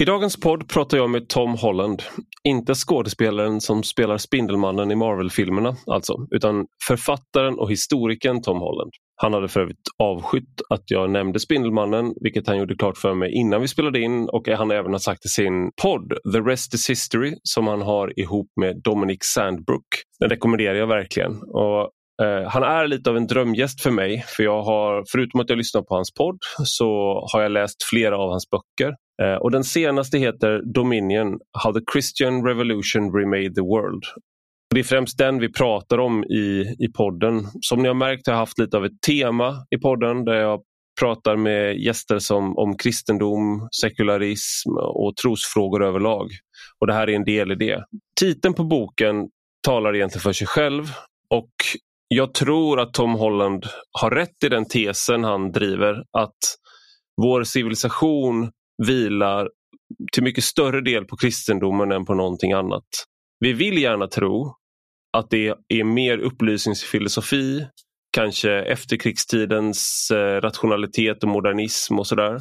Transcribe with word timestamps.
I 0.00 0.04
dagens 0.04 0.40
podd 0.40 0.68
pratar 0.68 0.96
jag 0.96 1.10
med 1.10 1.28
Tom 1.28 1.54
Holland. 1.54 2.02
Inte 2.44 2.74
skådespelaren 2.74 3.60
som 3.60 3.82
spelar 3.82 4.18
Spindelmannen 4.18 4.90
i 4.90 4.94
Marvel-filmerna 4.94 5.76
alltså, 5.86 6.26
utan 6.30 6.66
författaren 6.88 7.58
och 7.58 7.70
historikern 7.70 8.42
Tom 8.42 8.58
Holland. 8.58 8.90
Han 9.16 9.34
hade 9.34 9.48
för 9.48 9.60
övrigt 9.60 9.88
avskytt 9.98 10.60
att 10.70 10.82
jag 10.86 11.10
nämnde 11.10 11.40
Spindelmannen, 11.40 12.14
vilket 12.20 12.46
han 12.46 12.58
gjorde 12.58 12.76
klart 12.76 12.98
för 12.98 13.14
mig 13.14 13.32
innan 13.32 13.60
vi 13.60 13.68
spelade 13.68 14.00
in 14.00 14.28
och 14.28 14.48
han 14.48 14.70
även 14.70 14.92
har 14.92 14.98
sagt 14.98 15.24
i 15.24 15.28
sin 15.28 15.70
podd 15.82 16.12
The 16.32 16.40
Rest 16.40 16.74
is 16.74 16.90
History 16.90 17.34
som 17.42 17.66
han 17.66 17.82
har 17.82 18.20
ihop 18.20 18.48
med 18.60 18.82
Dominic 18.82 19.18
Sandbrook. 19.22 19.86
Den 20.20 20.28
rekommenderar 20.28 20.74
jag 20.74 20.86
verkligen. 20.86 21.42
Och 21.42 21.90
Eh, 22.22 22.48
han 22.48 22.62
är 22.62 22.86
lite 22.86 23.10
av 23.10 23.16
en 23.16 23.26
drömgäst 23.26 23.82
för 23.82 23.90
mig, 23.90 24.24
för 24.28 24.42
jag 24.42 24.62
har, 24.62 25.04
förutom 25.12 25.40
att 25.40 25.50
jag 25.50 25.58
lyssnar 25.58 25.82
på 25.82 25.94
hans 25.94 26.14
podd, 26.14 26.38
så 26.64 27.20
har 27.32 27.42
jag 27.42 27.52
läst 27.52 27.82
flera 27.82 28.18
av 28.18 28.30
hans 28.30 28.50
böcker. 28.50 28.94
Eh, 29.22 29.34
och 29.34 29.50
Den 29.50 29.64
senaste 29.64 30.18
heter 30.18 30.62
Dominion, 30.74 31.38
How 31.64 31.72
the 31.72 31.80
Christian 31.92 32.46
Revolution 32.46 33.12
Remade 33.12 33.54
the 33.54 33.60
World. 33.60 34.04
Det 34.74 34.80
är 34.80 34.84
främst 34.84 35.18
den 35.18 35.38
vi 35.38 35.52
pratar 35.52 35.98
om 35.98 36.24
i, 36.24 36.76
i 36.78 36.92
podden. 36.96 37.46
Som 37.60 37.82
ni 37.82 37.88
har 37.88 37.94
märkt 37.94 38.26
har 38.26 38.34
jag 38.34 38.38
haft 38.38 38.58
lite 38.58 38.76
av 38.76 38.84
ett 38.84 39.00
tema 39.06 39.54
i 39.70 39.78
podden 39.78 40.24
där 40.24 40.34
jag 40.34 40.60
pratar 41.00 41.36
med 41.36 41.76
gäster 41.76 42.18
som, 42.18 42.58
om 42.58 42.76
kristendom, 42.76 43.68
sekularism 43.80 44.70
och 44.76 45.16
trosfrågor 45.16 45.84
överlag. 45.84 46.30
Och 46.80 46.86
Det 46.86 46.92
här 46.92 47.10
är 47.10 47.16
en 47.16 47.24
del 47.24 47.52
i 47.52 47.54
det. 47.54 47.84
Titeln 48.20 48.54
på 48.54 48.64
boken 48.64 49.28
talar 49.66 49.96
egentligen 49.96 50.22
för 50.22 50.32
sig 50.32 50.46
själv 50.46 50.84
och 51.30 51.50
jag 52.14 52.34
tror 52.34 52.80
att 52.80 52.94
Tom 52.94 53.14
Holland 53.14 53.66
har 54.00 54.10
rätt 54.10 54.44
i 54.44 54.48
den 54.48 54.68
tesen 54.68 55.24
han 55.24 55.52
driver 55.52 56.04
att 56.18 56.38
vår 57.22 57.44
civilisation 57.44 58.50
vilar 58.88 59.50
till 60.12 60.22
mycket 60.22 60.44
större 60.44 60.80
del 60.80 61.04
på 61.04 61.16
kristendomen 61.16 61.92
än 61.92 62.04
på 62.04 62.14
någonting 62.14 62.52
annat. 62.52 62.84
Vi 63.40 63.52
vill 63.52 63.82
gärna 63.82 64.06
tro 64.06 64.54
att 65.12 65.30
det 65.30 65.54
är 65.68 65.84
mer 65.84 66.18
upplysningsfilosofi, 66.18 67.66
kanske 68.12 68.52
efterkrigstidens 68.52 70.10
eh, 70.10 70.40
rationalitet 70.40 71.22
och 71.22 71.28
modernism 71.28 71.98
och 71.98 72.06
sådär. 72.06 72.38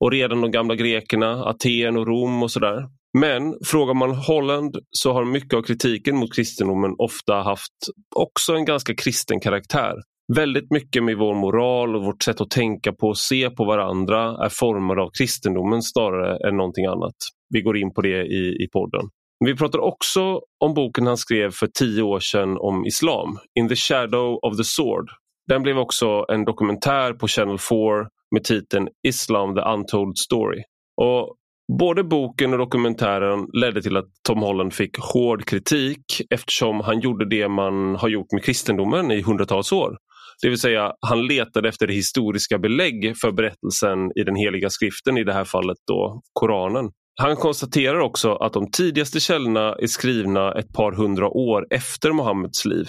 Och 0.00 0.10
redan 0.10 0.40
de 0.40 0.50
gamla 0.50 0.74
grekerna, 0.74 1.44
Aten 1.44 1.96
och 1.96 2.06
Rom 2.06 2.42
och 2.42 2.50
sådär. 2.50 2.88
Men 3.20 3.54
frågar 3.64 3.94
man 3.94 4.14
Holland 4.14 4.76
så 4.90 5.12
har 5.12 5.24
mycket 5.24 5.54
av 5.54 5.62
kritiken 5.62 6.16
mot 6.16 6.34
kristendomen 6.34 6.94
ofta 6.98 7.34
haft 7.34 7.72
också 8.16 8.54
en 8.54 8.64
ganska 8.64 8.94
kristen 8.94 9.40
karaktär. 9.40 9.94
Väldigt 10.36 10.70
mycket 10.70 11.04
med 11.04 11.16
vår 11.16 11.34
moral 11.34 11.96
och 11.96 12.04
vårt 12.04 12.22
sätt 12.22 12.40
att 12.40 12.50
tänka 12.50 12.92
på 12.92 13.06
och 13.08 13.18
se 13.18 13.50
på 13.50 13.64
varandra 13.64 14.44
är 14.44 14.48
formade 14.48 15.02
av 15.02 15.10
kristendomen 15.18 15.82
snarare 15.82 16.48
än 16.48 16.56
någonting 16.56 16.86
annat. 16.86 17.14
Vi 17.48 17.62
går 17.62 17.76
in 17.76 17.94
på 17.94 18.02
det 18.02 18.22
i, 18.26 18.64
i 18.64 18.68
podden. 18.72 19.08
Vi 19.44 19.56
pratar 19.56 19.78
också 19.78 20.40
om 20.64 20.74
boken 20.74 21.06
han 21.06 21.16
skrev 21.16 21.50
för 21.50 21.66
tio 21.78 22.02
år 22.02 22.20
sedan 22.20 22.56
om 22.58 22.86
islam, 22.86 23.38
In 23.58 23.68
the 23.68 23.76
shadow 23.76 24.38
of 24.42 24.56
the 24.56 24.64
sword. 24.64 25.10
Den 25.48 25.62
blev 25.62 25.78
också 25.78 26.24
en 26.28 26.44
dokumentär 26.44 27.12
på 27.12 27.28
Channel 27.28 27.58
4 27.58 27.78
med 28.34 28.44
titeln 28.44 28.88
Islam 29.08 29.54
the 29.54 29.60
untold 29.60 30.18
story. 30.18 30.62
Och 30.96 31.36
Både 31.78 32.04
boken 32.04 32.52
och 32.52 32.58
dokumentären 32.58 33.46
ledde 33.52 33.82
till 33.82 33.96
att 33.96 34.08
Tom 34.28 34.38
Holland 34.38 34.74
fick 34.74 34.98
hård 34.98 35.44
kritik 35.44 36.04
eftersom 36.30 36.80
han 36.80 37.00
gjorde 37.00 37.28
det 37.28 37.48
man 37.48 37.96
har 37.96 38.08
gjort 38.08 38.32
med 38.32 38.44
kristendomen 38.44 39.10
i 39.10 39.22
hundratals 39.22 39.72
år. 39.72 39.96
Det 40.42 40.48
vill 40.48 40.60
säga 40.60 40.92
han 41.00 41.26
letade 41.26 41.68
efter 41.68 41.88
historiska 41.88 42.58
belägg 42.58 43.16
för 43.20 43.32
berättelsen 43.32 43.98
i 44.14 44.24
den 44.24 44.36
heliga 44.36 44.70
skriften, 44.70 45.18
i 45.18 45.24
det 45.24 45.32
här 45.32 45.44
fallet 45.44 45.76
då 45.86 46.20
Koranen. 46.32 46.90
Han 47.20 47.36
konstaterar 47.36 47.98
också 47.98 48.34
att 48.34 48.52
de 48.52 48.70
tidigaste 48.70 49.20
källorna 49.20 49.74
är 49.74 49.86
skrivna 49.86 50.52
ett 50.52 50.72
par 50.72 50.92
hundra 50.92 51.28
år 51.28 51.66
efter 51.70 52.12
Muhammeds 52.12 52.64
liv 52.64 52.86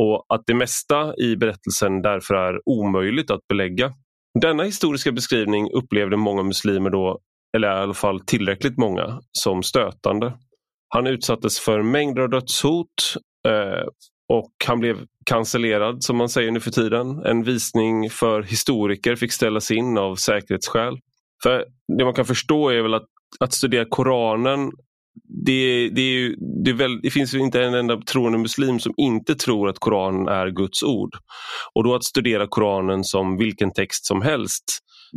och 0.00 0.26
att 0.28 0.42
det 0.46 0.54
mesta 0.54 1.16
i 1.16 1.36
berättelsen 1.36 2.02
därför 2.02 2.34
är 2.34 2.60
omöjligt 2.64 3.30
att 3.30 3.48
belägga. 3.48 3.92
Denna 4.40 4.62
historiska 4.62 5.12
beskrivning 5.12 5.70
upplevde 5.70 6.16
många 6.16 6.42
muslimer 6.42 6.90
då 6.90 7.20
eller 7.54 7.68
i 7.68 7.70
alla 7.82 7.94
fall 7.94 8.20
tillräckligt 8.20 8.78
många, 8.78 9.20
som 9.32 9.62
stötande. 9.62 10.32
Han 10.88 11.06
utsattes 11.06 11.60
för 11.60 11.82
mängder 11.82 12.22
av 12.22 12.30
dödshot 12.30 13.16
eh, 13.48 13.88
och 14.28 14.52
han 14.66 14.80
blev 14.80 14.96
cancellerad 15.26 16.04
som 16.04 16.16
man 16.16 16.28
säger 16.28 16.50
nu 16.50 16.60
för 16.60 16.70
tiden. 16.70 17.22
En 17.24 17.42
visning 17.42 18.10
för 18.10 18.42
historiker 18.42 19.16
fick 19.16 19.32
ställas 19.32 19.70
in 19.70 19.98
av 19.98 20.16
säkerhetsskäl. 20.16 20.98
För 21.42 21.64
Det 21.98 22.04
man 22.04 22.14
kan 22.14 22.24
förstå 22.24 22.68
är 22.68 22.82
väl 22.82 22.94
att, 22.94 23.06
att 23.40 23.52
studera 23.52 23.84
Koranen 23.84 24.72
det, 25.46 25.88
det, 25.88 26.00
ju, 26.00 26.36
det, 26.64 26.72
väl, 26.72 27.00
det, 27.02 27.10
finns 27.10 27.34
ju 27.34 27.38
inte 27.38 27.62
en 27.62 27.74
enda 27.74 28.00
troende 28.00 28.38
muslim 28.38 28.80
som 28.80 28.94
inte 28.96 29.34
tror 29.34 29.68
att 29.68 29.78
Koranen 29.78 30.28
är 30.28 30.50
Guds 30.50 30.82
ord. 30.82 31.10
Och 31.74 31.84
då 31.84 31.94
att 31.94 32.04
studera 32.04 32.46
Koranen 32.46 33.04
som 33.04 33.36
vilken 33.36 33.72
text 33.72 34.06
som 34.06 34.22
helst 34.22 34.64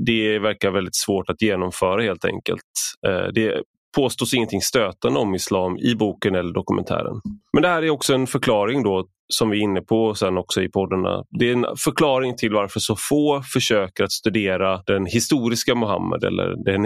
det 0.06 0.40
verkar 0.40 0.72
väldigt 0.72 0.96
svårt 0.96 1.30
att 1.30 1.41
genomföra 1.41 2.02
helt 2.02 2.25
enkelt. 2.25 2.62
Eh, 3.08 3.28
det 3.34 3.62
påstås 3.96 4.34
ingenting 4.34 4.62
stötande 4.62 5.19
om 5.19 5.35
islam 5.35 5.78
i 5.78 5.96
boken 5.96 6.35
eller 6.35 6.53
dokumentären. 6.53 7.22
Men 7.53 7.62
det 7.62 7.69
här 7.69 7.84
är 7.84 7.90
också 7.90 8.13
en 8.13 8.28
förklaring 8.28 8.84
då 8.84 9.07
som 9.34 9.50
vi 9.50 9.57
är 9.57 9.62
inne 9.62 9.81
på 9.81 10.16
sen 10.16 10.38
också 10.38 10.62
i 10.62 10.69
poddarna. 10.69 11.24
Det 11.30 11.50
är 11.50 11.53
en 11.53 11.66
förklaring 11.78 12.36
till 12.38 12.53
varför 12.53 12.80
så 12.80 12.96
få 12.96 13.41
försöker 13.53 14.03
att 14.03 14.12
studera 14.12 14.81
den 14.86 15.06
historiska 15.06 15.75
Muhammed. 15.75 16.24
Eller 16.24 16.63
den, 16.66 16.86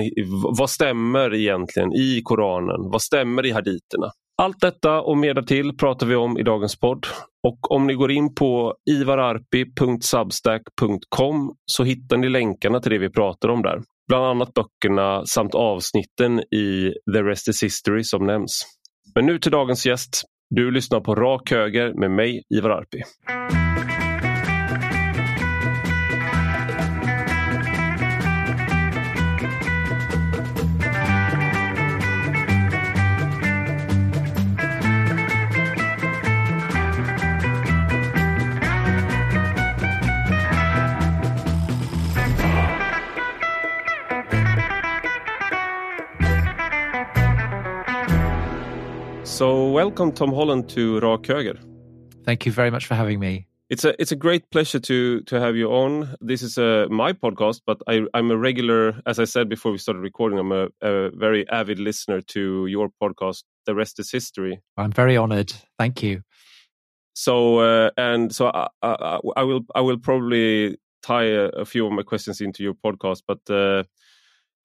vad 0.58 0.70
stämmer 0.70 1.34
egentligen 1.34 1.94
i 1.94 2.22
Koranen? 2.24 2.92
Vad 2.92 3.02
stämmer 3.02 3.46
i 3.46 3.52
haditerna? 3.52 4.12
Allt 4.41 4.62
detta 4.62 5.02
och 5.02 5.18
mer 5.18 5.41
till 5.41 5.78
pratar 5.78 6.07
vi 6.07 6.16
om 6.16 6.38
i 6.38 6.44
dagens 6.44 6.79
podd. 6.79 7.07
Och 7.47 7.72
om 7.72 7.88
ni 7.88 7.94
går 7.94 8.12
in 8.12 8.35
på 8.35 8.75
ivararpi.substack.com 8.91 11.56
så 11.66 11.84
hittar 11.84 12.18
ni 12.18 12.29
länkarna 12.29 12.79
till 12.79 12.91
det 12.91 12.97
vi 12.97 13.09
pratar 13.09 13.50
om 13.50 13.62
där. 13.62 13.81
Bland 14.07 14.25
annat 14.25 14.53
böckerna 14.53 15.25
samt 15.25 15.56
avsnitten 15.56 16.40
i 16.40 16.94
The 17.13 17.24
Rest 17.24 17.47
is 17.47 17.63
History 17.63 18.03
som 18.03 18.25
nämns. 18.25 18.66
Men 19.16 19.25
nu 19.25 19.40
till 19.40 19.52
dagens 19.52 19.85
gäst. 19.85 20.24
Du 20.50 20.72
lyssnar 20.72 21.00
på 21.00 21.16
Rak 21.16 21.52
Höger 21.52 21.94
med 21.94 22.12
mig, 22.12 22.44
Ivar 22.56 22.69
Arpi. 22.69 23.02
So 49.41 49.72
welcome, 49.72 50.12
Tom 50.12 50.31
Holland, 50.31 50.69
to 50.69 51.00
Rak 51.00 51.24
Höger. 51.24 51.57
Thank 52.25 52.46
you 52.46 52.52
very 52.52 52.69
much 52.69 52.85
for 52.85 52.94
having 52.94 53.19
me. 53.19 53.47
It's 53.72 53.84
a 53.84 54.00
it's 54.00 54.12
a 54.12 54.16
great 54.16 54.47
pleasure 54.52 54.79
to 54.79 55.22
to 55.22 55.40
have 55.40 55.56
you 55.56 55.68
on. 55.72 56.16
This 56.22 56.44
is 56.44 56.59
uh, 56.59 56.85
my 56.91 57.12
podcast, 57.12 57.62
but 57.66 57.81
I, 57.88 58.06
I'm 58.13 58.29
a 58.29 58.38
regular, 58.38 59.02
as 59.07 59.18
I 59.18 59.25
said 59.25 59.50
before 59.50 59.72
we 59.72 59.79
started 59.79 60.02
recording. 60.02 60.38
I'm 60.38 60.52
a, 60.52 60.68
a 60.84 61.09
very 61.16 61.50
avid 61.50 61.79
listener 61.79 62.22
to 62.22 62.68
your 62.68 62.91
podcast. 63.02 63.44
The 63.66 63.74
rest 63.74 64.00
is 64.00 64.12
history. 64.12 64.62
I'm 64.78 64.91
very 64.91 65.18
honoured. 65.18 65.52
Thank 65.79 66.03
you. 66.03 66.22
So 67.16 67.62
uh, 67.62 67.90
and 67.97 68.31
so 68.31 68.52
I, 68.53 68.68
I, 68.84 69.19
I, 69.38 69.44
will 69.44 69.62
I 69.73 69.81
will 69.81 69.97
probably 69.97 70.78
tie 71.02 71.31
a, 71.34 71.46
a, 71.46 71.66
few 71.66 71.88
of 71.88 71.94
my 71.94 72.03
questions 72.03 72.41
into 72.41 72.62
your 72.62 72.75
podcast, 72.75 73.23
but 73.28 73.40
uh, 73.50 73.85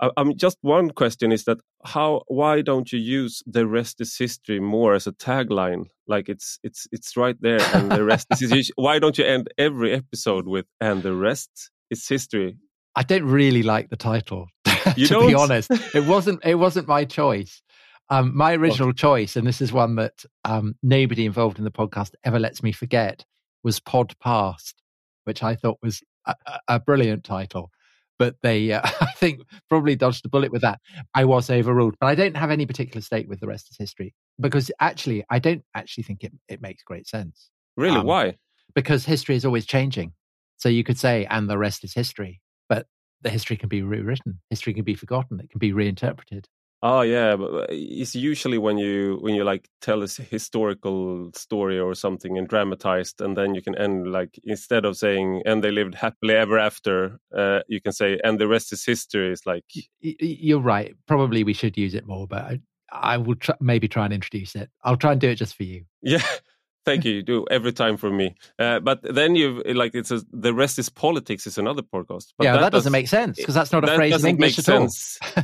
I, 0.00 0.10
am 0.16 0.36
just 0.36 0.58
one 0.60 0.90
question 0.90 1.32
is 1.32 1.44
that 1.44 1.58
how 1.84 2.22
why 2.28 2.60
don't 2.62 2.92
you 2.92 2.98
use 2.98 3.42
the 3.46 3.66
rest 3.66 4.00
is 4.00 4.16
history 4.16 4.60
more 4.60 4.94
as 4.94 5.06
a 5.06 5.12
tagline? 5.12 5.86
Like 6.06 6.28
it's 6.28 6.58
it's 6.62 6.86
it's 6.92 7.16
right 7.16 7.36
there, 7.40 7.60
and 7.74 7.90
the 7.90 8.04
rest 8.04 8.26
is 8.32 8.40
history. 8.40 8.72
Why 8.76 8.98
don't 8.98 9.16
you 9.16 9.24
end 9.24 9.48
every 9.58 9.92
episode 9.92 10.46
with 10.46 10.66
"and 10.80 11.02
the 11.02 11.14
rest 11.14 11.70
is 11.90 12.06
history"? 12.06 12.58
I 12.94 13.02
don't 13.02 13.24
really 13.24 13.62
like 13.62 13.90
the 13.90 13.96
title. 13.96 14.48
to 14.64 15.06
don't? 15.06 15.28
be 15.28 15.34
honest, 15.34 15.70
it 15.94 16.06
wasn't 16.06 16.44
it 16.44 16.56
wasn't 16.56 16.88
my 16.88 17.04
choice. 17.04 17.62
Um, 18.08 18.36
my 18.36 18.54
original 18.54 18.90
okay. 18.90 18.98
choice, 18.98 19.34
and 19.34 19.46
this 19.46 19.60
is 19.60 19.72
one 19.72 19.96
that 19.96 20.24
um, 20.44 20.76
nobody 20.82 21.26
involved 21.26 21.58
in 21.58 21.64
the 21.64 21.72
podcast 21.72 22.12
ever 22.22 22.38
lets 22.38 22.62
me 22.62 22.70
forget, 22.70 23.24
was 23.64 23.80
Pod 23.80 24.14
Past, 24.20 24.80
which 25.24 25.42
I 25.42 25.56
thought 25.56 25.78
was 25.82 26.02
a, 26.24 26.34
a 26.68 26.78
brilliant 26.78 27.24
title 27.24 27.70
but 28.18 28.36
they, 28.42 28.72
uh, 28.72 28.80
I 29.00 29.12
think, 29.16 29.42
probably 29.68 29.96
dodged 29.96 30.24
a 30.26 30.28
bullet 30.28 30.52
with 30.52 30.62
that. 30.62 30.80
I 31.14 31.24
was 31.24 31.50
overruled, 31.50 31.96
but 32.00 32.06
I 32.06 32.14
don't 32.14 32.36
have 32.36 32.50
any 32.50 32.66
particular 32.66 33.00
stake 33.00 33.28
with 33.28 33.40
the 33.40 33.46
rest 33.46 33.70
is 33.70 33.76
history 33.78 34.14
because 34.40 34.70
actually, 34.80 35.24
I 35.30 35.38
don't 35.38 35.62
actually 35.74 36.04
think 36.04 36.24
it, 36.24 36.32
it 36.48 36.60
makes 36.60 36.82
great 36.82 37.06
sense. 37.06 37.50
Really? 37.76 37.98
Um, 37.98 38.06
Why? 38.06 38.36
Because 38.74 39.04
history 39.04 39.36
is 39.36 39.44
always 39.44 39.66
changing. 39.66 40.12
So 40.58 40.68
you 40.68 40.84
could 40.84 40.98
say, 40.98 41.26
and 41.26 41.48
the 41.48 41.58
rest 41.58 41.84
is 41.84 41.94
history, 41.94 42.40
but 42.68 42.86
the 43.22 43.30
history 43.30 43.56
can 43.56 43.68
be 43.68 43.82
rewritten. 43.82 44.40
History 44.50 44.74
can 44.74 44.84
be 44.84 44.94
forgotten. 44.94 45.40
It 45.40 45.50
can 45.50 45.58
be 45.58 45.72
reinterpreted. 45.72 46.48
Oh 46.88 47.00
yeah, 47.00 47.34
but 47.34 47.52
uh, 47.52 47.66
it's 47.68 48.14
usually 48.14 48.58
when 48.58 48.78
you 48.78 49.18
when 49.20 49.34
you 49.34 49.42
like 49.42 49.68
tell 49.80 50.04
a 50.04 50.06
historical 50.06 51.32
story 51.34 51.80
or 51.80 51.96
something 51.96 52.38
and 52.38 52.46
dramatized, 52.46 53.20
and 53.20 53.36
then 53.36 53.56
you 53.56 53.62
can 53.62 53.76
end 53.76 54.12
like 54.12 54.38
instead 54.44 54.84
of 54.84 54.96
saying 54.96 55.42
"and 55.44 55.64
they 55.64 55.72
lived 55.72 55.96
happily 55.96 56.34
ever 56.34 56.60
after," 56.60 57.18
uh, 57.36 57.58
you 57.66 57.80
can 57.80 57.90
say 57.90 58.20
"and 58.22 58.38
the 58.38 58.46
rest 58.46 58.72
is 58.72 58.84
history." 58.84 59.32
It's 59.32 59.46
like 59.46 59.64
you're 60.00 60.60
right. 60.60 60.94
Probably 61.08 61.42
we 61.42 61.54
should 61.54 61.76
use 61.76 61.92
it 61.92 62.06
more, 62.06 62.28
but 62.28 62.42
I, 62.42 62.60
I 62.92 63.16
will 63.16 63.34
tr- 63.34 63.60
maybe 63.60 63.88
try 63.88 64.04
and 64.04 64.14
introduce 64.14 64.54
it. 64.54 64.70
I'll 64.84 64.96
try 64.96 65.10
and 65.10 65.20
do 65.20 65.30
it 65.30 65.34
just 65.34 65.56
for 65.56 65.64
you. 65.64 65.86
Yeah, 66.02 66.22
Thank 66.86 67.04
you. 67.04 67.14
You 67.14 67.22
do 67.22 67.44
every 67.50 67.72
time 67.72 67.96
for 67.96 68.08
me. 68.10 68.36
Uh, 68.58 68.78
but 68.78 69.02
then 69.02 69.34
you 69.34 69.60
like 69.74 69.94
it's 69.94 70.12
a, 70.12 70.22
the 70.32 70.54
rest 70.54 70.78
is 70.78 70.88
politics 70.88 71.46
is 71.46 71.58
another 71.58 71.82
podcast. 71.82 72.32
But 72.38 72.44
yeah, 72.44 72.52
that, 72.52 72.60
that 72.60 72.72
doesn't 72.72 72.92
make 72.92 73.08
sense 73.08 73.36
because 73.36 73.56
that's 73.56 73.72
not 73.72 73.82
a 73.82 73.88
that 73.88 73.96
phrase 73.96 74.22
in 74.22 74.30
English 74.30 74.60
at 74.60 74.68
all. 74.68 74.88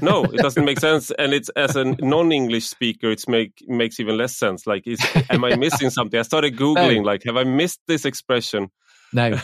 no, 0.00 0.22
it 0.24 0.36
doesn't 0.36 0.64
make 0.64 0.78
sense. 0.78 1.10
And 1.18 1.34
it's 1.34 1.48
as 1.50 1.74
a 1.74 1.84
non-English 1.84 2.66
speaker, 2.66 3.10
it's 3.10 3.26
make 3.26 3.62
makes 3.66 3.98
even 3.98 4.16
less 4.16 4.36
sense. 4.36 4.68
Like, 4.68 4.86
is 4.86 5.00
am 5.30 5.44
I 5.44 5.56
missing 5.56 5.90
something? 5.90 6.18
I 6.18 6.22
started 6.22 6.56
googling. 6.56 6.98
No. 6.98 7.02
Like, 7.02 7.24
have 7.24 7.36
I 7.36 7.44
missed 7.44 7.80
this 7.88 8.04
expression? 8.04 8.70
No, 9.12 9.36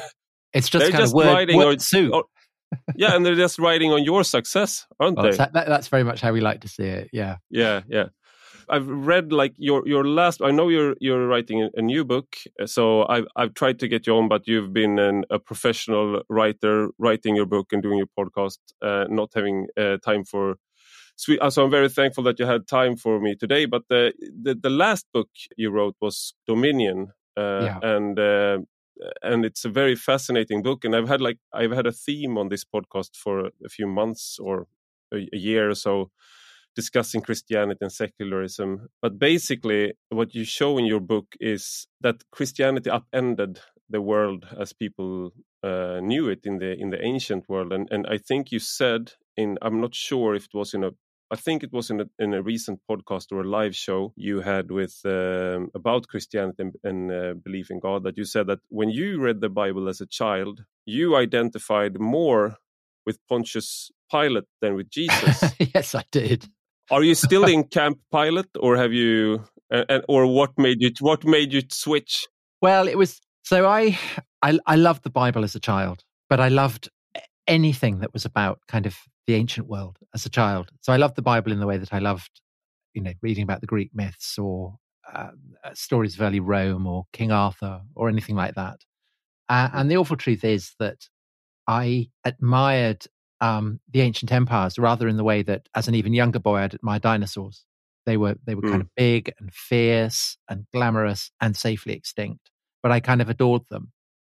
it's 0.52 0.68
just 0.68 0.84
kind 0.84 1.02
just 1.02 1.12
of 1.12 1.16
word, 1.16 1.50
word 1.52 1.82
or, 1.94 2.14
or, 2.14 2.24
yeah, 2.94 3.14
and 3.14 3.26
they're 3.26 3.34
just 3.34 3.58
riding 3.58 3.92
on 3.92 4.04
your 4.04 4.24
success, 4.24 4.86
aren't 5.00 5.16
well, 5.16 5.30
they? 5.30 5.36
That, 5.36 5.52
that's 5.52 5.88
very 5.88 6.04
much 6.04 6.20
how 6.20 6.32
we 6.32 6.40
like 6.40 6.60
to 6.62 6.68
see 6.68 6.84
it. 6.84 7.10
Yeah, 7.12 7.36
yeah, 7.50 7.82
yeah. 7.88 8.06
I've 8.70 8.88
read 8.88 9.32
like 9.32 9.54
your 9.56 9.86
your 9.86 10.04
last. 10.06 10.42
I 10.42 10.50
know 10.50 10.68
you're 10.68 10.94
you're 11.00 11.26
writing 11.26 11.68
a 11.74 11.82
new 11.82 12.04
book, 12.04 12.36
so 12.66 13.06
I've 13.06 13.26
I've 13.36 13.54
tried 13.54 13.78
to 13.80 13.88
get 13.88 14.06
you 14.06 14.16
on, 14.16 14.28
but 14.28 14.46
you've 14.46 14.72
been 14.72 14.98
an, 14.98 15.24
a 15.30 15.38
professional 15.38 16.22
writer, 16.28 16.90
writing 16.98 17.36
your 17.36 17.46
book 17.46 17.72
and 17.72 17.82
doing 17.82 17.98
your 17.98 18.08
podcast, 18.18 18.58
uh, 18.82 19.04
not 19.08 19.30
having 19.34 19.66
uh, 19.76 19.98
time 20.04 20.24
for. 20.24 20.56
Sweet. 21.16 21.40
So 21.50 21.64
I'm 21.64 21.70
very 21.70 21.88
thankful 21.88 22.22
that 22.24 22.38
you 22.38 22.46
had 22.46 22.68
time 22.68 22.96
for 22.96 23.18
me 23.20 23.34
today. 23.34 23.66
But 23.66 23.82
the 23.88 24.12
the, 24.42 24.54
the 24.54 24.70
last 24.70 25.06
book 25.12 25.28
you 25.56 25.70
wrote 25.70 25.96
was 26.00 26.34
Dominion, 26.46 27.08
uh, 27.36 27.60
yeah. 27.62 27.78
and 27.82 28.18
uh, 28.18 28.58
and 29.22 29.44
it's 29.44 29.64
a 29.64 29.68
very 29.68 29.96
fascinating 29.96 30.62
book. 30.62 30.84
And 30.84 30.94
I've 30.94 31.08
had 31.08 31.20
like 31.20 31.38
I've 31.52 31.72
had 31.72 31.86
a 31.86 31.92
theme 31.92 32.38
on 32.38 32.48
this 32.48 32.64
podcast 32.64 33.16
for 33.16 33.46
a 33.64 33.68
few 33.68 33.86
months 33.86 34.38
or 34.40 34.68
a, 35.12 35.28
a 35.32 35.36
year 35.36 35.70
or 35.70 35.74
so 35.74 36.10
discussing 36.82 37.20
Christianity 37.20 37.82
and 37.82 37.92
secularism. 37.92 38.88
But 39.02 39.18
basically, 39.18 39.94
what 40.10 40.32
you 40.38 40.44
show 40.44 40.78
in 40.78 40.86
your 40.92 41.00
book 41.00 41.26
is 41.40 41.88
that 42.00 42.22
Christianity 42.30 42.88
upended 42.88 43.58
the 43.90 44.00
world 44.00 44.46
as 44.62 44.72
people 44.72 45.32
uh, 45.64 45.98
knew 46.10 46.28
it 46.28 46.42
in 46.44 46.58
the 46.62 46.70
in 46.82 46.90
the 46.90 47.02
ancient 47.12 47.48
world. 47.48 47.72
And 47.72 47.88
and 47.90 48.06
I 48.06 48.18
think 48.28 48.52
you 48.52 48.60
said 48.60 49.02
in 49.36 49.58
I'm 49.60 49.80
not 49.80 49.94
sure 49.94 50.36
if 50.36 50.44
it 50.44 50.54
was 50.54 50.74
in 50.74 50.84
a 50.84 50.90
I 51.30 51.36
think 51.36 51.62
it 51.62 51.72
was 51.72 51.90
in 51.90 52.00
a, 52.00 52.06
in 52.24 52.32
a 52.32 52.42
recent 52.42 52.78
podcast 52.90 53.26
or 53.32 53.40
a 53.40 53.50
live 53.58 53.76
show 53.76 54.00
you 54.28 54.40
had 54.40 54.70
with 54.70 54.94
um, 55.04 55.70
about 55.74 56.08
Christianity 56.12 56.62
and, 56.64 56.74
and 56.90 57.00
uh, 57.12 57.34
belief 57.46 57.70
in 57.70 57.80
God 57.80 58.04
that 58.04 58.16
you 58.16 58.24
said 58.24 58.46
that 58.46 58.60
when 58.78 58.88
you 58.88 59.20
read 59.20 59.40
the 59.40 59.54
Bible 59.62 59.88
as 59.88 60.00
a 60.00 60.06
child, 60.20 60.64
you 60.86 61.16
identified 61.16 62.00
more 62.00 62.56
with 63.04 63.18
Pontius 63.28 63.90
Pilate 64.10 64.48
than 64.62 64.74
with 64.74 64.88
Jesus. 64.90 65.36
yes, 65.74 65.94
I 65.94 66.04
did. 66.10 66.48
Are 66.90 67.02
you 67.02 67.14
still 67.14 67.44
in 67.44 67.64
Camp 67.64 67.98
Pilate, 68.10 68.48
or 68.58 68.76
have 68.76 68.92
you, 68.92 69.44
uh, 69.72 70.00
or 70.08 70.26
what 70.26 70.50
made 70.56 70.80
you 70.80 70.90
what 71.00 71.24
made 71.24 71.52
you 71.52 71.62
switch? 71.70 72.26
Well, 72.62 72.88
it 72.88 72.96
was 72.96 73.20
so 73.44 73.66
I, 73.66 73.98
I 74.42 74.58
I 74.66 74.76
loved 74.76 75.02
the 75.02 75.10
Bible 75.10 75.44
as 75.44 75.54
a 75.54 75.60
child, 75.60 76.04
but 76.30 76.40
I 76.40 76.48
loved 76.48 76.88
anything 77.46 78.00
that 78.00 78.12
was 78.12 78.24
about 78.24 78.60
kind 78.68 78.86
of 78.86 78.96
the 79.26 79.34
ancient 79.34 79.68
world 79.68 79.98
as 80.14 80.24
a 80.24 80.30
child. 80.30 80.70
So 80.80 80.92
I 80.92 80.96
loved 80.96 81.16
the 81.16 81.22
Bible 81.22 81.52
in 81.52 81.60
the 81.60 81.66
way 81.66 81.76
that 81.78 81.92
I 81.92 81.98
loved, 81.98 82.40
you 82.94 83.02
know, 83.02 83.12
reading 83.22 83.42
about 83.42 83.60
the 83.60 83.66
Greek 83.66 83.90
myths 83.94 84.38
or 84.38 84.76
uh, 85.12 85.30
stories 85.74 86.14
of 86.14 86.22
early 86.22 86.40
Rome 86.40 86.86
or 86.86 87.04
King 87.12 87.32
Arthur 87.32 87.82
or 87.94 88.08
anything 88.08 88.36
like 88.36 88.54
that. 88.54 88.80
Uh, 89.48 89.68
and 89.72 89.90
the 89.90 89.96
awful 89.96 90.16
truth 90.16 90.44
is 90.44 90.72
that 90.78 91.08
I 91.66 92.08
admired 92.24 93.06
um, 93.40 93.80
the 93.92 94.00
ancient 94.00 94.32
empires 94.32 94.78
rather 94.78 95.08
in 95.08 95.16
the 95.16 95.24
way 95.24 95.42
that 95.42 95.68
as 95.74 95.88
an 95.88 95.94
even 95.94 96.14
younger 96.14 96.38
boy 96.38 96.56
I'd 96.56 96.74
admire 96.74 96.98
dinosaurs. 96.98 97.64
They 98.06 98.16
were 98.16 98.36
they 98.44 98.54
were 98.54 98.62
mm. 98.62 98.70
kind 98.70 98.82
of 98.82 98.88
big 98.96 99.32
and 99.38 99.52
fierce 99.52 100.38
and 100.48 100.66
glamorous 100.72 101.30
and 101.40 101.56
safely 101.56 101.92
extinct, 101.92 102.50
but 102.82 102.90
I 102.90 103.00
kind 103.00 103.20
of 103.20 103.28
adored 103.28 103.62
them. 103.70 103.92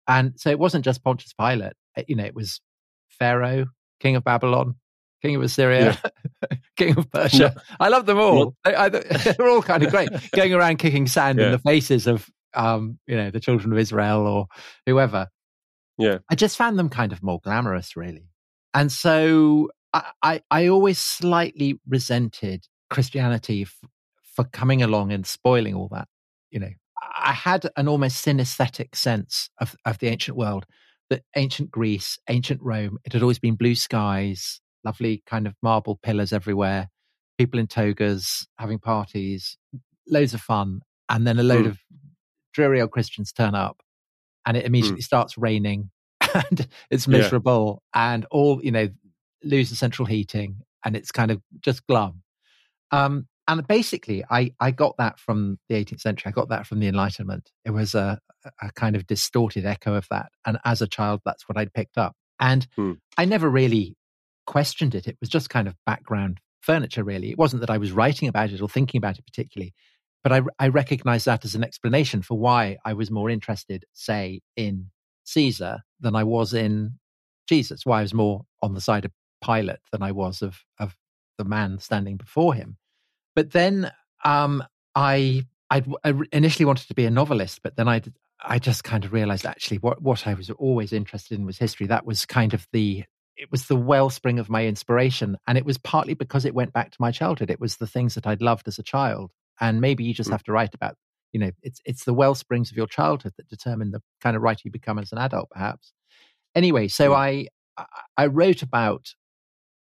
And 0.08 0.34
so 0.38 0.50
it 0.50 0.58
wasn't 0.58 0.86
just 0.86 1.04
Pontius 1.04 1.34
Pilate. 1.34 1.74
You 2.08 2.16
know, 2.16 2.26
it 2.26 2.34
was 2.34 2.62
Pharaoh, 3.10 3.68
king 4.00 4.16
of 4.16 4.24
Babylon, 4.24 4.76
king 5.22 5.36
of 5.36 5.44
Assyria, 5.44 5.98
yeah. 6.04 6.58
king 6.78 6.98
of 6.98 7.10
Persia. 7.12 7.54
No. 7.56 7.62
I 7.80 7.90
love 7.90 8.06
them 8.06 8.18
all. 8.18 8.56
They, 8.64 8.74
I, 8.74 8.90
they're 8.90 9.48
all 9.48 9.62
kind 9.62 9.84
of 9.84 9.92
great. 9.92 10.10
Going 10.32 10.54
around 10.54 10.78
kicking 10.78 11.08
sand 11.08 11.40
yeah. 11.40 11.46
in 11.46 11.52
the 11.52 11.60
faces 11.60 12.08
of, 12.08 12.28
um, 12.54 12.98
you 13.08 13.16
know, 13.16 13.30
the 13.30 13.40
children 13.40 13.72
of 13.72 13.78
Israel 13.78 14.26
or 14.26 14.48
whoever. 14.86 15.28
Yeah, 15.98 16.20
I 16.30 16.36
just 16.36 16.58
found 16.58 16.80
them 16.80 16.90
kind 16.90 17.12
of 17.12 17.22
more 17.22 17.40
glamorous, 17.44 17.96
really. 17.96 18.30
And 18.74 18.92
so 18.92 19.70
I, 19.94 20.12
I, 20.22 20.42
I 20.52 20.68
always 20.68 21.00
slightly 21.00 21.80
resented 21.88 22.66
Christianity 22.90 23.64
f- 23.64 23.90
for 24.36 24.46
coming 24.46 24.82
along 24.82 25.12
and 25.12 25.26
spoiling 25.26 25.76
all 25.76 25.90
that. 25.92 26.08
You 26.52 26.60
know, 26.60 26.72
I 27.02 27.34
had 27.34 27.70
an 27.76 27.88
almost 27.88 28.26
synesthetic 28.26 28.96
sense 28.96 29.50
of, 29.60 29.76
of 29.86 30.00
the 30.00 30.08
ancient 30.08 30.38
world 30.38 30.66
that 31.10 31.24
ancient 31.36 31.72
Greece, 31.72 32.20
ancient 32.30 32.62
Rome, 32.62 32.98
it 33.04 33.14
had 33.14 33.22
always 33.22 33.40
been 33.40 33.56
blue 33.56 33.76
skies, 33.76 34.62
lovely 34.84 35.24
kind 35.26 35.48
of 35.48 35.56
marble 35.62 36.00
pillars 36.02 36.32
everywhere, 36.32 36.90
people 37.38 37.60
in 37.60 37.68
togas 37.68 38.48
having 38.58 38.80
parties, 38.80 39.58
loads 40.08 40.34
of 40.34 40.42
fun. 40.42 40.82
And 41.10 41.26
then 41.26 41.40
a 41.40 41.44
load 41.44 41.66
mm. 41.66 41.70
of 41.70 41.80
dreary 42.54 42.82
old 42.82 42.92
Christians 42.92 43.32
turn 43.32 43.56
up 43.56 43.82
and 44.46 44.56
it 44.56 44.66
immediately 44.66 45.02
mm. 45.02 45.06
starts 45.06 45.38
raining 45.38 45.90
and 46.34 46.68
it's 46.90 47.08
miserable 47.08 47.82
yeah. 47.96 48.14
and 48.14 48.26
all 48.32 48.64
you 48.64 48.72
know 48.72 48.90
lose 49.44 49.70
the 49.70 49.76
central 49.76 50.06
heating 50.06 50.62
and 50.84 50.96
it's 50.96 51.12
kind 51.12 51.32
of 51.32 51.42
just 51.62 51.86
glum. 51.88 52.22
Um, 52.92 53.28
and 53.48 53.66
basically 53.68 54.24
I, 54.30 54.52
I 54.60 54.72
got 54.72 54.98
that 54.98 55.20
from 55.20 55.60
the 55.70 55.76
18th 55.76 56.02
century. 56.02 56.30
I 56.30 56.32
got 56.32 56.50
that 56.50 56.68
from 56.68 56.80
the 56.80 56.88
enlightenment. 56.88 57.52
It 57.66 57.72
was 57.72 57.96
a, 57.96 58.20
a 58.62 58.72
kind 58.74 58.96
of 58.96 59.08
distorted 59.08 59.66
echo 59.66 59.96
of 59.96 60.08
that. 60.12 60.32
And 60.46 60.60
as 60.66 60.82
a 60.82 60.88
child 60.88 61.22
that's 61.26 61.48
what 61.48 61.58
i'd 61.58 61.74
picked 61.74 61.98
up. 61.98 62.16
And 62.40 62.68
hmm. 62.76 62.94
i 63.18 63.26
never 63.26 63.50
really 63.50 63.96
questioned 64.46 64.96
it. 64.96 65.08
It 65.08 65.18
was 65.20 65.30
just 65.30 65.50
kind 65.50 65.68
of 65.68 65.76
background 65.86 66.40
furniture 66.62 67.04
really. 67.04 67.32
It 67.32 67.38
wasn't 67.38 67.62
that 67.62 67.70
i 67.70 67.78
was 67.78 67.92
writing 67.92 68.28
about 68.28 68.52
it 68.52 68.62
or 68.62 68.70
thinking 68.70 68.98
about 68.98 69.18
it 69.18 69.26
particularly 69.26 69.74
but 70.24 70.34
I, 70.34 70.42
I 70.60 70.68
recognize 70.68 71.24
that 71.26 71.46
as 71.46 71.56
an 71.56 71.64
explanation 71.64 72.22
for 72.22 72.38
why 72.38 72.78
I 72.84 72.94
was 72.94 73.10
more 73.10 73.30
interested, 73.30 73.86
say, 73.94 74.42
in 74.56 74.92
Caesar 75.30 75.82
than 76.00 76.16
I 76.16 76.24
was 76.24 76.54
in 76.54 77.00
Jesus. 77.48 77.86
Why 77.86 78.00
I 78.00 78.02
was 78.04 78.14
more 78.14 78.46
on 78.62 78.74
the 78.74 78.82
side 78.82 79.06
of 79.06 79.12
Pilate 79.44 79.80
than 79.92 80.04
I 80.04 80.12
was 80.12 80.42
of 80.42 80.64
of 80.80 80.96
the 81.38 81.46
man 81.46 81.80
standing 81.80 82.18
before 82.18 82.54
him. 82.54 82.78
But 83.36 83.52
then 83.52 83.92
um, 84.26 84.64
I 84.96 85.46
I'd, 85.70 85.88
I 86.04 86.14
initially 86.32 86.66
wanted 86.66 86.88
to 86.88 86.96
be 86.96 87.06
a 87.06 87.12
novelist, 87.12 87.62
but 87.64 87.76
then 87.76 87.88
I 87.88 88.02
I 88.42 88.60
just 88.60 88.84
kind 88.84 89.06
of 89.06 89.14
realized 89.14 89.46
actually 89.46 89.78
what 89.78 90.02
what 90.02 90.28
I 90.28 90.34
was 90.34 90.50
always 90.50 90.94
interested 90.94 91.38
in 91.38 91.46
was 91.46 91.58
history. 91.58 91.88
That 91.88 92.06
was 92.06 92.26
kind 92.26 92.54
of 92.54 92.68
the 92.74 93.04
it 93.38 93.52
was 93.52 93.68
the 93.68 93.76
wellspring 93.76 94.40
of 94.40 94.50
my 94.50 94.66
inspiration, 94.66 95.38
and 95.48 95.58
it 95.58 95.66
was 95.66 95.78
partly 95.78 96.14
because 96.14 96.46
it 96.46 96.54
went 96.54 96.74
back 96.74 96.92
to 96.92 96.98
my 97.00 97.12
childhood. 97.12 97.50
It 97.50 97.60
was 97.60 97.78
the 97.78 97.88
things 97.88 98.16
that 98.16 98.28
I'd 98.28 98.42
loved 98.42 98.68
as 98.68 98.80
a 98.80 98.84
child, 98.84 99.32
and 99.62 99.80
maybe 99.80 100.04
you 100.04 100.14
just 100.14 100.30
mm. 100.30 100.34
have 100.34 100.44
to 100.44 100.52
write 100.52 100.74
about 100.74 100.96
you 101.32 101.40
know 101.40 101.52
it's 101.62 101.82
it's 101.86 102.06
the 102.06 102.14
well 102.14 102.36
springs 102.36 102.72
of 102.72 102.78
your 102.78 102.88
childhood 102.88 103.34
that 103.38 103.48
determine 103.48 103.92
the 103.92 104.02
kind 104.22 104.36
of 104.36 104.42
writer 104.42 104.62
you 104.66 104.72
become 104.72 105.00
as 105.00 105.12
an 105.12 105.18
adult 105.18 105.50
perhaps 105.50 105.94
anyway 106.56 106.88
so 106.88 107.14
i 107.14 107.48
i 108.18 108.26
wrote 108.26 108.62
about 108.62 109.14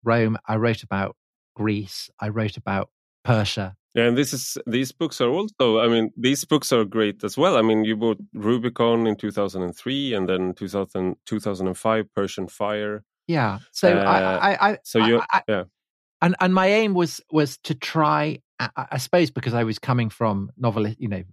rome 0.04 0.38
i 0.48 0.56
wrote 0.56 0.84
about 0.84 1.16
greece 1.56 2.10
i 2.20 2.28
wrote 2.28 2.58
about 2.58 2.90
persia 3.24 3.76
yeah, 3.96 4.08
and 4.08 4.18
this 4.18 4.34
is 4.34 4.58
these 4.68 4.92
books 4.92 5.22
are 5.22 5.30
also. 5.30 5.80
I 5.80 5.88
mean, 5.88 6.12
these 6.18 6.44
books 6.44 6.74
are 6.74 6.84
great 6.84 7.24
as 7.24 7.38
well. 7.38 7.56
I 7.56 7.62
mean, 7.62 7.86
you 7.86 7.96
bought 7.96 8.18
Rubicon 8.34 9.08
in 9.08 9.16
two 9.16 9.32
thousand 9.32 9.62
and 9.62 9.74
three, 9.74 10.14
and 10.14 10.28
then 10.28 10.54
2000, 10.54 11.16
2005 11.26 12.14
Persian 12.14 12.50
Fire. 12.50 13.06
Yeah. 13.26 13.60
So 13.72 13.98
uh, 13.98 14.04
I, 14.04 14.52
I, 14.52 14.70
I, 14.72 14.78
so 14.84 15.00
you, 15.00 15.22
yeah. 15.48 15.64
And 16.22 16.36
and 16.42 16.54
my 16.54 16.68
aim 16.68 16.94
was 16.94 17.22
was 17.32 17.58
to 17.60 17.74
try. 17.74 18.40
I, 18.60 18.70
I 18.78 18.98
suppose 18.98 19.32
because 19.32 19.54
I 19.54 19.64
was 19.64 19.80
coming 19.80 20.10
from 20.10 20.52
novelist, 20.58 21.00
you 21.00 21.08
know, 21.08 21.24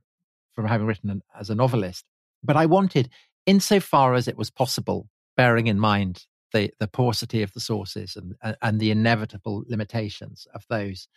from 0.52 0.66
having 0.66 0.86
written 0.86 1.10
an, 1.10 1.22
as 1.38 1.50
a 1.50 1.54
novelist. 1.54 2.04
But 2.42 2.56
I 2.56 2.66
wanted, 2.66 3.08
insofar 3.46 4.14
as 4.14 4.28
it 4.28 4.36
was 4.36 4.50
possible, 4.50 5.08
bearing 5.36 5.66
in 5.66 5.78
mind 5.78 6.26
the, 6.52 6.70
the 6.78 6.88
paucity 6.88 7.42
of 7.42 7.52
the 7.52 7.60
sources 7.60 8.16
and, 8.16 8.56
and 8.60 8.80
the 8.80 8.90
inevitable 8.90 9.64
limitations 9.66 10.46
of 10.54 10.64
those, 10.68 11.08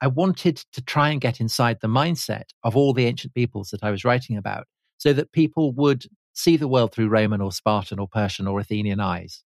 I 0.00 0.06
wanted 0.06 0.56
to 0.72 0.82
try 0.82 1.10
and 1.10 1.20
get 1.20 1.40
inside 1.40 1.78
the 1.80 1.88
mindset 1.88 2.50
of 2.62 2.76
all 2.76 2.92
the 2.92 3.06
ancient 3.06 3.34
peoples 3.34 3.70
that 3.70 3.82
I 3.82 3.90
was 3.90 4.04
writing 4.04 4.36
about 4.36 4.66
so 4.96 5.12
that 5.12 5.32
people 5.32 5.72
would 5.72 6.06
see 6.34 6.56
the 6.56 6.68
world 6.68 6.92
through 6.92 7.08
Roman 7.08 7.40
or 7.40 7.50
Spartan 7.50 7.98
or 7.98 8.08
Persian 8.08 8.46
or 8.46 8.60
Athenian 8.60 9.00
eyes. 9.00 9.42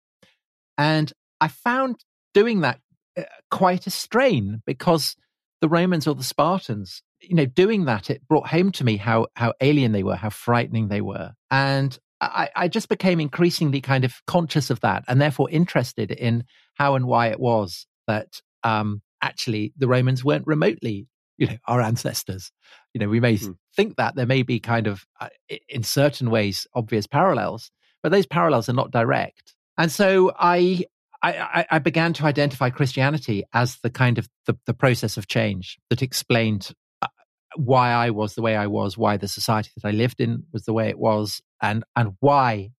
And 0.77 1.11
I 1.39 1.47
found 1.47 2.03
doing 2.33 2.61
that 2.61 2.79
uh, 3.17 3.23
quite 3.49 3.87
a 3.87 3.91
strain 3.91 4.61
because 4.65 5.15
the 5.61 5.69
Romans 5.69 6.07
or 6.07 6.15
the 6.15 6.23
Spartans. 6.23 7.01
You 7.21 7.35
know, 7.35 7.45
doing 7.45 7.85
that, 7.85 8.09
it 8.09 8.27
brought 8.27 8.47
home 8.47 8.71
to 8.73 8.83
me 8.83 8.97
how 8.97 9.27
how 9.35 9.53
alien 9.61 9.91
they 9.91 10.03
were, 10.03 10.15
how 10.15 10.31
frightening 10.31 10.87
they 10.89 11.01
were, 11.01 11.33
and 11.49 11.97
I, 12.21 12.49
I 12.55 12.67
just 12.67 12.87
became 12.87 13.19
increasingly 13.19 13.81
kind 13.81 14.05
of 14.05 14.21
conscious 14.27 14.69
of 14.69 14.79
that, 14.81 15.03
and 15.07 15.19
therefore 15.19 15.49
interested 15.49 16.11
in 16.11 16.43
how 16.75 16.95
and 16.95 17.07
why 17.07 17.27
it 17.27 17.39
was 17.39 17.87
that 18.07 18.41
um, 18.63 19.01
actually 19.21 19.73
the 19.77 19.87
Romans 19.87 20.23
weren't 20.23 20.45
remotely, 20.45 21.07
you 21.37 21.47
know, 21.47 21.57
our 21.67 21.81
ancestors. 21.81 22.51
You 22.93 22.99
know, 22.99 23.09
we 23.09 23.19
may 23.19 23.37
hmm. 23.37 23.51
think 23.75 23.97
that 23.97 24.15
there 24.15 24.27
may 24.27 24.43
be 24.43 24.59
kind 24.59 24.85
of, 24.87 25.05
uh, 25.19 25.29
in 25.67 25.83
certain 25.83 26.29
ways, 26.29 26.67
obvious 26.75 27.07
parallels, 27.07 27.71
but 28.03 28.11
those 28.11 28.27
parallels 28.27 28.69
are 28.69 28.73
not 28.73 28.91
direct. 28.91 29.55
And 29.77 29.91
so 29.91 30.31
I, 30.37 30.85
I, 31.23 31.65
I 31.69 31.79
began 31.79 32.13
to 32.13 32.25
identify 32.25 32.69
Christianity 32.69 33.43
as 33.53 33.77
the 33.83 33.89
kind 33.89 34.17
of 34.17 34.27
the, 34.47 34.57
the 34.65 34.73
process 34.73 35.17
of 35.17 35.27
change 35.27 35.77
that 35.89 36.01
explained 36.01 36.71
uh, 37.01 37.07
why 37.55 37.91
I 37.91 38.09
was 38.09 38.33
the 38.33 38.41
way 38.41 38.55
I 38.55 38.67
was, 38.67 38.97
why 38.97 39.17
the 39.17 39.27
society 39.27 39.69
that 39.75 39.87
I 39.87 39.91
lived 39.91 40.19
in 40.19 40.43
was 40.51 40.65
the 40.65 40.73
way 40.73 40.89
it 40.89 40.97
was, 40.97 41.41
and 41.61 41.83
and 41.95 42.13
why 42.19 42.71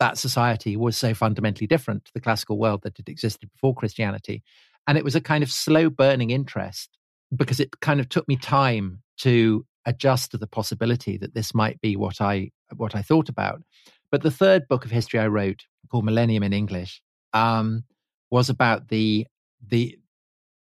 that 0.00 0.18
society 0.18 0.76
was 0.76 0.96
so 0.96 1.14
fundamentally 1.14 1.66
different 1.66 2.04
to 2.06 2.12
the 2.14 2.20
classical 2.20 2.58
world 2.58 2.80
that 2.82 2.96
had 2.96 3.08
existed 3.08 3.50
before 3.52 3.74
Christianity. 3.74 4.42
And 4.86 4.96
it 4.96 5.04
was 5.04 5.16
a 5.16 5.20
kind 5.20 5.42
of 5.42 5.50
slow 5.50 5.90
burning 5.90 6.30
interest 6.30 6.90
because 7.34 7.60
it 7.60 7.80
kind 7.80 8.00
of 8.00 8.08
took 8.08 8.28
me 8.28 8.36
time 8.36 9.02
to 9.18 9.66
adjust 9.84 10.30
to 10.30 10.38
the 10.38 10.46
possibility 10.46 11.16
that 11.16 11.34
this 11.34 11.54
might 11.54 11.80
be 11.80 11.96
what 11.96 12.20
I 12.20 12.50
what 12.74 12.94
I 12.94 13.02
thought 13.02 13.28
about. 13.28 13.62
But 14.10 14.22
the 14.22 14.30
third 14.30 14.68
book 14.68 14.84
of 14.84 14.90
history 14.90 15.20
I 15.20 15.26
wrote, 15.26 15.64
called 15.90 16.04
Millennium 16.04 16.42
in 16.42 16.52
English, 16.52 17.02
um, 17.32 17.84
was 18.30 18.50
about 18.50 18.88
the 18.88 19.26
the 19.66 19.98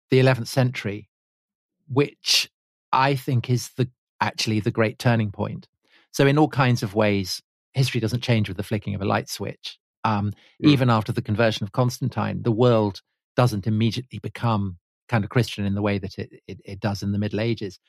the 0.10 0.20
eleventh 0.20 0.48
century, 0.48 1.10
which 1.88 2.50
I 2.92 3.16
think 3.16 3.50
is 3.50 3.70
the 3.78 3.90
actually 4.22 4.60
the 4.60 4.72
great 4.72 5.00
turning 5.00 5.32
point. 5.32 5.68
So 6.12 6.26
in 6.26 6.38
all 6.38 6.50
kinds 6.50 6.84
of 6.84 6.96
ways, 6.96 7.42
history 7.74 8.02
doesn't 8.02 8.24
change 8.24 8.48
with 8.48 8.58
the 8.58 8.64
flicking 8.64 8.96
of 8.96 9.02
a 9.02 9.06
light 9.06 9.30
switch. 9.30 9.78
Um, 10.04 10.32
mm. 10.64 10.70
Even 10.70 10.90
after 10.90 11.12
the 11.12 11.22
conversion 11.22 11.64
of 11.64 11.72
Constantine, 11.72 12.42
the 12.44 12.52
world 12.52 13.02
doesn't 13.36 13.68
immediately 13.68 14.20
become 14.20 14.78
kind 15.08 15.24
of 15.24 15.30
Christian 15.30 15.66
in 15.66 15.76
the 15.76 15.82
way 15.82 15.98
that 15.98 16.18
it, 16.18 16.30
it, 16.48 16.60
it 16.64 16.80
does 16.80 17.04
in 17.04 17.12
the 17.12 17.18
Middle 17.18 17.40
Ages. 17.40 17.80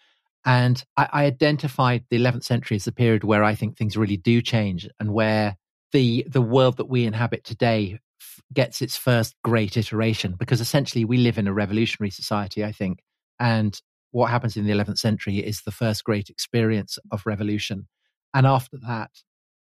And 0.44 0.82
I, 0.96 1.08
I, 1.12 1.24
identified 1.26 2.04
the 2.08 2.18
11th 2.18 2.44
century 2.44 2.76
as 2.76 2.86
the 2.86 2.92
period 2.92 3.24
where 3.24 3.44
I 3.44 3.54
think 3.54 3.76
things 3.76 3.96
really 3.96 4.16
do 4.16 4.40
change 4.40 4.88
and 4.98 5.12
where 5.12 5.56
the 5.92 6.24
the 6.30 6.40
world 6.40 6.78
that 6.78 6.88
we 6.88 7.04
inhabit 7.04 7.44
today 7.44 7.98
gets 8.52 8.82
its 8.82 8.96
first 8.96 9.34
great 9.42 9.76
iteration. 9.76 10.34
Because 10.38 10.60
essentially, 10.60 11.04
we 11.04 11.18
live 11.18 11.38
in 11.38 11.46
a 11.46 11.52
revolutionary 11.52 12.10
society, 12.10 12.64
I 12.64 12.72
think, 12.72 13.00
and 13.38 13.80
what 14.12 14.30
happens 14.30 14.56
in 14.56 14.66
the 14.66 14.72
11th 14.72 14.98
century 14.98 15.38
is 15.38 15.62
the 15.62 15.70
first 15.70 16.04
great 16.04 16.28
experience 16.30 16.98
of 17.12 17.26
revolution. 17.26 17.86
And 18.34 18.46
after 18.46 18.76
that, 18.86 19.10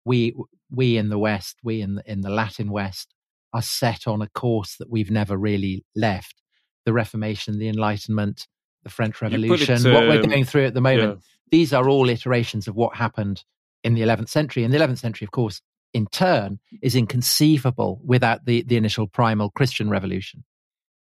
we 0.05 0.36
we 0.69 0.98
in 0.98 1.10
the 1.10 1.19
West, 1.19 1.57
we 1.63 1.81
in 1.81 1.95
the, 1.95 2.03
in 2.05 2.22
the 2.22 2.29
Latin 2.29 2.72
West, 2.72 3.13
are 3.53 3.62
set 3.62 4.07
on 4.07 4.22
a 4.22 4.29
course 4.29 4.75
that 4.77 4.89
we've 4.89 5.12
never 5.12 5.38
really 5.38 5.86
left. 5.95 6.41
The 6.86 6.93
Reformation, 6.93 7.57
the 7.60 7.67
Enlightenment, 7.67 8.48
the 8.84 8.89
French 8.89 9.22
Revolution, 9.22 9.86
it, 9.86 9.93
what 9.93 10.07
we're 10.07 10.22
um, 10.22 10.29
going 10.29 10.43
through 10.43 10.65
at 10.65 10.74
the 10.74 10.81
moment. 10.81 11.19
Yeah. 11.19 11.22
These 11.51 11.74
are 11.74 11.88
all 11.89 12.10
iterations 12.10 12.67
of 12.67 12.75
what 12.75 12.95
happened 12.95 13.43
in 13.84 13.93
the 13.93 14.01
11th 14.01 14.29
century. 14.29 14.63
And 14.63 14.74
the 14.74 14.77
11th 14.77 15.00
century, 15.00 15.25
of 15.25 15.31
course, 15.31 15.62
in 15.95 16.07
turn, 16.07 16.59
is 16.81 16.93
inconceivable 16.93 18.01
without 18.03 18.45
the, 18.45 18.63
the 18.63 18.75
initial 18.75 19.07
primal 19.07 19.49
Christian 19.49 19.89
revolution. 19.89 20.43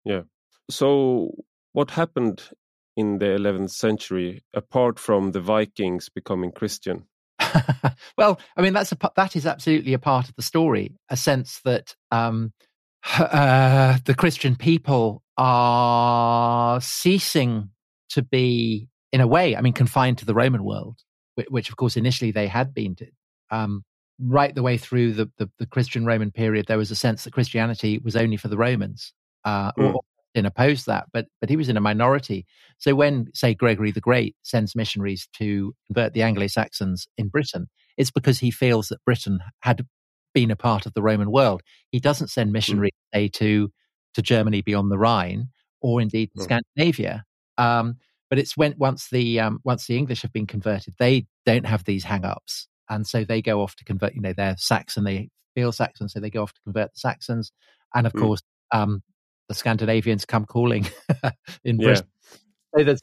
Yeah. 0.05 0.21
So, 0.69 1.31
what 1.71 1.89
happened 1.89 2.43
in 2.95 3.17
the 3.17 3.25
11th 3.25 3.71
century 3.71 4.43
apart 4.53 4.99
from 4.99 5.31
the 5.31 5.41
Vikings 5.41 6.09
becoming 6.09 6.51
Christian? 6.51 7.07
well, 8.17 8.39
I 8.55 8.61
mean 8.61 8.73
that's 8.73 8.91
a 8.91 8.97
that 9.15 9.35
is 9.35 9.47
absolutely 9.47 9.93
a 9.93 9.99
part 9.99 10.29
of 10.29 10.35
the 10.35 10.43
story. 10.43 10.95
A 11.09 11.17
sense 11.17 11.59
that 11.65 11.95
um, 12.11 12.53
uh, 13.17 13.97
the 14.05 14.13
Christian 14.13 14.55
people 14.55 15.23
are 15.37 16.79
ceasing 16.81 17.71
to 18.09 18.21
be, 18.21 18.87
in 19.11 19.21
a 19.21 19.27
way, 19.27 19.55
I 19.55 19.61
mean, 19.61 19.73
confined 19.73 20.19
to 20.19 20.25
the 20.25 20.35
Roman 20.35 20.63
world, 20.63 20.99
which, 21.33 21.47
which 21.49 21.69
of 21.69 21.77
course 21.77 21.97
initially 21.97 22.29
they 22.29 22.45
had 22.45 22.75
been 22.75 22.95
to. 22.97 23.07
Um, 23.49 23.83
right 24.19 24.53
the 24.53 24.63
way 24.63 24.77
through 24.77 25.13
the, 25.13 25.29
the, 25.37 25.49
the, 25.59 25.65
Christian 25.65 26.05
Roman 26.05 26.31
period, 26.31 26.65
there 26.67 26.77
was 26.77 26.91
a 26.91 26.95
sense 26.95 27.23
that 27.23 27.33
Christianity 27.33 27.99
was 28.03 28.15
only 28.15 28.37
for 28.37 28.47
the 28.47 28.57
Romans, 28.57 29.13
uh, 29.43 29.71
mm. 29.73 29.93
or 29.93 30.01
didn't 30.33 30.47
oppose 30.47 30.85
that, 30.85 31.05
but 31.13 31.27
but 31.39 31.49
he 31.49 31.55
was 31.55 31.69
in 31.69 31.77
a 31.77 31.81
minority. 31.81 32.45
So 32.77 32.95
when, 32.95 33.27
say, 33.33 33.53
Gregory 33.53 33.91
the 33.91 34.01
Great 34.01 34.35
sends 34.41 34.75
missionaries 34.75 35.27
to 35.37 35.73
convert 35.87 36.13
the 36.13 36.23
Anglo 36.23 36.47
Saxons 36.47 37.07
in 37.17 37.29
Britain, 37.29 37.67
it's 37.97 38.11
because 38.11 38.39
he 38.39 38.51
feels 38.51 38.87
that 38.87 39.03
Britain 39.05 39.39
had 39.61 39.85
been 40.33 40.51
a 40.51 40.55
part 40.55 40.85
of 40.85 40.93
the 40.93 41.01
Roman 41.01 41.31
world. 41.31 41.61
He 41.91 41.99
doesn't 41.99 42.29
send 42.29 42.49
hmm. 42.49 42.53
missionaries, 42.53 42.91
mm. 43.13 43.17
say, 43.17 43.27
to 43.29 43.71
to 44.15 44.21
Germany 44.21 44.61
beyond 44.61 44.91
the 44.91 44.97
Rhine 44.97 45.49
or 45.81 46.01
indeed 46.01 46.31
mm. 46.37 46.43
Scandinavia. 46.43 47.23
Um, 47.57 47.97
but 48.29 48.39
it's 48.39 48.57
when 48.57 48.73
once 48.77 49.09
the 49.11 49.39
um, 49.39 49.59
once 49.63 49.85
the 49.85 49.97
English 49.97 50.23
have 50.23 50.33
been 50.33 50.47
converted, 50.47 50.95
they 50.97 51.27
don't 51.45 51.67
have 51.67 51.83
these 51.83 52.03
hang-ups, 52.03 52.67
and 52.93 53.07
so 53.07 53.23
they 53.23 53.41
go 53.41 53.61
off 53.61 53.75
to 53.77 53.83
convert. 53.83 54.15
You 54.15 54.21
know, 54.21 54.33
they're 54.33 54.55
Saxon, 54.57 55.03
they 55.03 55.29
feel 55.55 55.71
Saxon, 55.71 56.09
so 56.09 56.19
they 56.19 56.29
go 56.29 56.43
off 56.43 56.53
to 56.53 56.61
convert 56.63 56.93
the 56.93 56.99
Saxons, 56.99 57.51
and 57.93 58.07
of 58.07 58.13
mm. 58.13 58.21
course, 58.21 58.41
um, 58.71 59.01
the 59.49 59.55
Scandinavians 59.55 60.25
come 60.25 60.45
calling 60.45 60.87
in 61.63 61.79
yeah. 61.79 61.87
Britain. 61.87 62.07
So 62.75 62.83
there's, 62.83 63.01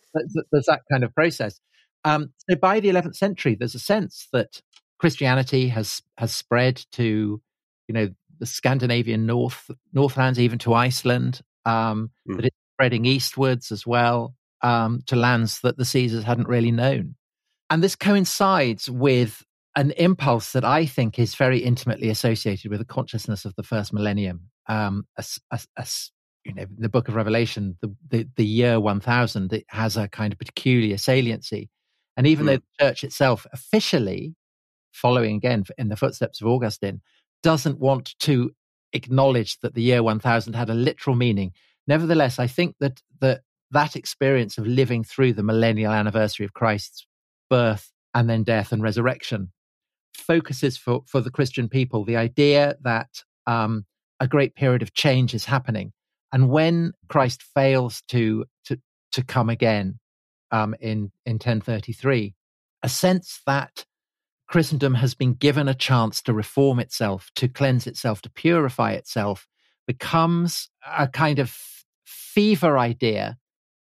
there's 0.51 0.67
that 0.67 0.83
kind 0.91 1.05
of 1.05 1.15
process. 1.15 1.61
Um, 2.05 2.33
so 2.49 2.57
by 2.57 2.81
the 2.81 2.89
11th 2.89 3.15
century, 3.15 3.55
there's 3.55 3.75
a 3.75 3.81
sense 3.81 4.27
that 4.33 4.61
Christianity 4.99 5.69
has 5.69 6.03
has 6.19 6.35
spread 6.35 6.83
to, 6.93 7.41
you 7.89 7.93
know, 7.93 8.09
the 8.39 8.47
Scandinavian 8.47 9.27
North 9.27 9.71
Northlands, 9.93 10.39
even 10.39 10.59
to 10.61 10.75
Iceland. 10.75 11.41
Um, 11.67 12.11
mm. 12.29 12.37
That 12.37 12.47
it's 12.47 12.57
spreading 12.75 13.05
eastwards 13.05 13.71
as 13.71 13.87
well 13.87 14.35
um, 14.63 15.03
to 15.07 15.17
lands 15.17 15.61
that 15.61 15.77
the 15.77 15.85
Caesars 15.85 16.25
hadn't 16.25 16.49
really 16.49 16.71
known, 16.71 17.17
and 17.69 17.83
this 17.83 17.97
coincides 17.97 18.91
with 18.91 19.45
an 19.77 19.93
impulse 19.93 20.53
that 20.53 20.65
I 20.65 20.87
think 20.87 21.19
is 21.19 21.35
very 21.35 21.59
intimately 21.59 22.09
associated 22.09 22.71
with 22.71 22.81
the 22.81 22.85
consciousness 22.87 23.45
of 23.45 23.55
the 23.55 23.63
first 23.63 23.93
millennium. 23.93 24.51
Um, 24.69 25.07
a, 25.17 25.25
a, 25.51 25.61
a, 25.77 25.87
you 26.45 26.55
know, 26.55 26.67
the 26.77 26.89
book 26.89 27.09
of 27.09 27.15
Revelation, 27.15 27.77
the, 27.81 27.95
the, 28.09 28.29
the 28.37 28.45
year 28.45 28.81
1000, 28.81 29.53
it 29.53 29.65
has 29.69 29.97
a 29.97 30.09
kind 30.09 30.33
of 30.33 30.39
peculiar 30.39 30.99
saliency. 30.99 31.71
And 32.17 32.27
even 32.27 32.47
mm. 32.47 32.49
though 32.49 32.57
the 32.57 32.85
church 32.85 33.05
itself 33.05 33.47
officially, 33.53 34.35
following 34.93 35.37
again 35.37 35.65
in 35.79 35.89
the 35.89 35.97
footsteps 35.97 36.41
of 36.41 36.49
Augustine, 36.49 37.01
doesn't 37.43 37.79
want 37.79 38.19
to 38.21 38.51
acknowledge 38.93 39.61
that 39.61 39.75
the 39.75 39.83
year 39.83 40.03
1000 40.03 40.55
had 40.55 40.69
a 40.69 40.75
literal 40.75 41.15
meaning, 41.15 41.53
nevertheless, 41.87 42.41
I 42.41 42.49
think 42.49 42.75
that, 42.81 43.01
that 43.21 43.43
that 43.71 43.95
experience 43.95 44.59
of 44.59 44.67
living 44.67 45.05
through 45.05 45.35
the 45.35 45.45
millennial 45.45 45.93
anniversary 45.93 46.45
of 46.45 46.55
Christ's 46.55 47.07
birth 47.49 47.93
and 48.15 48.29
then 48.29 48.43
death 48.43 48.73
and 48.73 48.83
resurrection 48.83 49.53
focuses 50.15 50.77
for, 50.77 51.03
for 51.07 51.21
the 51.21 51.31
Christian 51.31 51.69
people 51.69 52.05
the 52.05 52.17
idea 52.17 52.77
that 52.83 53.09
um, 53.47 53.87
a 54.19 54.29
great 54.29 54.55
period 54.55 54.83
of 54.83 54.95
change 54.95 55.35
is 55.35 55.45
happening. 55.45 55.93
And 56.33 56.49
when 56.49 56.93
Christ 57.09 57.43
fails 57.43 58.03
to 58.09 58.45
to 58.67 58.79
to 59.13 59.25
come 59.25 59.51
again 59.51 59.99
um, 60.53 60.75
in 60.81 61.11
in 61.27 61.35
1033, 61.35 62.35
a 62.83 62.89
sense 62.89 63.41
that 63.47 63.85
Christendom 64.49 64.95
has 64.95 65.15
been 65.15 65.35
given 65.35 65.69
a 65.69 65.75
chance 65.75 66.23
to 66.23 66.33
reform 66.33 66.81
itself, 66.81 67.31
to 67.37 67.49
cleanse 67.49 67.87
itself, 67.87 68.23
to 68.23 68.31
purify 68.31 68.93
itself, 68.93 69.47
becomes 69.87 70.69
a 70.87 71.09
kind 71.09 71.39
of 71.39 71.57
fever 72.05 72.79
idea, 72.79 73.37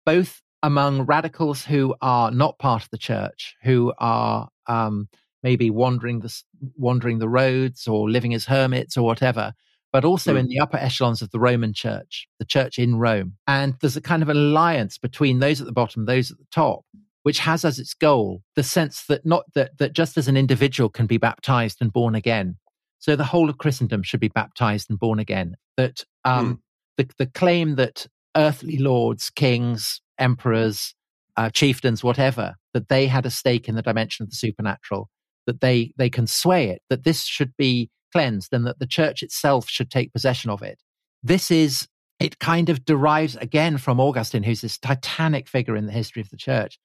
both 0.05 0.41
among 0.63 1.03
radicals 1.03 1.63
who 1.63 1.95
are 2.01 2.31
not 2.31 2.59
part 2.59 2.83
of 2.83 2.89
the 2.89 2.97
church, 2.97 3.55
who 3.63 3.93
are 3.97 4.49
um, 4.67 5.07
maybe 5.47 5.69
wandering 5.69 6.19
the 6.19 6.33
wandering 6.75 7.19
the 7.19 7.29
roads 7.29 7.87
or 7.87 8.09
living 8.09 8.33
as 8.33 8.45
hermits 8.45 8.97
or 8.97 9.05
whatever, 9.05 9.53
but 9.93 10.03
also 10.03 10.33
mm. 10.33 10.39
in 10.39 10.47
the 10.47 10.59
upper 10.59 10.77
echelons 10.77 11.21
of 11.21 11.29
the 11.31 11.39
Roman 11.39 11.73
church, 11.73 12.27
the 12.39 12.45
church 12.55 12.77
in 12.77 12.97
Rome. 12.97 13.37
And 13.47 13.75
there's 13.79 13.95
a 13.95 14.01
kind 14.01 14.23
of 14.23 14.29
alliance 14.29 14.97
between 14.97 15.39
those 15.39 15.61
at 15.61 15.67
the 15.67 15.79
bottom, 15.81 16.05
those 16.05 16.31
at 16.31 16.37
the 16.37 16.51
top, 16.51 16.81
which 17.23 17.39
has 17.39 17.63
as 17.63 17.79
its 17.79 17.93
goal 17.93 18.41
the 18.57 18.63
sense 18.63 19.05
that 19.05 19.25
not 19.25 19.43
that, 19.55 19.77
that 19.79 19.93
just 19.93 20.17
as 20.17 20.27
an 20.27 20.35
individual 20.35 20.89
can 20.89 21.07
be 21.07 21.17
baptized 21.17 21.77
and 21.81 21.93
born 21.93 22.13
again, 22.13 22.57
so 22.99 23.15
the 23.15 23.23
whole 23.23 23.49
of 23.49 23.57
Christendom 23.57 24.03
should 24.03 24.19
be 24.19 24.27
baptized 24.41 24.89
and 24.89 24.99
born 24.99 25.19
again. 25.19 25.55
That 25.77 26.03
um, 26.25 26.55
mm. 26.55 26.59
the, 26.97 27.09
the 27.19 27.31
claim 27.41 27.75
that 27.75 28.07
earthly 28.35 28.77
lords, 28.77 29.29
kings, 29.29 30.01
emperors, 30.19 30.93
uh, 31.37 31.49
chieftains, 31.51 32.03
whatever, 32.03 32.55
that 32.73 32.89
they 32.89 33.07
had 33.07 33.25
a 33.25 33.31
stake 33.31 33.69
in 33.69 33.75
the 33.75 33.81
dimension 33.81 34.23
of 34.23 34.29
the 34.29 34.35
supernatural, 34.35 35.09
that 35.47 35.61
they 35.61 35.93
they 35.97 36.09
can 36.09 36.27
sway 36.27 36.69
it, 36.69 36.81
that 36.89 37.03
this 37.03 37.23
should 37.23 37.53
be 37.57 37.89
cleansed 38.13 38.53
and 38.53 38.65
that 38.67 38.79
the 38.79 38.87
church 38.87 39.23
itself 39.23 39.67
should 39.67 39.89
take 39.89 40.13
possession 40.13 40.49
of 40.49 40.61
it. 40.61 40.79
This 41.23 41.49
is 41.49 41.87
it 42.19 42.39
kind 42.39 42.69
of 42.69 42.85
derives 42.85 43.35
again 43.37 43.77
from 43.77 43.99
Augustine, 43.99 44.43
who's 44.43 44.61
this 44.61 44.77
titanic 44.77 45.47
figure 45.47 45.75
in 45.75 45.85
the 45.85 45.91
history 45.91 46.21
of 46.21 46.29
the 46.29 46.37
church. 46.37 46.79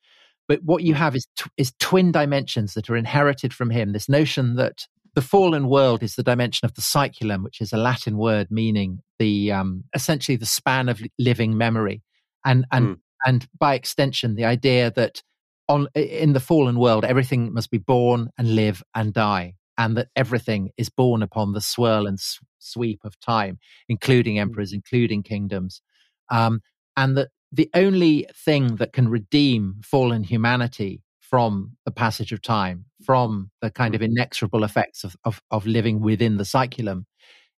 But 0.49 0.63
what 0.63 0.83
you 0.83 0.95
have 0.95 1.17
is, 1.17 1.27
tw- 1.37 1.49
is 1.57 1.73
twin 1.79 2.13
dimensions 2.13 2.75
that 2.75 2.91
are 2.91 2.97
inherited 2.97 3.55
from 3.55 3.71
him. 3.71 3.93
This 3.93 4.09
notion 4.09 4.57
that 4.57 4.87
the 5.15 5.23
fallen 5.23 5.69
world 5.69 6.03
is 6.03 6.17
the 6.17 6.23
dimension 6.23 6.67
of 6.67 6.75
the 6.75 6.83
saeculum, 6.83 7.45
which 7.45 7.61
is 7.61 7.73
a 7.73 7.79
Latin 7.79 8.17
word 8.17 8.49
meaning 8.51 8.99
the 9.19 9.53
um, 9.53 9.85
essentially 9.95 10.37
the 10.37 10.47
span 10.47 10.89
of 10.89 11.01
living 11.19 11.57
memory, 11.57 12.03
and 12.45 12.67
and 12.73 12.87
mm. 12.87 13.01
and 13.25 13.47
by 13.59 13.75
extension, 13.75 14.35
the 14.35 14.45
idea 14.45 14.91
that 14.91 15.23
on 15.69 15.89
in 15.95 16.33
the 16.33 16.41
fallen 16.41 16.79
world 16.79 17.05
everything 17.05 17.53
must 17.53 17.71
be 17.71 17.79
born 17.79 18.31
and 18.39 18.55
live 18.55 18.83
and 18.95 19.13
die, 19.13 19.55
and 19.79 19.97
that 19.97 20.09
everything 20.17 20.71
is 20.77 20.89
born 20.89 21.23
upon 21.23 21.53
the 21.53 21.61
swirl 21.61 22.07
and 22.07 22.19
s- 22.19 22.39
sweep 22.59 23.01
of 23.05 23.19
time, 23.21 23.59
including 23.89 24.37
hmm. 24.37 24.43
emperors, 24.43 24.73
including 24.73 25.23
kingdoms, 25.23 25.83
um, 26.31 26.61
and 26.97 27.17
that 27.17 27.29
the 27.53 27.71
only 27.75 28.27
thing 28.35 28.77
that 28.77 28.93
can 28.93 29.09
redeem 29.09 29.77
fallen 29.85 30.25
humanity 30.25 31.03
from 31.21 31.77
the 31.85 31.91
passage 31.91 32.33
of 32.33 32.43
time, 32.43 32.85
from 33.05 33.51
the 33.61 33.71
kind 33.71 33.95
of 33.95 34.01
mm-hmm. 34.01 34.13
inexorable 34.13 34.65
effects 34.65 35.05
of, 35.05 35.17
of, 35.25 35.41
of 35.51 35.67
living 35.67 36.01
within 36.01 36.37
the 36.37 36.45
saeculum, 36.45 37.05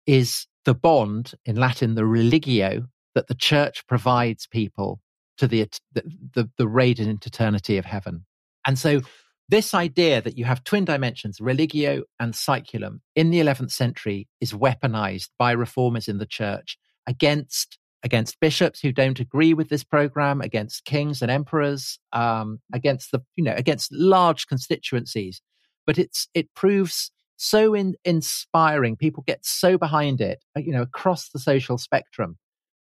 is 0.07 0.47
the 0.65 0.75
bond, 0.75 1.33
in 1.45 1.57
Latin, 1.57 1.95
the 1.95 2.05
religio, 2.05 2.87
that 3.15 3.29
the 3.29 3.35
church 3.35 3.87
provides 3.87 4.47
people 4.47 5.01
to 5.39 5.47
the, 5.49 5.69
the, 5.93 6.51
the, 6.57 6.69
radiant 6.69 7.27
eternity 7.27 7.79
of 7.79 7.85
heaven. 7.85 8.27
And 8.67 8.79
so 8.79 9.03
this 9.49 9.75
idea 9.75 10.23
that 10.23 10.39
you 10.39 10.45
have 10.45 10.65
twin 10.65 10.85
dimensions, 10.85 11.41
religio 11.41 12.05
and 12.21 12.33
saeculum, 12.33 13.01
in 13.15 13.31
the 13.31 13.41
11th 13.41 13.73
century 13.73 14.29
is 14.41 14.53
weaponized 14.53 15.29
by 15.39 15.53
reformers 15.53 16.09
in 16.09 16.19
the 16.19 16.27
church 16.27 16.79
against 17.07 17.79
against 18.05 18.41
bishops 18.41 18.81
who 18.81 18.91
don't 18.91 19.21
agree 19.21 19.55
with 19.55 19.69
this 19.69 19.85
program, 19.85 20.41
against 20.41 20.85
kings 20.85 21.23
and 21.23 21.31
emperors, 21.31 22.01
um, 22.13 22.61
against 22.73 23.13
the 23.13 23.21
you 23.37 23.45
know 23.45 23.55
against 23.57 23.93
large 23.93 24.47
constituencies. 24.47 25.41
But 25.87 25.99
it's 25.99 26.29
it 26.35 26.53
proves 26.55 27.11
so 27.37 27.75
in, 27.75 27.95
inspiring. 28.05 28.97
People 28.97 29.25
get 29.27 29.45
so 29.45 29.77
behind 29.77 30.21
it, 30.21 30.45
uh, 30.57 30.61
you 30.61 30.73
know, 30.73 30.83
across 30.83 31.29
the 31.31 31.39
social 31.39 31.77
spectrum, 31.77 32.39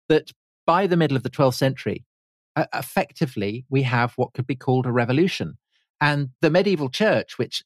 that 0.08 0.30
by 0.66 0.86
the 0.86 0.96
middle 0.96 1.16
of 1.16 1.24
the 1.24 1.30
12th 1.30 1.54
century, 1.54 2.04
uh, 2.56 2.66
effectively 2.74 3.64
we 3.68 3.82
have 3.82 4.12
what 4.14 4.32
could 4.34 4.46
be 4.46 4.56
called 4.56 4.86
a 4.86 4.92
revolution. 4.92 5.58
And 6.00 6.30
the 6.40 6.50
medieval 6.50 6.88
church, 6.88 7.38
which 7.38 7.62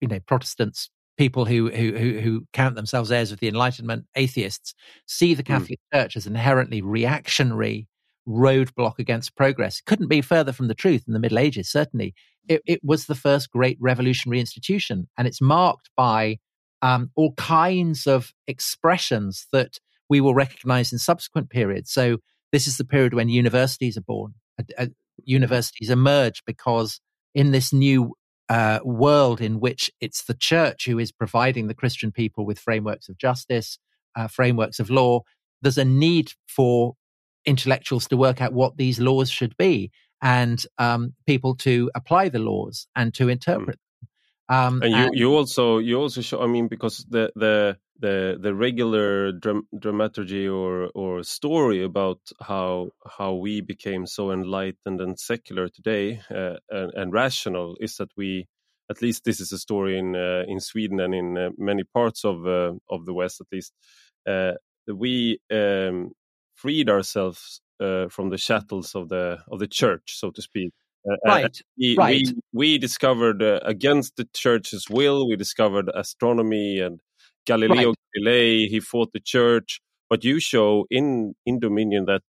you 0.00 0.08
know 0.08 0.20
Protestants 0.20 0.90
people 1.16 1.44
who, 1.44 1.70
who, 1.70 2.18
who, 2.18 2.44
count 2.52 2.74
themselves 2.74 3.12
heirs 3.12 3.30
of 3.30 3.38
the 3.38 3.48
Enlightenment, 3.48 4.04
atheists, 4.16 4.74
see 5.06 5.34
the 5.34 5.42
hmm. 5.42 5.52
Catholic 5.52 5.78
mm. 5.78 5.98
Church 5.98 6.16
as 6.16 6.26
inherently 6.26 6.82
reactionary 6.82 7.86
roadblock 8.28 8.98
against 8.98 9.36
progress. 9.36 9.80
Couldn't 9.80 10.08
be 10.08 10.20
further 10.20 10.52
from 10.52 10.68
the 10.68 10.74
truth 10.74 11.04
in 11.06 11.12
the 11.12 11.20
Middle 11.20 11.38
Ages, 11.38 11.70
certainly. 11.70 12.14
It, 12.48 12.62
it 12.66 12.80
was 12.82 13.06
the 13.06 13.14
first 13.14 13.50
great 13.50 13.78
revolutionary 13.80 14.40
institution, 14.40 15.08
and 15.16 15.26
it's 15.26 15.40
marked 15.40 15.90
by 15.96 16.38
um, 16.82 17.10
all 17.14 17.32
kinds 17.34 18.06
of 18.06 18.32
expressions 18.46 19.46
that 19.52 19.78
we 20.08 20.20
will 20.20 20.34
recognize 20.34 20.92
in 20.92 20.98
subsequent 20.98 21.48
periods. 21.48 21.90
So, 21.90 22.18
this 22.54 22.68
is 22.68 22.76
the 22.76 22.84
period 22.84 23.14
when 23.14 23.28
universities 23.28 23.96
are 23.96 24.02
born. 24.02 24.34
Uh, 24.58 24.62
uh, 24.78 24.86
universities 25.24 25.90
emerge 25.90 26.42
because 26.46 27.00
in 27.34 27.50
this 27.50 27.72
new 27.72 28.14
uh, 28.48 28.78
world 28.84 29.40
in 29.40 29.58
which 29.58 29.90
it's 30.00 30.24
the 30.24 30.34
church 30.34 30.86
who 30.86 30.98
is 30.98 31.10
providing 31.10 31.66
the 31.66 31.74
Christian 31.74 32.12
people 32.12 32.46
with 32.46 32.60
frameworks 32.60 33.08
of 33.08 33.18
justice, 33.18 33.78
uh, 34.14 34.28
frameworks 34.28 34.78
of 34.78 34.88
law, 34.88 35.22
there's 35.62 35.78
a 35.78 35.84
need 35.84 36.30
for 36.46 36.94
intellectuals 37.44 38.06
to 38.06 38.16
work 38.16 38.40
out 38.40 38.52
what 38.52 38.76
these 38.76 39.00
laws 39.00 39.28
should 39.28 39.56
be 39.56 39.90
and 40.22 40.64
um, 40.78 41.12
people 41.26 41.56
to 41.56 41.90
apply 41.96 42.28
the 42.28 42.38
laws 42.38 42.86
and 42.94 43.12
to 43.14 43.24
hmm. 43.24 43.30
interpret 43.30 43.78
um, 44.48 44.82
and 44.82 44.92
you, 44.92 44.98
and 44.98 45.18
you 45.18 45.34
also 45.34 45.78
you 45.78 45.98
also 45.98 46.20
show 46.20 46.42
I 46.42 46.46
mean 46.46 46.68
because 46.68 47.04
the 47.08 47.32
the 47.34 47.78
the 48.00 48.36
the 48.40 48.54
regular 48.54 49.32
dram- 49.32 49.68
dramaturgy 49.78 50.48
or 50.48 50.90
or 50.94 51.22
story 51.22 51.82
about 51.82 52.18
how 52.42 52.88
how 53.18 53.34
we 53.34 53.60
became 53.60 54.06
so 54.06 54.32
enlightened 54.32 55.00
and 55.00 55.18
secular 55.18 55.68
today 55.68 56.20
uh, 56.30 56.56
and, 56.70 56.92
and, 56.94 57.12
rational 57.12 57.76
is 57.80 57.96
that 57.96 58.10
we 58.16 58.46
at 58.90 59.00
least 59.00 59.24
this 59.24 59.40
is 59.40 59.52
a 59.52 59.58
story 59.58 59.96
in 59.96 60.16
uh, 60.16 60.42
in 60.48 60.58
Sweden 60.60 60.98
and 60.98 61.14
in 61.14 61.38
uh, 61.38 61.50
many 61.56 61.84
parts 61.84 62.24
of 62.24 62.46
uh, 62.46 62.72
of 62.90 63.06
the 63.06 63.14
West 63.14 63.40
at 63.40 63.46
least 63.52 63.72
uh, 64.26 64.52
we 64.88 65.38
um, 65.52 66.10
freed 66.54 66.90
ourselves 66.90 67.60
uh, 67.80 68.08
from 68.08 68.30
the 68.30 68.38
shackles 68.38 68.94
of 68.94 69.08
the 69.08 69.38
of 69.48 69.60
the 69.60 69.68
church 69.68 70.18
so 70.18 70.30
to 70.30 70.42
speak 70.42 70.72
uh, 71.06 71.16
right. 71.26 71.60
We, 71.78 71.96
right. 71.96 72.22
we, 72.26 72.34
we 72.52 72.78
discovered 72.78 73.42
uh, 73.42 73.60
against 73.62 74.16
the 74.16 74.26
church's 74.32 74.88
will, 74.88 75.28
we 75.28 75.36
discovered 75.36 75.90
astronomy 75.94 76.80
and 76.80 76.98
Galileo 77.46 77.88
right. 77.88 77.96
Galilei, 78.16 78.68
he 78.68 78.80
fought 78.80 79.12
the 79.12 79.20
church. 79.20 79.80
But 80.10 80.22
you 80.24 80.38
show 80.38 80.86
in, 80.90 81.34
in 81.46 81.58
Dominion 81.60 82.04
that 82.06 82.22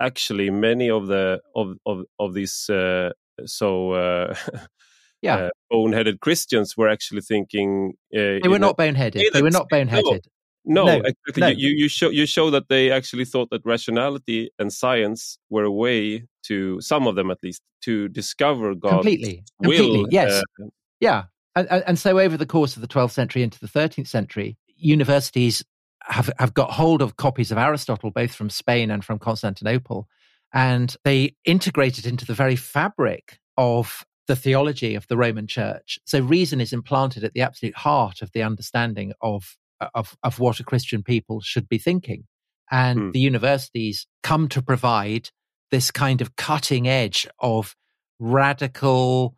actually 0.00 0.50
many 0.50 0.90
of 0.90 1.06
the 1.06 1.40
of 1.54 1.74
of, 1.86 2.04
of 2.18 2.34
these 2.34 2.68
uh, 2.70 3.10
so 3.46 3.92
uh, 3.92 4.34
yeah 5.22 5.36
uh, 5.36 5.50
boneheaded 5.72 6.20
Christians 6.20 6.76
were 6.76 6.88
actually 6.88 7.22
thinking 7.22 7.94
uh, 8.14 8.38
they 8.42 8.48
were 8.48 8.58
not 8.58 8.76
boneheaded. 8.76 9.22
They 9.32 9.42
were 9.42 9.50
not 9.50 9.68
boneheaded. 9.70 10.26
No, 10.64 10.84
no, 10.84 10.96
exactly. 10.98 11.40
No. 11.40 11.48
You, 11.48 11.70
you 11.70 11.88
show 11.88 12.10
you 12.10 12.26
show 12.26 12.50
that 12.50 12.68
they 12.68 12.90
actually 12.90 13.24
thought 13.24 13.48
that 13.50 13.62
rationality 13.64 14.50
and 14.58 14.72
science 14.72 15.38
were 15.48 15.64
a 15.64 15.72
way 15.72 16.24
to 16.44 16.80
some 16.80 17.06
of 17.06 17.14
them 17.14 17.30
at 17.30 17.38
least 17.42 17.62
to 17.82 18.08
discover 18.08 18.74
God 18.74 18.90
completely, 18.90 19.44
completely. 19.62 20.04
Yes, 20.10 20.42
uh, 20.60 20.66
yeah. 21.00 21.24
And, 21.58 21.84
and 21.86 21.98
so 21.98 22.18
over 22.18 22.36
the 22.36 22.46
course 22.46 22.76
of 22.76 22.82
the 22.82 22.88
12th 22.88 23.12
century 23.12 23.42
into 23.42 23.58
the 23.58 23.68
13th 23.68 24.08
century, 24.08 24.56
universities 24.76 25.64
have 26.02 26.30
have 26.38 26.54
got 26.54 26.70
hold 26.70 27.02
of 27.02 27.16
copies 27.16 27.50
of 27.50 27.58
Aristotle 27.58 28.10
both 28.10 28.34
from 28.34 28.50
Spain 28.50 28.90
and 28.90 29.04
from 29.04 29.18
Constantinople, 29.18 30.08
and 30.52 30.96
they 31.04 31.36
integrate 31.44 31.98
it 31.98 32.06
into 32.06 32.24
the 32.24 32.34
very 32.34 32.56
fabric 32.56 33.38
of 33.56 34.04
the 34.26 34.36
theology 34.36 34.94
of 34.94 35.06
the 35.08 35.16
Roman 35.16 35.46
Church. 35.46 35.98
So 36.04 36.20
reason 36.20 36.60
is 36.60 36.72
implanted 36.72 37.24
at 37.24 37.32
the 37.32 37.42
absolute 37.42 37.76
heart 37.76 38.22
of 38.22 38.30
the 38.32 38.42
understanding 38.42 39.12
of 39.20 39.56
of, 39.94 40.16
of 40.22 40.40
what 40.40 40.60
a 40.60 40.64
Christian 40.64 41.02
people 41.02 41.40
should 41.40 41.68
be 41.68 41.78
thinking. 41.78 42.24
And 42.70 42.98
hmm. 42.98 43.10
the 43.12 43.20
universities 43.20 44.06
come 44.22 44.48
to 44.48 44.62
provide 44.62 45.30
this 45.70 45.90
kind 45.90 46.20
of 46.20 46.36
cutting 46.36 46.88
edge 46.88 47.26
of 47.38 47.76
radical 48.18 49.36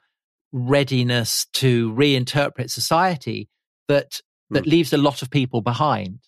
readiness 0.53 1.47
to 1.55 1.93
reinterpret 1.93 2.71
society 2.71 3.49
that 3.89 4.21
hmm. 4.49 4.55
that 4.55 4.67
leaves 4.67 4.93
a 4.93 4.99
lot 4.99 5.23
of 5.23 5.31
people 5.31 5.61
behind. 5.61 6.21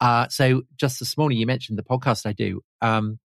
Uh, 0.00 0.28
so 0.28 0.62
just 0.76 1.00
this 1.00 1.16
morning, 1.16 1.38
you 1.38 1.46
mentioned 1.46 1.78
the 1.78 1.82
podcast 1.82 2.24
I 2.24 2.32
do. 2.32 2.60
Um, 2.80 3.18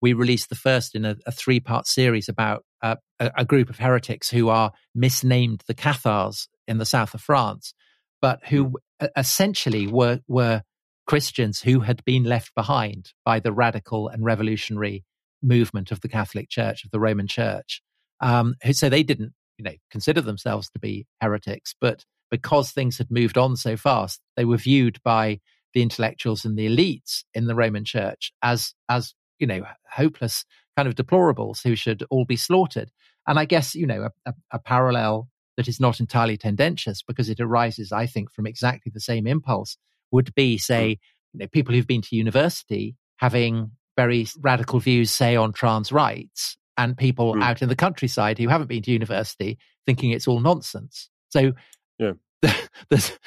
we 0.00 0.12
released 0.12 0.48
the 0.48 0.54
first 0.54 0.94
in 0.94 1.04
a, 1.04 1.16
a 1.26 1.32
three 1.32 1.60
part 1.60 1.86
series 1.86 2.28
about 2.28 2.64
uh, 2.82 2.96
a, 3.18 3.30
a, 3.38 3.44
group 3.44 3.68
of 3.68 3.78
heretics 3.78 4.30
who 4.30 4.48
are 4.48 4.72
misnamed 4.94 5.62
the 5.66 5.74
Cathars 5.74 6.48
in 6.66 6.78
the 6.78 6.86
south 6.86 7.12
of 7.12 7.20
France, 7.20 7.74
but 8.22 8.40
who 8.46 8.64
hmm 8.64 9.08
essentially 9.16 9.86
were 9.86 10.20
were 10.28 10.62
Christians 11.06 11.60
who 11.60 11.80
had 11.80 12.04
been 12.04 12.24
left 12.24 12.54
behind 12.54 13.12
by 13.24 13.40
the 13.40 13.52
radical 13.52 14.08
and 14.08 14.24
revolutionary 14.24 15.04
movement 15.42 15.90
of 15.90 16.00
the 16.00 16.08
Catholic 16.08 16.48
Church 16.48 16.84
of 16.84 16.90
the 16.90 17.00
Roman 17.00 17.26
Church. 17.26 17.82
Um, 18.20 18.54
so 18.72 18.88
they 18.88 19.02
didn't, 19.02 19.32
you 19.60 19.64
know, 19.64 19.76
consider 19.90 20.22
themselves 20.22 20.70
to 20.70 20.78
be 20.78 21.06
heretics, 21.20 21.74
but 21.78 22.06
because 22.30 22.70
things 22.70 22.96
had 22.96 23.10
moved 23.10 23.36
on 23.36 23.56
so 23.56 23.76
fast, 23.76 24.18
they 24.34 24.46
were 24.46 24.56
viewed 24.56 24.98
by 25.04 25.38
the 25.74 25.82
intellectuals 25.82 26.46
and 26.46 26.58
the 26.58 26.66
elites 26.66 27.24
in 27.34 27.46
the 27.46 27.54
Roman 27.54 27.84
Church 27.84 28.32
as 28.42 28.74
as 28.88 29.14
you 29.38 29.46
know 29.46 29.64
hopeless 29.90 30.46
kind 30.76 30.88
of 30.88 30.94
deplorables 30.94 31.62
who 31.62 31.76
should 31.76 32.02
all 32.08 32.24
be 32.24 32.36
slaughtered. 32.36 32.90
And 33.26 33.38
I 33.38 33.44
guess 33.44 33.74
you 33.74 33.86
know 33.86 34.08
a, 34.08 34.30
a, 34.30 34.34
a 34.52 34.58
parallel 34.58 35.28
that 35.58 35.68
is 35.68 35.78
not 35.78 36.00
entirely 36.00 36.38
tendentious 36.38 37.02
because 37.02 37.28
it 37.28 37.38
arises, 37.38 37.92
I 37.92 38.06
think, 38.06 38.32
from 38.32 38.46
exactly 38.46 38.90
the 38.94 39.00
same 39.00 39.26
impulse 39.26 39.76
would 40.10 40.34
be, 40.34 40.56
say, 40.56 40.92
mm. 40.92 40.98
you 41.34 41.38
know, 41.40 41.46
people 41.48 41.74
who've 41.74 41.86
been 41.86 42.00
to 42.00 42.16
university 42.16 42.96
having 43.18 43.72
very 43.94 44.26
radical 44.40 44.80
views, 44.80 45.10
say, 45.10 45.36
on 45.36 45.52
trans 45.52 45.92
rights, 45.92 46.56
and 46.80 46.96
people 46.96 47.34
mm. 47.34 47.42
out 47.42 47.62
in 47.62 47.68
the 47.68 47.76
countryside 47.76 48.38
who 48.38 48.48
haven't 48.48 48.68
been 48.68 48.82
to 48.82 48.90
university 48.90 49.58
thinking 49.86 50.10
it's 50.10 50.26
all 50.26 50.40
nonsense. 50.40 51.10
So, 51.28 51.52
yeah. 51.98 52.12
this, 52.90 53.18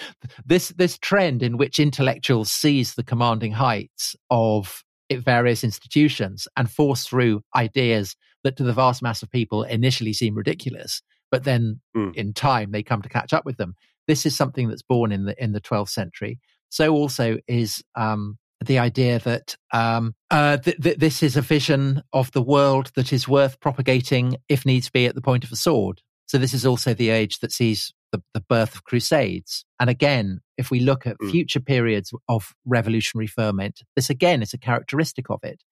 this 0.44 0.70
this 0.70 0.98
trend 0.98 1.44
in 1.44 1.58
which 1.58 1.80
intellectuals 1.80 2.52
seize 2.52 2.96
the 2.96 3.04
commanding 3.04 3.52
heights 3.52 4.16
of 4.32 4.84
various 5.12 5.63
institutions 5.63 6.48
and 6.58 6.72
force 6.72 7.06
through 7.06 7.44
ideas 7.56 8.16
that 8.44 8.58
to 8.58 8.63
the 8.63 8.74
vast 8.74 9.04
mass 9.04 9.22
of 9.22 9.30
people 9.30 9.62
initially 9.62 10.13
seem 10.13 10.34
ridiculous 10.34 11.04
but 11.34 11.44
then 11.46 11.82
mm. 11.98 12.13
in 12.16 12.32
time 12.32 12.70
they 12.72 12.84
come 12.84 13.02
to 13.02 13.10
catch 13.10 13.34
up 13.34 13.44
with 13.44 13.58
them. 13.58 13.74
This 14.08 14.24
is 14.24 14.38
something 14.38 14.68
that's 14.70 14.84
born 14.84 15.12
in 15.12 15.26
the 15.26 15.44
in 15.44 15.52
the 15.52 15.60
12th 15.60 15.89
century. 15.89 16.39
So 16.70 16.94
also 16.94 17.38
is 17.48 17.84
um, 17.96 18.38
the 18.63 18.80
idea 18.80 19.19
that 19.19 19.56
um, 19.71 20.15
uh, 20.32 20.58
th- 20.58 20.78
th- 20.82 20.97
this 20.97 21.21
is 21.21 21.38
a 21.38 21.41
vision 21.41 22.02
of 22.12 22.32
the 22.32 22.41
world 22.41 22.91
that 22.95 23.13
is 23.13 23.28
worth 23.28 23.60
propagating, 23.60 24.38
if 24.49 24.65
needs 24.65 24.89
be, 24.89 25.06
at 25.06 25.15
the 25.15 25.21
point 25.21 25.43
of 25.43 25.52
a 25.52 25.56
sword. 25.56 26.02
So 26.26 26.38
this 26.38 26.54
is 26.54 26.65
also 26.65 26.93
the 26.93 27.10
age 27.10 27.39
that 27.39 27.52
sees 27.52 27.93
the, 28.12 28.21
the 28.34 28.41
birth 28.41 28.76
of 28.76 28.86
crusades. 28.86 29.65
And 29.80 29.89
again, 29.89 30.39
if 30.58 30.71
we 30.71 30.80
look 30.80 31.06
at 31.06 31.17
mm. 31.19 31.30
future 31.30 31.60
periods 31.60 32.13
of 32.28 32.54
revolutionary 32.65 33.28
ferment, 33.28 33.82
this 33.95 34.10
again 34.10 34.41
is 34.41 34.54
a 34.54 34.58
characteristic 34.58 35.30
of 35.30 35.39
it. 35.43 35.63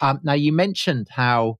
Um, 0.00 0.20
now, 0.22 0.32
you 0.34 0.52
mentioned 0.52 1.08
how, 1.10 1.56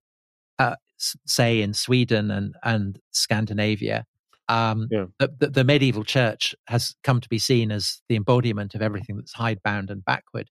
uh, 0.58 0.76
say, 0.98 1.62
in 1.62 1.74
Sweden 1.74 2.30
and, 2.30 2.54
and 2.62 2.98
Scandinavia, 3.12 4.04
um, 4.50 4.88
yeah. 4.90 5.04
the, 5.20 5.30
the, 5.38 5.46
the, 5.48 5.64
medieval 5.64 6.02
church 6.02 6.56
has 6.66 6.96
come 7.04 7.20
to 7.20 7.28
be 7.28 7.38
seen 7.38 7.70
as 7.70 8.02
the 8.08 8.16
embodiment 8.16 8.74
of 8.74 8.82
everything 8.82 9.16
that's 9.16 9.32
hidebound 9.32 9.90
and 9.90 10.04
backward. 10.04 10.50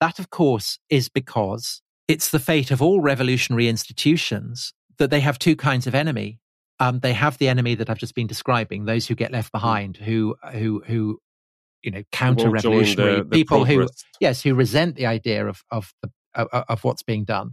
That, 0.00 0.18
of 0.18 0.30
course, 0.30 0.80
is 0.90 1.08
because 1.08 1.80
it's 2.08 2.30
the 2.30 2.40
fate 2.40 2.72
of 2.72 2.82
all 2.82 3.00
revolutionary 3.00 3.68
institutions 3.68 4.72
that 4.98 5.10
they 5.10 5.20
have 5.20 5.38
two 5.38 5.54
kinds 5.54 5.86
of 5.86 5.94
enemy. 5.94 6.40
Um, 6.80 6.98
they 6.98 7.12
have 7.12 7.38
the 7.38 7.48
enemy 7.48 7.76
that 7.76 7.88
I've 7.88 7.98
just 7.98 8.16
been 8.16 8.26
describing, 8.26 8.84
those 8.84 9.06
who 9.06 9.14
get 9.14 9.30
left 9.30 9.50
mm. 9.50 9.52
behind, 9.52 9.96
who 9.96 10.34
who 10.52 10.82
who 10.84 11.20
you 11.82 11.90
know 11.90 12.02
counter 12.12 12.50
revolutionary 12.50 13.24
people 13.24 13.64
who 13.64 13.86
yes 14.20 14.42
who 14.42 14.54
resent 14.54 14.96
the 14.96 15.06
idea 15.06 15.46
of 15.46 15.62
of 15.70 15.94
the, 16.02 16.10
of 16.68 16.84
what's 16.84 17.02
being 17.02 17.24
done. 17.24 17.52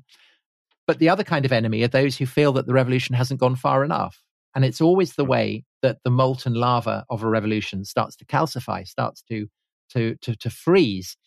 But 0.88 1.00
the 1.00 1.10
other 1.10 1.24
kind 1.24 1.46
of 1.46 1.54
enemy 1.54 1.84
are 1.84 1.88
those 1.88 2.18
who 2.18 2.26
feel 2.26 2.52
that 2.54 2.66
the 2.66 2.74
revolution 2.74 3.16
hasn't 3.16 3.40
gone 3.40 3.56
far 3.56 3.86
enough. 3.86 4.22
And 4.56 4.64
it's 4.64 4.82
always 4.82 5.14
the 5.14 5.26
mm. 5.26 5.30
way 5.30 5.66
that 5.82 5.98
the 6.04 6.12
molten 6.12 6.54
lava 6.54 7.06
of 7.10 7.24
a 7.24 7.30
revolution 7.30 7.86
starts 7.86 8.16
to 8.18 8.26
calcify, 8.26 8.88
starts 8.88 9.24
to 9.30 9.48
to 9.92 10.16
to, 10.22 10.36
to 10.36 10.50
freeze. 10.50 11.18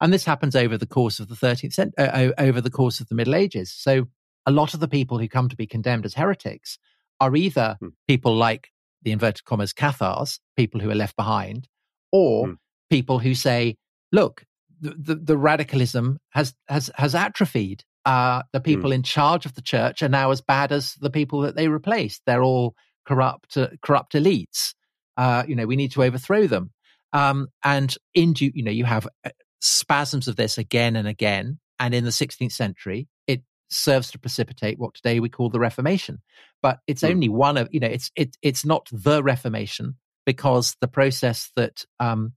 And 0.00 0.12
this 0.12 0.24
happens 0.24 0.54
over 0.54 0.78
the 0.78 0.86
course 0.86 1.18
of 1.18 1.28
the 1.28 1.34
13th 1.34 1.72
century, 1.72 1.94
uh, 1.98 2.30
over 2.38 2.60
the 2.60 2.70
course 2.70 3.00
of 3.00 3.08
the 3.08 3.16
Middle 3.16 3.34
Ages. 3.34 3.74
So 3.74 4.06
a 4.46 4.52
lot 4.52 4.72
of 4.72 4.80
the 4.80 4.88
people 4.88 5.18
who 5.18 5.28
come 5.28 5.48
to 5.48 5.56
be 5.56 5.66
condemned 5.66 6.06
as 6.06 6.14
heretics 6.14 6.78
are 7.20 7.34
either 7.34 7.76
hmm. 7.80 7.88
people 8.06 8.34
like 8.34 8.70
the 9.02 9.12
inverted 9.12 9.44
commas 9.44 9.72
Cathars, 9.72 10.40
people 10.56 10.80
who 10.80 10.90
are 10.90 10.94
left 10.94 11.16
behind, 11.16 11.68
or 12.12 12.46
hmm. 12.46 12.52
people 12.90 13.18
who 13.18 13.34
say, 13.34 13.76
look, 14.12 14.44
the, 14.80 14.94
the, 14.96 15.14
the, 15.16 15.36
radicalism 15.36 16.18
has, 16.30 16.54
has, 16.68 16.90
has 16.94 17.14
atrophied. 17.14 17.82
Uh, 18.08 18.42
the 18.54 18.58
hmm. 18.58 18.64
people 18.64 18.90
in 18.90 19.02
charge 19.02 19.44
of 19.44 19.54
the 19.54 19.60
church 19.60 20.02
are 20.02 20.08
now 20.08 20.30
as 20.30 20.40
bad 20.40 20.72
as 20.72 20.94
the 20.94 21.10
people 21.10 21.42
that 21.42 21.54
they 21.54 21.68
replaced. 21.68 22.22
They're 22.24 22.42
all 22.42 22.74
corrupt, 23.06 23.54
uh, 23.58 23.68
corrupt 23.82 24.14
elites. 24.14 24.72
Uh, 25.18 25.44
you 25.46 25.54
know, 25.54 25.66
we 25.66 25.76
need 25.76 25.92
to 25.92 26.02
overthrow 26.02 26.46
them. 26.46 26.70
Um, 27.12 27.48
and 27.62 27.94
in 28.14 28.32
due, 28.32 28.50
you 28.54 28.62
know, 28.62 28.70
you 28.70 28.86
have 28.86 29.06
uh, 29.26 29.30
spasms 29.60 30.26
of 30.26 30.36
this 30.36 30.56
again 30.56 30.96
and 30.96 31.06
again. 31.06 31.58
And 31.78 31.92
in 31.92 32.04
the 32.04 32.10
16th 32.10 32.52
century, 32.52 33.08
it 33.26 33.42
serves 33.68 34.10
to 34.12 34.18
precipitate 34.18 34.78
what 34.78 34.94
today 34.94 35.20
we 35.20 35.28
call 35.28 35.50
the 35.50 35.60
Reformation. 35.60 36.22
But 36.62 36.78
it's 36.86 37.02
mm. 37.02 37.10
only 37.10 37.28
one 37.28 37.58
of, 37.58 37.68
you 37.72 37.80
know, 37.80 37.88
it's 37.88 38.10
it, 38.16 38.38
it's 38.40 38.64
not 38.64 38.88
the 38.90 39.22
Reformation 39.22 39.96
because 40.24 40.76
the 40.80 40.88
process 40.88 41.50
that 41.56 41.84
um, 42.00 42.32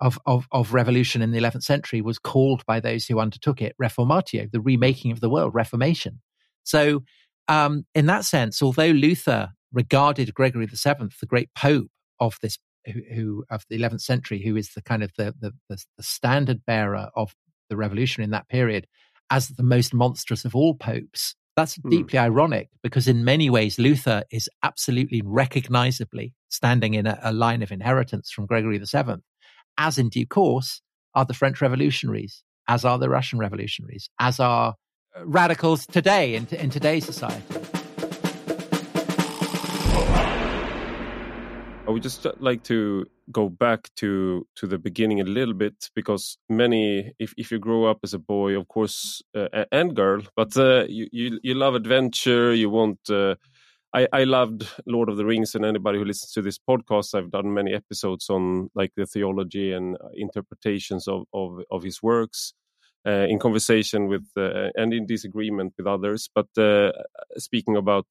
of, 0.00 0.18
of, 0.26 0.46
of 0.52 0.74
revolution 0.74 1.22
in 1.22 1.32
the 1.32 1.38
11th 1.38 1.62
century 1.62 2.00
was 2.00 2.18
called 2.18 2.64
by 2.66 2.80
those 2.80 3.06
who 3.06 3.18
undertook 3.18 3.62
it 3.62 3.74
reformatio, 3.80 4.50
the 4.50 4.60
remaking 4.60 5.10
of 5.10 5.20
the 5.20 5.30
world, 5.30 5.54
Reformation. 5.54 6.20
So, 6.64 7.04
um, 7.48 7.86
in 7.94 8.06
that 8.06 8.24
sense, 8.24 8.60
although 8.60 8.88
Luther 8.88 9.50
regarded 9.72 10.34
Gregory 10.34 10.66
VII, 10.66 11.08
the 11.20 11.26
great 11.26 11.50
pope 11.54 11.88
of 12.18 12.36
this, 12.42 12.58
who, 12.86 13.00
who 13.14 13.44
of 13.50 13.64
the 13.68 13.78
11th 13.78 14.00
century, 14.00 14.42
who 14.42 14.56
is 14.56 14.74
the 14.74 14.82
kind 14.82 15.02
of 15.02 15.12
the, 15.16 15.34
the, 15.40 15.52
the, 15.68 15.82
the 15.96 16.02
standard 16.02 16.64
bearer 16.66 17.10
of 17.14 17.34
the 17.70 17.76
revolution 17.76 18.22
in 18.22 18.30
that 18.30 18.48
period, 18.48 18.86
as 19.30 19.48
the 19.48 19.62
most 19.62 19.94
monstrous 19.94 20.44
of 20.44 20.54
all 20.54 20.74
popes. 20.74 21.34
That's 21.56 21.78
mm. 21.78 21.90
deeply 21.90 22.18
ironic 22.18 22.68
because, 22.82 23.08
in 23.08 23.24
many 23.24 23.48
ways, 23.48 23.78
Luther 23.78 24.24
is 24.30 24.48
absolutely 24.62 25.22
recognizably 25.24 26.34
standing 26.48 26.94
in 26.94 27.06
a, 27.06 27.18
a 27.22 27.32
line 27.32 27.62
of 27.62 27.72
inheritance 27.72 28.30
from 28.30 28.46
Gregory 28.46 28.78
VII, 28.78 29.22
as 29.78 29.98
in 29.98 30.08
due 30.08 30.26
course 30.26 30.82
are 31.14 31.24
the 31.24 31.34
French 31.34 31.60
revolutionaries, 31.60 32.42
as 32.68 32.84
are 32.84 32.98
the 32.98 33.08
Russian 33.08 33.38
revolutionaries, 33.38 34.08
as 34.18 34.40
are 34.40 34.74
radicals 35.24 35.86
today 35.86 36.34
in, 36.34 36.46
in 36.48 36.70
today's 36.70 37.04
society. 37.04 37.42
I 41.86 41.90
would 41.90 42.02
just 42.02 42.26
uh, 42.26 42.32
like 42.40 42.64
to 42.64 43.06
go 43.30 43.48
back 43.48 43.88
to 43.96 44.46
to 44.56 44.66
the 44.66 44.78
beginning 44.78 45.20
a 45.20 45.24
little 45.24 45.54
bit 45.54 45.88
because 45.94 46.36
many, 46.48 47.12
if 47.18 47.32
if 47.36 47.52
you 47.52 47.58
grow 47.58 47.84
up 47.84 47.98
as 48.02 48.12
a 48.12 48.18
boy, 48.18 48.58
of 48.58 48.66
course, 48.66 49.22
uh, 49.34 49.64
and 49.70 49.94
girl, 49.94 50.22
but 50.34 50.56
uh, 50.56 50.84
you, 50.88 51.08
you 51.12 51.38
you 51.42 51.54
love 51.54 51.74
adventure, 51.74 52.52
you 52.52 52.70
want. 52.70 52.98
Uh, 53.08 53.36
I, 53.94 54.08
I 54.12 54.24
loved 54.24 54.68
Lord 54.86 55.08
of 55.08 55.16
the 55.16 55.24
Rings, 55.24 55.54
and 55.54 55.64
anybody 55.64 55.98
who 55.98 56.04
listens 56.04 56.32
to 56.32 56.42
this 56.42 56.58
podcast, 56.58 57.14
I've 57.14 57.30
done 57.30 57.54
many 57.54 57.72
episodes 57.72 58.28
on 58.28 58.70
like 58.74 58.92
the 58.96 59.06
theology 59.06 59.72
and 59.72 59.96
uh, 59.96 60.08
interpretations 60.14 61.08
of 61.08 61.24
of, 61.32 61.60
of 61.70 61.82
his 61.82 62.02
works. 62.02 62.54
Uh, 63.08 63.24
in 63.28 63.38
conversation 63.38 64.08
with 64.08 64.26
uh, 64.36 64.68
and 64.74 64.92
in 64.92 65.06
disagreement 65.06 65.72
with 65.78 65.86
others. 65.86 66.28
But 66.34 66.48
uh, 66.58 66.90
speaking 67.36 67.76
about 67.76 68.04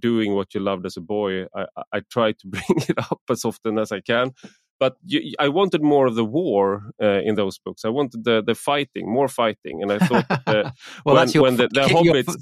doing 0.00 0.34
what 0.34 0.52
you 0.54 0.60
loved 0.60 0.86
as 0.86 0.96
a 0.96 1.00
boy, 1.00 1.44
I, 1.54 1.66
I 1.92 2.00
try 2.10 2.32
to 2.32 2.46
bring 2.48 2.80
it 2.88 2.98
up 2.98 3.20
as 3.30 3.44
often 3.44 3.78
as 3.78 3.92
I 3.92 4.00
can 4.00 4.32
but 4.80 4.96
you, 5.04 5.34
I 5.38 5.48
wanted 5.48 5.82
more 5.82 6.06
of 6.06 6.14
the 6.14 6.24
war 6.24 6.90
uh, 7.02 7.20
in 7.24 7.36
those 7.36 7.58
books. 7.58 7.84
I 7.84 7.88
wanted 7.88 8.24
the 8.24 8.42
the 8.42 8.54
fighting, 8.54 9.10
more 9.10 9.28
fighting, 9.28 9.82
and 9.82 9.92
I 9.92 9.98
thought 9.98 10.26
uh, 10.30 10.36
well, 11.04 11.14
when, 11.14 11.16
that's 11.16 11.34
your, 11.34 11.44
when 11.44 11.56
the, 11.56 11.68
the 11.68 11.80
hobbits, 11.94 12.26
your 12.26 12.36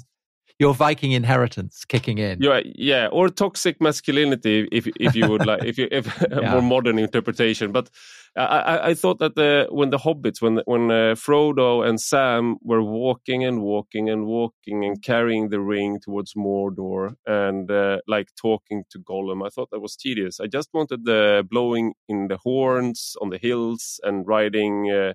Viking 0.73 1.11
inheritance 1.11 1.83
kicking 1.85 2.19
in. 2.19 2.41
Yeah, 2.41 2.61
yeah, 2.63 3.07
or 3.07 3.29
toxic 3.29 3.81
masculinity, 3.81 4.67
if 4.71 4.87
if 4.99 5.15
you 5.15 5.27
would 5.27 5.45
like, 5.45 5.63
if 5.65 5.77
you 5.77 5.87
if 5.91 6.21
a 6.31 6.41
yeah. 6.41 6.51
more 6.51 6.61
modern 6.61 6.99
interpretation. 6.99 7.71
But 7.71 7.89
I, 8.35 8.89
I 8.89 8.93
thought 8.93 9.19
that 9.19 9.35
the, 9.35 9.67
when 9.69 9.89
the 9.91 9.97
hobbits, 9.97 10.41
when 10.41 10.61
when 10.65 10.89
uh, 10.89 11.15
Frodo 11.15 11.87
and 11.87 11.99
Sam 11.99 12.57
were 12.63 12.81
walking 12.81 13.43
and 13.43 13.61
walking 13.61 14.09
and 14.09 14.25
walking 14.25 14.85
and 14.85 15.01
carrying 15.03 15.49
the 15.49 15.59
ring 15.59 15.99
towards 15.99 16.33
Mordor 16.33 17.15
and 17.25 17.69
uh, 17.69 17.99
like 18.07 18.29
talking 18.39 18.83
to 18.91 18.99
Gollum, 18.99 19.45
I 19.45 19.49
thought 19.49 19.69
that 19.71 19.81
was 19.81 19.95
tedious. 19.95 20.39
I 20.39 20.47
just 20.47 20.69
wanted 20.73 21.05
the 21.05 21.45
blowing 21.49 21.93
in 22.07 22.27
the 22.27 22.37
horns 22.37 23.15
on 23.21 23.29
the 23.29 23.37
hills 23.37 23.99
and 24.03 24.25
riding 24.27 24.89
uh, 24.91 25.13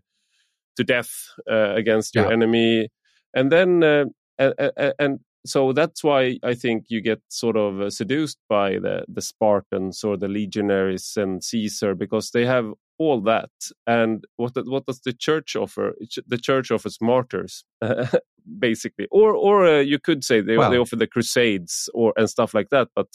to 0.77 0.85
death 0.85 1.11
uh, 1.51 1.75
against 1.75 2.15
your 2.15 2.27
yeah. 2.27 2.33
enemy, 2.33 2.89
and 3.35 3.51
then. 3.51 3.83
Uh, 3.83 4.05
and, 4.41 4.55
and 5.01 5.21
so 5.47 5.73
that's 5.73 6.03
why 6.05 6.39
I 6.43 6.55
think 6.55 6.87
you 6.89 7.01
get 7.01 7.21
sort 7.29 7.57
of 7.57 7.81
uh, 7.81 7.91
seduced 7.91 8.39
by 8.49 8.79
the 8.79 9.05
the 9.09 9.23
Spartans 9.23 10.05
or 10.05 10.17
the 10.17 10.29
legionaries 10.29 11.17
and 11.17 11.43
Caesar 11.43 11.95
because 11.95 12.31
they 12.31 12.45
have 12.45 12.73
all 12.99 13.21
that. 13.23 13.51
And 13.87 14.25
what 14.37 14.53
what 14.67 14.87
does 14.87 15.01
the 15.01 15.13
church 15.13 15.57
offer? 15.57 15.95
The 16.27 16.39
church 16.39 16.71
offers 16.71 16.99
martyrs, 17.01 17.65
basically, 18.59 19.07
or 19.11 19.35
or 19.35 19.67
uh, 19.67 19.81
you 19.81 19.99
could 19.99 20.25
say 20.25 20.41
they 20.41 20.57
they 20.57 20.79
offer 20.79 20.97
the 20.97 21.07
crusades 21.07 21.89
or 21.95 22.13
and 22.17 22.29
stuff 22.29 22.55
like 22.55 22.71
that. 22.71 22.89
But 22.95 23.09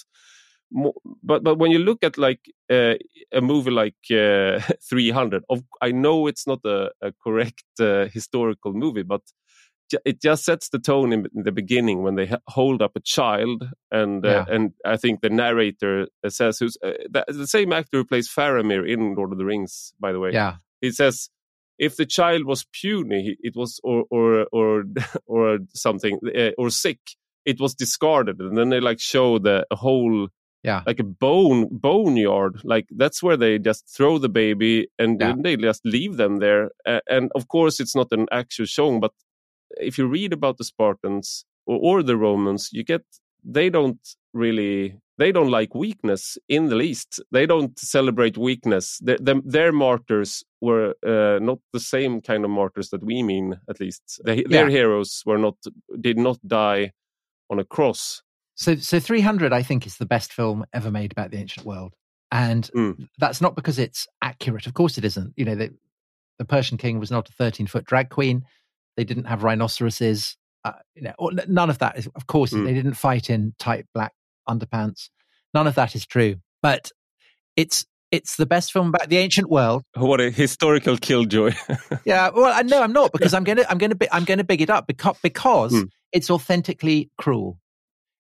but 1.24 1.44
but 1.44 1.58
when 1.58 1.72
you 1.72 1.80
look 1.80 2.04
at 2.04 2.18
like 2.18 2.40
uh, 2.70 2.96
a 3.32 3.42
movie 3.42 3.72
like 3.72 3.96
uh, 4.12 4.60
300, 4.90 5.44
of, 5.50 5.64
I 5.82 5.92
know 5.92 6.28
it's 6.28 6.48
not 6.48 6.60
a, 6.66 6.92
a 7.02 7.14
correct 7.24 7.64
uh, 7.80 8.06
historical 8.06 8.74
movie, 8.74 9.04
but 9.04 9.22
it 10.06 10.22
just 10.22 10.46
sets 10.46 10.70
the 10.70 10.80
tone 10.80 11.14
in, 11.14 11.28
the 11.34 11.52
beginning 11.52 12.04
when 12.04 12.16
they 12.16 12.32
hold 12.48 12.82
up 12.82 12.92
a 12.96 13.00
child 13.00 13.64
and 13.92 14.26
uh, 14.26 14.46
yeah. 14.48 14.56
and 14.56 14.74
I 14.86 14.98
think 14.98 15.22
the 15.22 15.30
narrator 15.30 16.08
says 16.28 16.60
who's 16.60 16.78
uh, 16.84 16.92
the, 17.10 17.26
the, 17.28 17.48
same 17.48 17.74
actor 17.74 17.98
who 17.98 18.06
plays 18.06 18.30
Faramir 18.30 18.88
in 18.88 19.16
Lord 19.16 19.32
of 19.32 19.38
the 19.38 19.46
Rings 19.46 19.94
by 20.00 20.12
the 20.12 20.20
way. 20.20 20.32
Yeah. 20.32 20.56
He 20.82 20.92
says 20.92 21.30
if 21.78 21.96
the 21.96 22.06
child 22.06 22.46
was 22.46 22.66
puny 22.72 23.38
it 23.42 23.56
was 23.56 23.80
or 23.84 24.06
or 24.10 24.48
or 24.52 24.84
or 25.26 25.60
something 25.74 26.20
uh, 26.36 26.52
or 26.58 26.70
sick 26.70 27.00
it 27.46 27.60
was 27.60 27.74
discarded. 27.74 28.40
And 28.40 28.58
then 28.58 28.70
they 28.70 28.80
like 28.80 29.00
show 29.00 29.38
the 29.38 29.66
whole 29.72 30.30
yeah. 30.64 30.82
like 30.86 31.00
a 31.00 31.04
bone 31.04 31.68
boneyard 31.72 32.62
like 32.64 32.88
that's 32.92 33.22
where 33.22 33.36
they 33.36 33.60
just 33.60 33.86
throw 33.94 34.18
the 34.18 34.30
baby 34.30 34.88
and 34.98 35.20
yeah. 35.20 35.34
they 35.38 35.58
just 35.58 35.82
leave 35.86 36.18
them 36.18 36.40
there. 36.40 36.72
Uh, 36.86 37.02
and 37.10 37.32
of 37.36 37.48
course 37.48 37.80
it's 37.80 37.96
not 37.96 38.08
an 38.12 38.28
actual 38.32 38.66
showing 38.66 39.00
but 39.00 39.12
if 39.80 39.98
you 39.98 40.08
read 40.08 40.34
about 40.34 40.58
the 40.58 40.64
Spartans 40.64 41.46
or, 41.66 41.80
or 41.82 42.04
the 42.04 42.18
Romans, 42.18 42.70
you 42.72 42.84
get 42.84 43.04
they 43.44 43.70
don't 43.70 44.00
really 44.34 44.98
they 45.18 45.32
don't 45.32 45.52
like 45.52 45.76
weakness 45.76 46.38
in 46.50 46.70
the 46.70 46.76
least. 46.76 47.22
They 47.32 47.46
don't 47.46 47.78
celebrate 47.78 48.38
weakness. 48.38 48.98
Their, 49.00 49.18
their, 49.20 49.42
their 49.46 49.72
martyrs 49.72 50.44
were 50.60 50.96
uh, 51.06 51.40
not 51.40 51.60
the 51.72 51.80
same 51.80 52.22
kind 52.22 52.44
of 52.44 52.50
martyrs 52.50 52.90
that 52.90 53.04
we 53.04 53.22
mean. 53.22 53.60
At 53.70 53.80
least 53.80 54.22
they, 54.26 54.38
yeah. 54.38 54.44
their 54.50 54.70
heroes 54.70 55.22
were 55.26 55.38
not 55.38 55.56
did 56.00 56.18
not 56.18 56.40
die 56.48 56.94
on 57.50 57.60
a 57.60 57.64
cross. 57.64 58.24
So, 58.56 58.76
so 58.76 59.00
300, 59.00 59.52
I 59.52 59.64
think, 59.64 59.86
is 59.86 59.98
the 59.98 60.06
best 60.06 60.32
film 60.32 60.66
ever 60.74 60.92
made 60.92 61.12
about 61.12 61.32
the 61.32 61.38
ancient 61.38 61.66
world, 61.66 61.94
and 62.32 62.70
mm. 62.76 63.08
that's 63.18 63.42
not 63.42 63.56
because 63.56 63.80
it's 63.80 64.08
accurate. 64.22 64.68
Of 64.68 64.74
course, 64.74 64.98
it 64.98 65.06
isn't. 65.06 65.34
You 65.36 65.46
know, 65.46 65.56
the 65.56 66.46
Persian 66.46 66.78
king 66.78 67.00
was 67.00 67.12
not 67.12 67.30
a 67.30 67.34
13 67.34 67.68
foot 67.68 67.86
drag 67.86 68.10
queen. 68.10 68.44
They 68.98 69.04
didn't 69.04 69.26
have 69.26 69.44
rhinoceroses. 69.44 70.38
Uh, 70.64 70.74
you 70.96 71.02
know, 71.02 71.32
none 71.48 71.70
of 71.70 71.80
that 71.80 71.98
is, 71.98 72.08
of 72.16 72.28
course, 72.28 72.54
mm. 72.54 72.66
they 72.66 72.74
didn't 72.74 72.94
fight 72.94 73.30
in 73.30 73.54
tight 73.60 73.86
black 73.94 74.14
underpants. 74.48 75.10
None 75.54 75.68
of 75.68 75.76
that 75.76 75.96
is 75.96 76.06
true. 76.06 76.36
But 76.62 76.92
it's 77.56 77.86
it's 78.12 78.36
the 78.36 78.46
best 78.46 78.72
film 78.72 78.90
about 78.90 79.10
the 79.10 79.18
ancient 79.18 79.50
world. 79.50 79.84
What 79.98 80.22
a 80.22 80.30
historical 80.30 80.98
killjoy! 80.98 81.54
yeah, 82.06 82.30
well, 82.30 82.54
I 82.54 82.62
know 82.62 82.82
I'm 82.82 82.94
not 82.94 83.12
because 83.12 83.34
I'm 83.34 83.44
gonna 83.44 83.66
I'm 83.68 83.78
gonna 83.78 83.96
I'm 84.12 84.24
gonna 84.24 84.44
big 84.44 84.62
it 84.62 84.70
up 84.70 84.88
because 84.88 85.18
because 85.22 85.74
mm. 85.74 85.90
it's 86.12 86.30
authentically 86.30 87.10
cruel. 87.18 87.60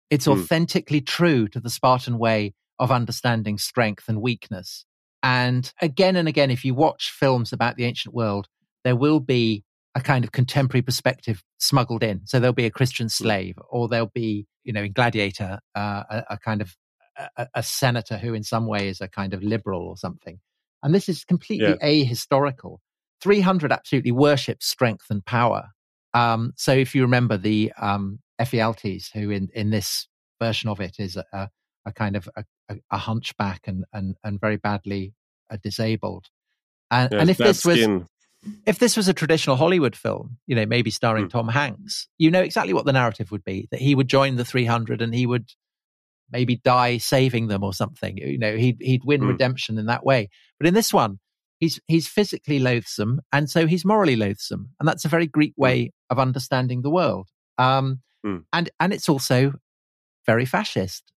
It's 0.10 0.28
mm. 0.28 0.34
authentically 0.34 1.02
true 1.02 1.48
to 1.50 1.60
the 1.60 1.70
Spartan 1.70 2.18
way 2.18 2.54
of 2.80 2.92
understanding 2.92 3.58
strength 3.58 4.06
and 4.08 4.22
weakness. 4.22 4.86
And 5.22 5.72
again 5.82 6.16
and 6.16 6.28
again, 6.28 6.52
if 6.52 6.66
you 6.66 6.74
watch 6.74 7.14
films 7.18 7.54
about 7.54 7.78
the 7.78 7.86
ancient 7.86 8.14
world, 8.14 8.48
there 8.84 8.96
will 8.96 9.20
be 9.20 9.64
a 9.96 10.02
kind 10.02 10.24
of 10.24 10.32
contemporary 10.32 10.82
perspective 10.82 11.44
smuggled 11.60 12.04
in. 12.04 12.22
So 12.26 12.40
there'll 12.40 12.54
be 12.54 12.66
a 12.66 12.72
Christian 12.72 13.06
hmm. 13.06 13.24
slave, 13.24 13.56
or 13.70 13.88
there'll 13.88 14.12
be, 14.14 14.48
you 14.64 14.74
know, 14.74 14.84
in 14.84 14.94
Gladiator, 14.94 15.60
uh, 15.76 16.04
a, 16.10 16.24
a, 16.32 16.38
kind 16.38 16.62
of 16.62 16.76
a, 17.38 17.48
a, 17.56 17.64
senator 17.64 18.18
who, 18.18 18.34
in 18.34 18.44
some 18.44 18.66
way, 18.66 18.88
is 18.88 19.02
a 19.02 19.08
kind 19.08 19.34
of 19.34 19.44
liberal 19.44 19.84
or 19.88 19.98
something. 19.98 20.40
And 20.82 20.94
this 20.94 21.08
is 21.08 21.24
completely 21.24 21.78
yeah. 21.80 21.88
ahistorical. 21.88 22.78
300 23.22 23.72
absolutely 23.72 24.12
worships 24.12 24.68
strength 24.68 25.06
and 25.10 25.24
power. 25.26 25.70
Um, 26.14 26.54
so 26.58 26.74
if 26.74 26.94
you 26.94 27.04
remember 27.04 27.38
the 27.38 27.72
um, 27.78 28.20
Ephialtes, 28.40 29.12
who 29.14 29.30
in, 29.30 29.50
in 29.54 29.70
this 29.70 30.08
version 30.42 30.70
of 30.70 30.82
it 30.82 30.96
is 31.00 31.16
a, 31.16 31.50
a 31.86 31.94
kind 31.94 32.16
of 32.16 32.28
a, 32.36 32.44
a, 32.92 32.98
hunchback 32.98 33.62
and, 33.66 33.86
and, 33.94 34.16
and 34.24 34.42
very 34.42 34.58
badly 34.58 35.14
uh, 35.50 35.58
disabled. 35.64 36.26
And, 36.92 37.14
and 37.14 37.30
if 37.30 37.38
this 37.38 37.60
skin. 37.60 38.06
If 38.66 38.80
this 38.80 38.98
was 38.98 39.08
a 39.08 39.14
traditional 39.14 39.56
Hollywood 39.56 39.96
film, 39.96 40.38
you 40.48 40.56
know, 40.56 40.66
maybe 40.66 40.92
starring 40.92 41.26
mm. 41.26 41.30
Tom 41.30 41.48
Hanks, 41.48 42.08
you 42.18 42.32
know 42.32 42.42
exactly 42.42 42.74
what 42.74 42.86
the 42.86 42.94
narrative 42.94 43.32
would 43.32 43.44
be 43.44 43.68
that 43.72 43.80
he 43.80 43.96
would 43.96 44.08
join 44.08 44.36
the 44.36 44.46
300 44.46 45.02
and 45.02 45.14
he 45.14 45.26
would 45.26 45.50
maybe 46.32 46.58
die 46.58 46.98
saving 46.98 47.48
them 47.48 47.64
or 47.64 47.74
something. 47.74 48.18
You 48.18 48.38
know, 48.38 48.56
he'd, 48.56 48.78
he'd 48.82 49.06
win 49.06 49.22
mm. 49.22 49.30
redemption 49.30 49.78
in 49.78 49.86
that 49.88 50.06
way. 50.06 50.30
But 50.60 50.68
in 50.68 50.74
this 50.74 50.92
one, 50.92 51.20
he's, 51.60 51.80
he's 51.88 52.08
physically 52.08 52.60
loathsome 52.60 53.22
and 53.32 53.50
so 53.50 53.68
he's 53.68 53.86
morally 53.86 54.16
loathsome. 54.16 54.70
And 54.80 54.88
that's 54.88 55.06
a 55.06 55.10
very 55.10 55.28
Greek 55.28 55.54
hmm. 55.56 55.62
way 55.62 55.92
of 56.10 56.20
understanding 56.20 56.82
the 56.82 56.90
world. 56.90 57.30
Um, 57.58 58.02
mm. 58.26 58.44
and, 58.52 58.70
and 58.80 58.94
it's 58.94 59.10
also 59.10 59.54
very 60.26 60.46
fascist 60.46 61.12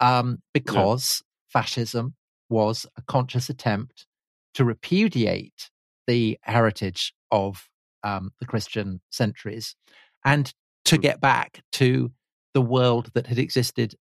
um, 0.00 0.38
because 0.54 1.22
yeah. 1.22 1.60
fascism 1.60 2.14
was 2.48 2.86
a 2.96 3.02
conscious 3.02 3.48
attempt 3.48 4.06
to 4.54 4.64
repudiate 4.64 5.70
the 6.06 6.38
heritage 6.42 7.14
of 7.30 7.68
um, 8.04 8.32
the 8.40 8.46
Christian 8.46 9.00
centuries 9.10 9.76
and 10.24 10.52
to 10.84 10.96
hmm. 10.96 11.02
get 11.02 11.20
back 11.20 11.62
to 11.72 12.12
the 12.54 12.62
world 12.62 13.10
that 13.14 13.26
had 13.26 13.38
existed 13.38 13.94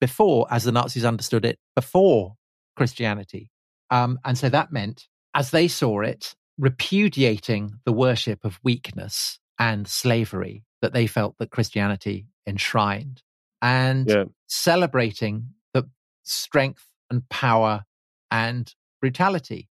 before, 0.00 0.46
as 0.50 0.64
the 0.64 0.72
Nazis 0.72 1.04
understood 1.04 1.44
it, 1.44 1.58
before 1.74 2.34
Christianity. 2.76 3.50
Um, 3.90 4.18
and 4.24 4.36
so 4.36 4.48
that 4.48 4.72
meant, 4.72 5.06
as 5.34 5.50
they 5.50 5.68
saw 5.68 6.00
it, 6.00 6.34
repudiating 6.58 7.78
the 7.84 7.92
worship 7.92 8.44
of 8.44 8.58
weakness 8.62 9.38
and 9.58 9.88
slavery 9.88 10.64
that 10.82 10.92
they 10.92 11.06
felt 11.06 11.36
that 11.38 11.50
Christianity 11.50 12.26
enshrined 12.46 13.22
and 13.62 14.08
yeah. 14.08 14.24
celebrating 14.46 15.48
the 15.72 15.88
strength 16.24 16.86
and 17.10 17.26
power 17.28 17.84
and 18.30 18.74
brutality 19.00 19.68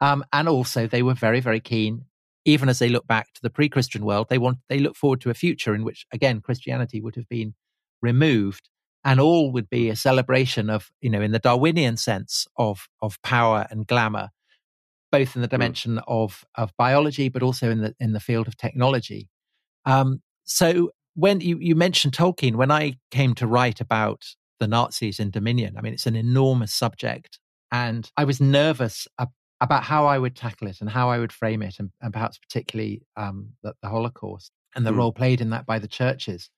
um, 0.00 0.24
and 0.32 0.48
also, 0.48 0.86
they 0.86 1.02
were 1.02 1.14
very, 1.14 1.40
very 1.40 1.60
keen, 1.60 2.06
even 2.44 2.68
as 2.68 2.78
they 2.78 2.88
look 2.88 3.06
back 3.06 3.32
to 3.34 3.42
the 3.42 3.50
pre-Christian 3.50 4.04
world, 4.04 4.28
they 4.28 4.38
want 4.38 4.58
they 4.68 4.78
look 4.78 4.96
forward 4.96 5.20
to 5.22 5.30
a 5.30 5.34
future 5.34 5.74
in 5.74 5.84
which, 5.84 6.06
again, 6.12 6.40
Christianity 6.40 7.00
would 7.00 7.16
have 7.16 7.28
been 7.28 7.54
removed, 8.00 8.70
and 9.04 9.20
all 9.20 9.52
would 9.52 9.68
be 9.68 9.90
a 9.90 9.96
celebration 9.96 10.70
of, 10.70 10.90
you 11.00 11.10
know, 11.10 11.20
in 11.20 11.32
the 11.32 11.38
Darwinian 11.38 11.96
sense 11.96 12.46
of 12.56 12.88
of 13.02 13.20
power 13.22 13.66
and 13.70 13.86
glamour, 13.86 14.30
both 15.12 15.36
in 15.36 15.42
the 15.42 15.48
hmm. 15.48 15.52
dimension 15.52 15.96
mm. 15.96 16.02
of 16.06 16.44
of 16.54 16.72
biology, 16.78 17.28
but 17.28 17.42
also 17.42 17.70
in 17.70 17.82
the 17.82 17.94
in 18.00 18.12
the 18.12 18.20
field 18.20 18.48
of 18.48 18.56
technology. 18.56 19.28
Um, 19.84 20.22
so 20.44 20.90
when 21.14 21.40
you, 21.40 21.58
you 21.60 21.74
mentioned 21.74 22.14
Tolkien, 22.14 22.56
when 22.56 22.70
I 22.70 22.94
came 23.10 23.34
to 23.34 23.46
write 23.46 23.80
about 23.80 24.24
the 24.58 24.68
Nazis 24.68 25.20
in 25.20 25.30
Dominion, 25.30 25.76
I 25.76 25.80
mean, 25.80 25.92
it's 25.92 26.06
an 26.06 26.16
enormous 26.16 26.72
subject. 26.72 27.38
And 27.72 28.10
I 28.16 28.24
was 28.24 28.40
nervous 28.40 29.06
about 29.60 29.84
how 29.84 30.06
I 30.06 30.18
would 30.18 30.34
tackle 30.36 30.68
it 30.68 30.80
and 30.80 30.88
how 30.88 31.10
I 31.10 31.18
would 31.18 31.32
frame 31.32 31.62
it, 31.62 31.76
and, 31.78 31.90
and 32.00 32.12
perhaps 32.12 32.38
particularly 32.38 33.02
um, 33.16 33.50
the, 33.62 33.74
the, 33.82 33.88
Holocaust 33.88 34.52
and 34.74 34.86
the 34.86 34.90
mm. 34.90 34.96
role 34.96 35.12
played 35.12 35.40
in 35.40 35.50
that 35.50 35.66
by 35.66 35.78
the 35.78 35.88
churches. 35.88 36.50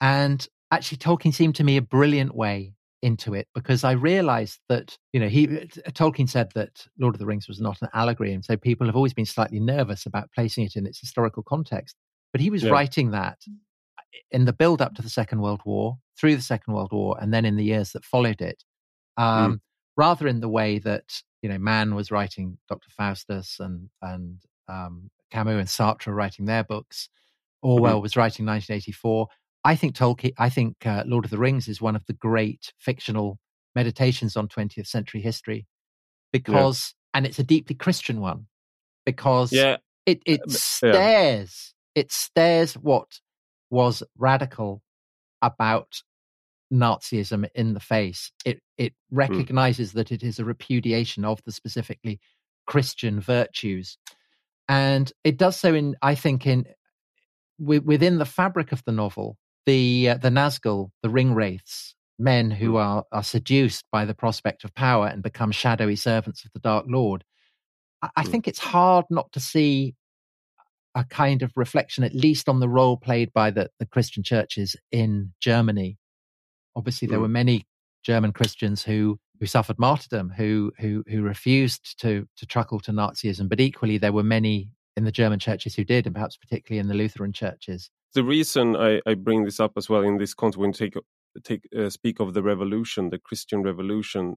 And 0.00 0.46
actually, 0.72 0.98
Tolkien 0.98 1.32
seemed 1.32 1.54
to 1.56 1.64
me 1.64 1.76
a 1.76 1.82
brilliant 1.82 2.34
way 2.34 2.74
into 3.02 3.34
it 3.34 3.48
because 3.54 3.84
I 3.84 3.92
realized 3.92 4.60
that, 4.68 4.96
you 5.12 5.20
know, 5.20 5.28
he 5.28 5.46
Tolkien 5.46 6.28
said 6.28 6.50
that 6.54 6.86
Lord 6.98 7.14
of 7.14 7.18
the 7.18 7.26
Rings 7.26 7.48
was 7.48 7.60
not 7.60 7.82
an 7.82 7.88
allegory. 7.94 8.32
And 8.32 8.44
so 8.44 8.56
people 8.56 8.86
have 8.86 8.96
always 8.96 9.14
been 9.14 9.26
slightly 9.26 9.60
nervous 9.60 10.06
about 10.06 10.30
placing 10.34 10.64
it 10.64 10.76
in 10.76 10.86
its 10.86 11.00
historical 11.00 11.42
context. 11.42 11.96
But 12.32 12.40
he 12.40 12.50
was 12.50 12.62
yeah. 12.62 12.70
writing 12.70 13.10
that 13.10 13.38
in 14.30 14.44
the 14.44 14.52
build 14.52 14.80
up 14.80 14.94
to 14.94 15.02
the 15.02 15.10
Second 15.10 15.40
World 15.40 15.60
War, 15.64 15.98
through 16.18 16.36
the 16.36 16.42
Second 16.42 16.74
World 16.74 16.92
War, 16.92 17.16
and 17.20 17.32
then 17.32 17.44
in 17.44 17.56
the 17.56 17.64
years 17.64 17.92
that 17.92 18.04
followed 18.04 18.40
it, 18.40 18.62
mm. 19.18 19.22
um, 19.22 19.52
mm. 19.54 19.60
rather 19.96 20.26
in 20.26 20.40
the 20.40 20.48
way 20.48 20.78
that 20.78 21.22
you 21.42 21.48
know, 21.48 21.58
Mann 21.58 21.94
was 21.94 22.10
writing 22.10 22.58
Dr. 22.68 22.88
Faustus 22.90 23.56
and 23.58 23.90
and 24.00 24.38
um, 24.68 25.10
Camus 25.30 25.58
and 25.58 25.68
Sartre 25.68 26.14
writing 26.14 26.46
their 26.46 26.64
books. 26.64 27.08
Orwell 27.62 27.96
mm-hmm. 27.96 28.02
was 28.02 28.16
writing 28.16 28.46
1984. 28.46 29.28
I 29.64 29.76
think 29.76 29.94
Tolkien, 29.94 30.32
I 30.38 30.48
think 30.48 30.84
uh, 30.86 31.04
Lord 31.06 31.24
of 31.24 31.30
the 31.30 31.38
Rings 31.38 31.68
is 31.68 31.80
one 31.80 31.94
of 31.96 32.04
the 32.06 32.12
great 32.12 32.72
fictional 32.78 33.38
meditations 33.74 34.36
on 34.36 34.48
20th 34.48 34.86
century 34.86 35.20
history 35.20 35.66
because, 36.32 36.94
yeah. 36.94 37.18
and 37.18 37.26
it's 37.26 37.38
a 37.38 37.44
deeply 37.44 37.76
Christian 37.76 38.20
one 38.20 38.46
because 39.06 39.52
yeah. 39.52 39.76
it, 40.04 40.20
it 40.26 40.40
uh, 40.46 40.50
stares, 40.50 41.74
yeah. 41.94 42.00
it 42.02 42.12
stares 42.12 42.74
what 42.74 43.20
was 43.70 44.02
radical 44.18 44.82
about 45.40 46.02
Nazism 46.72 47.48
in 47.54 47.74
the 47.74 47.80
face. 47.80 48.32
It 48.44 48.60
it 48.78 48.94
hmm. 49.10 49.16
recognizes 49.16 49.90
mm. 49.90 49.94
that 49.94 50.12
it 50.12 50.22
is 50.22 50.38
a 50.38 50.44
repudiation 50.44 51.24
of 51.24 51.40
the 51.44 51.52
specifically 51.52 52.20
Christian 52.66 53.20
virtues, 53.20 53.98
and 54.68 55.12
it 55.24 55.36
does 55.36 55.56
so 55.56 55.74
in 55.74 55.96
I 56.02 56.14
think 56.14 56.46
in 56.46 56.64
within 57.58 58.18
the 58.18 58.24
fabric 58.24 58.72
of 58.72 58.82
the 58.84 58.92
novel. 58.92 59.36
The 59.64 60.10
uh, 60.10 60.16
the 60.16 60.30
Nazgul, 60.30 60.90
the 61.02 61.10
ring 61.10 61.34
wraiths, 61.34 61.94
men 62.18 62.50
who 62.50 62.72
mm. 62.72 62.80
are 62.80 63.04
are 63.12 63.22
seduced 63.22 63.84
by 63.92 64.04
the 64.04 64.14
prospect 64.14 64.64
of 64.64 64.74
power 64.74 65.06
and 65.06 65.22
become 65.22 65.52
shadowy 65.52 65.96
servants 65.96 66.44
of 66.44 66.52
the 66.52 66.58
Dark 66.58 66.86
Lord. 66.88 67.22
I, 68.00 68.08
I 68.16 68.24
mm. 68.24 68.28
think 68.28 68.48
it's 68.48 68.58
hard 68.58 69.04
not 69.10 69.30
to 69.32 69.40
see 69.40 69.94
a 70.94 71.04
kind 71.04 71.42
of 71.42 71.52
reflection, 71.56 72.04
at 72.04 72.14
least 72.14 72.48
on 72.48 72.60
the 72.60 72.68
role 72.68 72.96
played 72.96 73.32
by 73.32 73.50
the, 73.50 73.70
the 73.78 73.86
Christian 73.86 74.22
churches 74.22 74.76
in 74.90 75.32
Germany 75.40 75.96
Obviously, 76.76 77.08
there 77.08 77.18
mm. 77.18 77.22
were 77.22 77.28
many 77.28 77.66
German 78.02 78.32
Christians 78.32 78.82
who 78.82 79.18
who 79.40 79.46
suffered 79.46 79.78
martyrdom, 79.78 80.30
who 80.30 80.72
who 80.78 81.04
who 81.08 81.22
refused 81.22 82.00
to 82.00 82.26
to 82.36 82.46
truckle 82.46 82.80
to 82.80 82.92
Nazism, 82.92 83.48
but 83.48 83.60
equally 83.60 83.98
there 83.98 84.12
were 84.12 84.22
many 84.22 84.70
in 84.96 85.04
the 85.04 85.12
German 85.12 85.38
churches 85.38 85.74
who 85.74 85.84
did, 85.84 86.06
and 86.06 86.14
perhaps 86.14 86.36
particularly 86.36 86.78
in 86.78 86.88
the 86.88 86.94
Lutheran 86.94 87.32
churches. 87.32 87.90
The 88.14 88.24
reason 88.24 88.76
I, 88.76 89.00
I 89.06 89.14
bring 89.14 89.44
this 89.44 89.58
up 89.58 89.72
as 89.76 89.88
well 89.88 90.02
in 90.02 90.18
this 90.18 90.34
context, 90.34 90.58
when 90.58 90.68
you 90.70 90.74
take 90.74 90.94
take 91.44 91.68
uh, 91.76 91.88
speak 91.90 92.20
of 92.20 92.34
the 92.34 92.42
revolution, 92.42 93.10
the 93.10 93.18
Christian 93.18 93.62
revolution, 93.62 94.36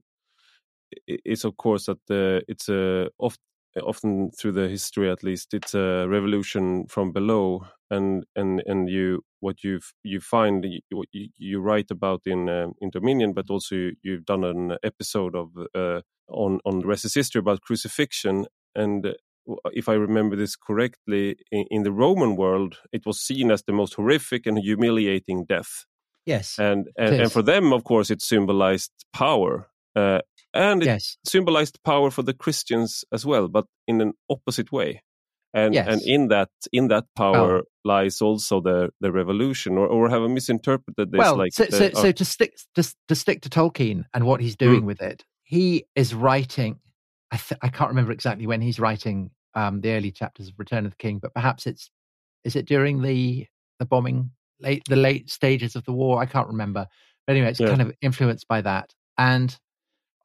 is 1.06 1.44
of 1.44 1.56
course 1.56 1.86
that 1.86 1.98
the, 2.06 2.42
it's 2.48 2.68
a 2.68 3.10
oft, 3.18 3.40
often 3.84 4.30
through 4.30 4.52
the 4.52 4.68
history 4.68 5.10
at 5.10 5.22
least 5.22 5.54
it's 5.54 5.74
a 5.74 6.06
revolution 6.08 6.86
from 6.86 7.12
below 7.12 7.66
and 7.90 8.24
and 8.34 8.62
and 8.66 8.88
you 8.88 9.22
what 9.40 9.62
you 9.62 9.80
you 10.02 10.20
find 10.20 10.64
what 10.90 11.08
you, 11.12 11.28
you, 11.36 11.60
write 11.60 11.90
about 11.90 12.22
in 12.26 12.48
uh, 12.48 12.68
in 12.80 12.90
Dominion 12.90 13.32
but 13.32 13.50
also 13.50 13.74
you, 14.02 14.12
have 14.12 14.24
done 14.24 14.44
an 14.44 14.76
episode 14.82 15.34
of 15.34 15.50
uh, 15.74 16.00
on 16.28 16.60
on 16.64 16.80
the 16.80 16.86
rest 16.86 17.04
is 17.04 17.14
history 17.14 17.38
about 17.38 17.60
crucifixion. 17.60 18.46
And 18.74 19.14
if 19.72 19.88
I 19.88 19.94
remember 19.94 20.34
this 20.34 20.56
correctly 20.56 21.36
in, 21.52 21.66
in, 21.70 21.82
the 21.84 21.92
Roman 21.92 22.34
world 22.34 22.78
it 22.92 23.06
was 23.06 23.20
seen 23.20 23.50
as 23.50 23.62
the 23.62 23.72
most 23.72 23.94
horrific 23.94 24.46
and 24.46 24.58
humiliating 24.58 25.44
death. 25.44 25.84
Yes 26.24 26.58
and 26.58 26.88
and, 26.98 27.14
and 27.14 27.32
for 27.32 27.42
them 27.42 27.72
of 27.72 27.84
course 27.84 28.10
it 28.10 28.20
symbolized 28.22 28.90
power 29.12 29.68
uh, 29.94 30.20
and 30.54 30.82
it 30.82 30.86
yes. 30.86 31.16
symbolized 31.24 31.82
power 31.84 32.10
for 32.10 32.22
the 32.22 32.34
Christians 32.34 33.04
as 33.12 33.26
well, 33.26 33.48
but 33.48 33.66
in 33.86 34.00
an 34.00 34.12
opposite 34.30 34.72
way. 34.72 35.02
And 35.54 35.72
yes. 35.72 35.88
and 35.88 36.02
in 36.02 36.28
that 36.28 36.50
in 36.70 36.88
that 36.88 37.04
power 37.16 37.62
lies 37.82 38.20
also 38.20 38.60
the 38.60 38.90
the 39.00 39.10
revolution, 39.10 39.78
or, 39.78 39.86
or 39.86 40.10
have 40.10 40.22
I 40.22 40.26
misinterpreted 40.26 41.10
this? 41.10 41.18
Well, 41.18 41.38
like 41.38 41.54
so, 41.54 41.64
the, 41.64 41.72
so, 41.72 41.90
so, 41.92 42.12
to 42.12 42.24
stick 42.26 42.56
to, 42.74 42.94
to 43.08 43.14
stick 43.14 43.40
to 43.42 43.48
Tolkien 43.48 44.04
and 44.12 44.24
what 44.24 44.40
he's 44.42 44.56
doing 44.56 44.82
mm. 44.82 44.86
with 44.86 45.00
it, 45.00 45.24
he 45.44 45.86
is 45.94 46.14
writing. 46.14 46.78
I 47.30 47.38
th- 47.38 47.58
I 47.62 47.68
can't 47.68 47.88
remember 47.88 48.12
exactly 48.12 48.46
when 48.46 48.60
he's 48.60 48.78
writing 48.78 49.30
um, 49.54 49.80
the 49.80 49.92
early 49.92 50.12
chapters 50.12 50.48
of 50.48 50.54
Return 50.58 50.84
of 50.84 50.92
the 50.92 50.96
King, 50.96 51.20
but 51.20 51.32
perhaps 51.32 51.66
it's 51.66 51.90
is 52.44 52.54
it 52.54 52.66
during 52.66 53.00
the 53.00 53.46
the 53.78 53.86
bombing 53.86 54.32
late 54.60 54.82
the 54.88 54.96
late 54.96 55.30
stages 55.30 55.74
of 55.74 55.84
the 55.84 55.92
war? 55.92 56.20
I 56.20 56.26
can't 56.26 56.48
remember. 56.48 56.86
But 57.26 57.32
anyway, 57.32 57.50
it's 57.50 57.60
yeah. 57.60 57.68
kind 57.68 57.82
of 57.82 57.92
influenced 58.02 58.46
by 58.46 58.60
that. 58.60 58.92
And 59.16 59.58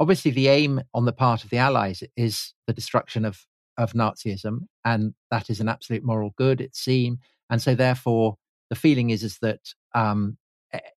obviously, 0.01 0.31
the 0.31 0.47
aim 0.47 0.81
on 0.95 1.05
the 1.05 1.13
part 1.13 1.43
of 1.43 1.51
the 1.51 1.59
Allies 1.59 2.03
is 2.17 2.53
the 2.65 2.73
destruction 2.73 3.23
of 3.23 3.45
of 3.77 3.93
Nazism, 3.93 4.67
and 4.83 5.13
that 5.29 5.49
is 5.49 5.61
an 5.61 5.69
absolute 5.69 6.03
moral 6.03 6.33
good. 6.35 6.59
It 6.59 6.75
seems, 6.75 7.19
and 7.49 7.61
so 7.61 7.75
therefore, 7.75 8.37
the 8.69 8.75
feeling 8.75 9.11
is 9.11 9.23
is 9.23 9.37
that 9.41 9.61
um, 9.93 10.37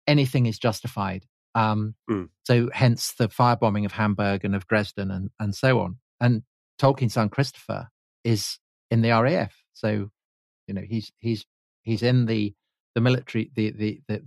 anything 0.08 0.46
is 0.46 0.60
justified. 0.60 1.26
Um, 1.56 1.96
mm. 2.10 2.30
So, 2.44 2.70
hence 2.72 3.14
the 3.14 3.28
firebombing 3.28 3.86
of 3.86 3.92
Hamburg 3.92 4.46
and 4.46 4.56
of 4.56 4.68
Dresden 4.68 5.10
and 5.10 5.32
and 5.40 5.56
so 5.56 5.80
on. 5.80 5.98
And 6.22 6.44
Tolkien's 6.80 7.14
son 7.14 7.30
Christopher 7.30 7.90
is 8.24 8.60
in 8.92 9.02
the 9.02 9.10
RAF, 9.10 9.64
so 9.74 10.12
you 10.68 10.74
know 10.76 10.84
he's 10.88 11.12
he's 11.18 11.44
he's 11.82 12.04
in 12.04 12.28
the 12.28 12.54
the 12.94 13.02
military 13.02 13.52
the 13.56 13.72
the 13.72 14.02
the 14.08 14.24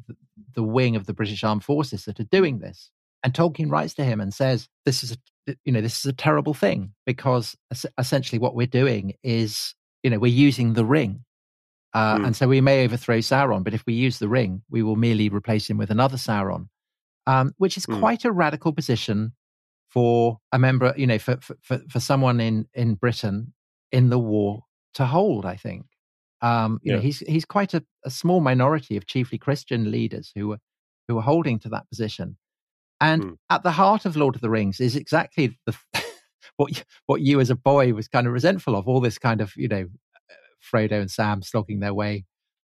the 0.54 0.64
wing 0.64 0.96
of 0.96 1.06
the 1.06 1.14
British 1.14 1.44
Armed 1.44 1.62
Forces 1.62 2.06
that 2.06 2.18
are 2.18 2.24
doing 2.24 2.58
this. 2.58 2.90
And 3.24 3.32
Tolkien 3.32 3.70
writes 3.70 3.94
to 3.94 4.04
him 4.04 4.20
and 4.20 4.32
says, 4.32 4.68
"This 4.84 5.02
is 5.02 5.12
a 5.12 5.56
you 5.64 5.72
know 5.72 5.80
this 5.80 5.98
is 5.98 6.06
a 6.06 6.12
terrible 6.12 6.54
thing 6.54 6.92
because 7.04 7.56
essentially 7.98 8.38
what 8.38 8.54
we're 8.54 8.66
doing 8.66 9.14
is 9.24 9.74
you 10.02 10.10
know 10.10 10.18
we're 10.18 10.32
using 10.32 10.74
the 10.74 10.84
ring." 10.84 11.24
Uh, 11.94 12.18
mm. 12.18 12.26
And 12.26 12.36
so 12.36 12.48
we 12.48 12.60
may 12.60 12.84
overthrow 12.84 13.18
Sauron, 13.18 13.62
but 13.62 13.72
if 13.72 13.84
we 13.86 13.94
use 13.94 14.18
the 14.18 14.28
ring, 14.28 14.62
we 14.68 14.82
will 14.82 14.96
merely 14.96 15.28
replace 15.28 15.70
him 15.70 15.78
with 15.78 15.90
another 15.90 16.16
Sauron, 16.16 16.68
um, 17.26 17.54
which 17.56 17.76
is 17.76 17.86
mm. 17.86 17.98
quite 18.00 18.24
a 18.24 18.32
radical 18.32 18.72
position 18.72 19.32
for 19.88 20.40
a 20.50 20.58
member, 20.58 20.92
you 20.96 21.06
know, 21.06 21.20
for, 21.20 21.38
for, 21.62 21.80
for 21.88 22.00
someone 22.00 22.40
in, 22.40 22.66
in 22.74 22.96
Britain 22.96 23.54
in 23.92 24.10
the 24.10 24.18
war 24.18 24.64
to 24.94 25.06
hold, 25.06 25.46
I 25.46 25.54
think. 25.54 25.86
Um, 26.42 26.80
you 26.82 26.90
yeah. 26.90 26.96
know, 26.96 27.02
he's 27.02 27.20
he's 27.20 27.44
quite 27.44 27.72
a, 27.74 27.84
a, 28.04 28.10
small 28.10 28.40
minority 28.40 28.96
of 28.96 29.06
chiefly 29.06 29.38
Christian 29.38 29.90
leaders 29.90 30.32
who 30.34 30.48
were 30.48 30.58
who 31.08 31.14
were 31.14 31.22
holding 31.22 31.58
to 31.60 31.68
that 31.70 31.88
position. 31.88 32.36
And 33.00 33.22
mm. 33.22 33.36
at 33.50 33.62
the 33.62 33.72
heart 33.72 34.04
of 34.04 34.16
Lord 34.16 34.34
of 34.34 34.40
the 34.40 34.50
Rings 34.50 34.80
is 34.80 34.96
exactly 34.96 35.58
the 35.66 35.76
what 36.56 36.84
what 37.06 37.20
you 37.20 37.40
as 37.40 37.50
a 37.50 37.56
boy 37.56 37.92
was 37.92 38.08
kind 38.08 38.26
of 38.26 38.32
resentful 38.32 38.76
of 38.76 38.88
all 38.88 39.00
this 39.00 39.18
kind 39.18 39.40
of 39.40 39.52
you 39.56 39.68
know 39.68 39.86
Frodo 40.72 41.00
and 41.00 41.10
Sam 41.10 41.42
slogging 41.42 41.80
their 41.80 41.94
way 41.94 42.24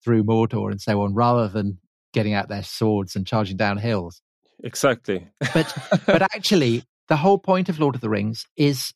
through 0.04 0.24
Mordor 0.24 0.72
and 0.72 0.82
so 0.82 1.02
on, 1.02 1.14
rather 1.14 1.48
than 1.48 1.78
getting 2.14 2.34
out 2.34 2.50
their 2.50 2.64
swords 2.64 3.16
and 3.16 3.26
charging 3.26 3.58
down 3.58 3.78
hills. 3.78 4.22
Exactly. 4.64 5.28
but 5.54 5.76
but 6.06 6.22
actually, 6.22 6.84
the 7.08 7.18
whole 7.18 7.38
point 7.38 7.70
of 7.70 7.80
Lord 7.80 7.96
of 7.96 8.02
the 8.02 8.10
Rings 8.10 8.46
is 8.56 8.94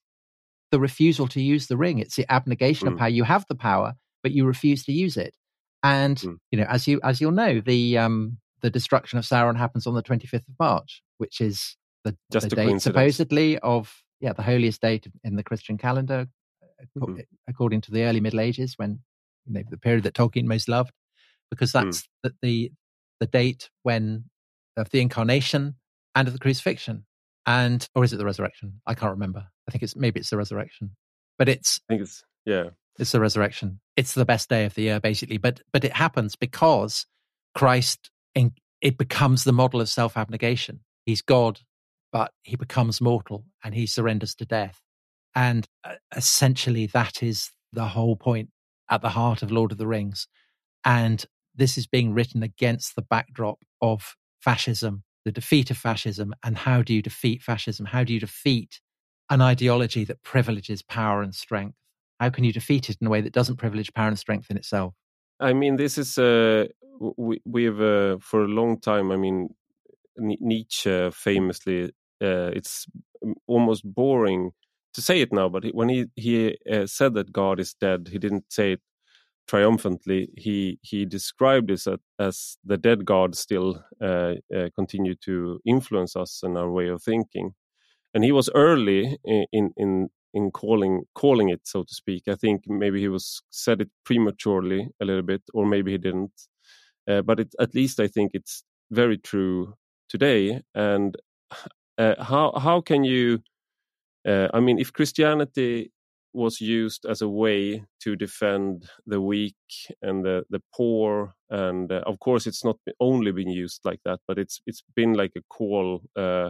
the 0.72 0.80
refusal 0.80 1.28
to 1.30 1.42
use 1.42 1.68
the 1.68 1.78
ring. 1.78 2.00
It's 2.00 2.16
the 2.16 2.32
abnegation 2.32 2.88
mm. 2.88 2.94
of 2.94 2.98
power. 2.98 3.10
You 3.10 3.24
have 3.24 3.46
the 3.48 3.56
power, 3.56 3.94
but 4.24 4.32
you 4.32 4.46
refuse 4.46 4.84
to 4.86 4.92
use 4.92 5.18
it. 5.18 5.36
And 5.84 6.18
mm. 6.18 6.38
you 6.52 6.60
know, 6.60 6.66
as 6.70 6.88
you 6.88 7.00
as 7.04 7.22
you'll 7.22 7.32
know, 7.32 7.62
the 7.62 7.98
um, 7.98 8.38
the 8.62 8.70
destruction 8.70 9.20
of 9.20 9.26
Sauron 9.26 9.58
happens 9.58 9.86
on 9.86 9.94
the 9.94 10.04
25th 10.04 10.48
of 10.48 10.60
March, 10.60 11.04
which 11.18 11.42
is 11.42 11.78
the, 12.04 12.16
Just 12.32 12.50
the 12.50 12.56
date 12.56 12.82
supposedly 12.82 13.58
of 13.60 13.94
yeah 14.20 14.34
the 14.34 14.44
holiest 14.44 14.82
date 14.82 15.08
in 15.24 15.36
the 15.36 15.44
Christian 15.44 15.78
calendar, 15.78 16.28
mm-hmm. 16.98 17.20
according 17.48 17.82
to 17.82 17.92
the 17.92 18.04
early 18.04 18.22
Middle 18.22 18.40
Ages, 18.40 18.74
when 18.78 19.00
you 19.46 19.54
know 19.54 19.64
the 19.70 19.78
period 19.78 20.04
that 20.04 20.14
Tolkien 20.14 20.46
most 20.46 20.70
loved, 20.70 20.92
because 21.50 21.72
hmm. 21.72 21.80
that's 21.80 22.02
mm. 22.02 22.08
the, 22.24 22.34
the 22.42 22.72
the 23.20 23.28
date 23.28 23.70
when 23.84 24.26
of 24.78 24.90
the 24.90 25.02
incarnation 25.02 25.76
and 26.14 26.28
of 26.28 26.34
the 26.34 26.40
crucifixion, 26.40 27.06
and 27.46 27.88
or 27.96 28.04
is 28.04 28.14
it 28.14 28.18
the 28.18 28.26
resurrection? 28.26 28.82
I 28.86 28.94
can't 28.94 29.12
remember. 29.12 29.48
I 29.68 29.72
think 29.72 29.84
it's 29.84 29.96
maybe 29.96 30.20
it's 30.20 30.30
the 30.30 30.38
resurrection, 30.38 30.92
but 31.38 31.50
it's 31.50 31.82
I 31.90 31.94
think 31.94 32.02
it's 32.04 32.24
yeah, 32.46 32.70
it's 33.00 33.12
the 33.12 33.20
resurrection. 33.20 33.80
It's 33.96 34.14
the 34.14 34.26
best 34.26 34.50
day 34.50 34.66
of 34.66 34.74
the 34.74 34.84
year, 34.84 35.00
basically. 35.00 35.38
But 35.38 35.62
but 35.74 35.84
it 35.84 35.94
happens 35.94 36.36
because 36.36 37.06
Christ 37.54 38.10
in, 38.34 38.54
it 38.82 38.98
becomes 38.98 39.44
the 39.44 39.54
model 39.54 39.82
of 39.82 39.90
self 39.90 40.18
abnegation. 40.18 40.82
He's 41.06 41.22
God, 41.22 41.62
but 42.12 42.32
he 42.44 42.56
becomes 42.56 43.02
mortal 43.02 43.46
and 43.64 43.76
he 43.76 43.86
surrenders 43.86 44.36
to 44.36 44.46
death. 44.46 44.82
And 45.36 45.68
uh, 45.84 45.96
essentially, 46.16 46.88
that 46.88 47.22
is 47.22 47.52
the 47.74 47.90
whole 47.90 48.16
point 48.16 48.50
at 48.90 49.02
the 49.02 49.10
heart 49.10 49.42
of 49.42 49.52
Lord 49.52 49.72
of 49.72 49.78
the 49.78 49.88
Rings. 49.88 50.28
And 50.84 51.26
this 51.54 51.78
is 51.78 51.88
being 51.88 52.14
written 52.14 52.44
against 52.44 52.96
the 52.96 53.02
backdrop 53.02 53.60
of 53.82 54.16
fascism, 54.42 55.04
the 55.26 55.32
defeat 55.32 55.72
of 55.72 55.78
fascism. 55.78 56.34
And 56.44 56.58
how 56.58 56.82
do 56.82 56.94
you 56.94 57.02
defeat 57.02 57.42
fascism? 57.42 57.86
How 57.86 58.04
do 58.04 58.14
you 58.14 58.20
defeat 58.20 58.80
an 59.30 59.42
ideology 59.42 60.04
that 60.06 60.24
privileges 60.24 60.82
power 60.82 61.22
and 61.22 61.34
strength? 61.34 61.78
How 62.20 62.30
can 62.30 62.44
you 62.44 62.54
defeat 62.54 62.90
it 62.90 62.98
in 63.02 63.08
a 63.08 63.10
way 63.10 63.22
that 63.22 63.34
doesn't 63.34 63.58
privilege 63.58 63.94
power 63.94 64.08
and 64.08 64.18
strength 64.18 64.50
in 64.50 64.58
itself? 64.58 64.94
I 65.40 65.54
mean, 65.54 65.76
this 65.76 65.98
is 65.98 66.18
uh, 66.18 66.68
we 67.18 67.42
we 67.46 67.66
have 67.66 67.82
uh, 67.82 68.18
for 68.22 68.46
a 68.46 68.48
long 68.48 68.80
time. 68.80 69.12
I 69.12 69.18
mean, 69.18 69.50
Nietzsche 70.18 71.10
famously, 71.12 71.86
uh, 72.22 72.52
it's 72.54 72.86
almost 73.48 73.84
boring 73.84 74.52
to 74.96 75.02
say 75.02 75.22
it 75.22 75.34
now, 75.34 75.50
but 75.50 75.66
when 75.74 75.90
he 75.90 76.06
he 76.16 76.58
uh, 76.72 76.88
said 76.88 77.14
that 77.16 77.32
God 77.34 77.60
is 77.60 77.74
dead, 77.74 78.10
he 78.12 78.18
didn't 78.18 78.46
say 78.50 78.74
it 78.74 78.82
triumphantly. 79.48 80.30
He 80.38 80.80
he 80.82 81.06
described 81.06 81.68
this 81.70 81.88
as, 81.88 82.00
as 82.18 82.58
the 82.64 82.78
dead 82.78 83.06
God 83.06 83.36
still 83.36 83.84
uh, 84.02 84.36
uh, 84.56 84.70
continue 84.76 85.16
to 85.26 85.60
influence 85.66 86.16
us 86.16 86.42
and 86.44 86.58
our 86.58 86.72
way 86.72 86.88
of 86.88 87.04
thinking. 87.04 87.54
And 88.14 88.24
he 88.24 88.32
was 88.32 88.50
early 88.56 89.18
in 89.26 89.72
in 89.78 90.10
in 90.34 90.52
calling 90.52 91.04
calling 91.14 91.50
it, 91.50 91.62
so 91.66 91.84
to 91.84 91.94
speak. 91.94 92.24
I 92.30 92.36
think 92.36 92.64
maybe 92.68 93.00
he 93.02 93.10
was 93.10 93.42
said 93.50 93.82
it 93.82 93.90
prematurely 94.06 94.88
a 95.02 95.06
little 95.06 95.24
bit, 95.24 95.44
or 95.54 95.66
maybe 95.66 95.92
he 95.92 95.98
didn't. 95.98 96.34
Uh, 97.08 97.22
but 97.22 97.40
it, 97.40 97.54
at 97.60 97.76
least 97.76 98.00
I 98.00 98.08
think 98.08 98.32
it's 98.34 98.64
very 98.92 99.18
true 99.18 99.76
today. 100.10 100.62
And 100.74 101.16
uh, 101.98 102.22
how 102.24 102.54
how 102.58 102.82
can 102.82 103.04
you 103.04 103.40
uh, 104.26 104.48
I 104.54 104.60
mean, 104.60 104.80
if 104.80 104.92
Christianity 104.92 105.92
was 106.34 106.60
used 106.60 107.06
as 107.06 107.22
a 107.22 107.30
way 107.30 107.86
to 108.02 108.16
defend 108.16 108.90
the 109.06 109.22
weak 109.22 109.56
and 110.02 110.26
the, 110.26 110.44
the 110.50 110.62
poor, 110.76 111.34
and 111.50 111.92
uh, 111.92 112.02
of 112.06 112.20
course, 112.20 112.48
it's 112.48 112.66
not 112.66 112.78
only 113.00 113.32
been 113.32 113.50
used 113.50 113.82
like 113.86 114.00
that, 114.04 114.20
but 114.28 114.40
it's 114.40 114.60
it's 114.66 114.84
been 114.96 115.14
like 115.14 115.32
a 115.38 115.44
call 115.50 116.02
uh, 116.16 116.50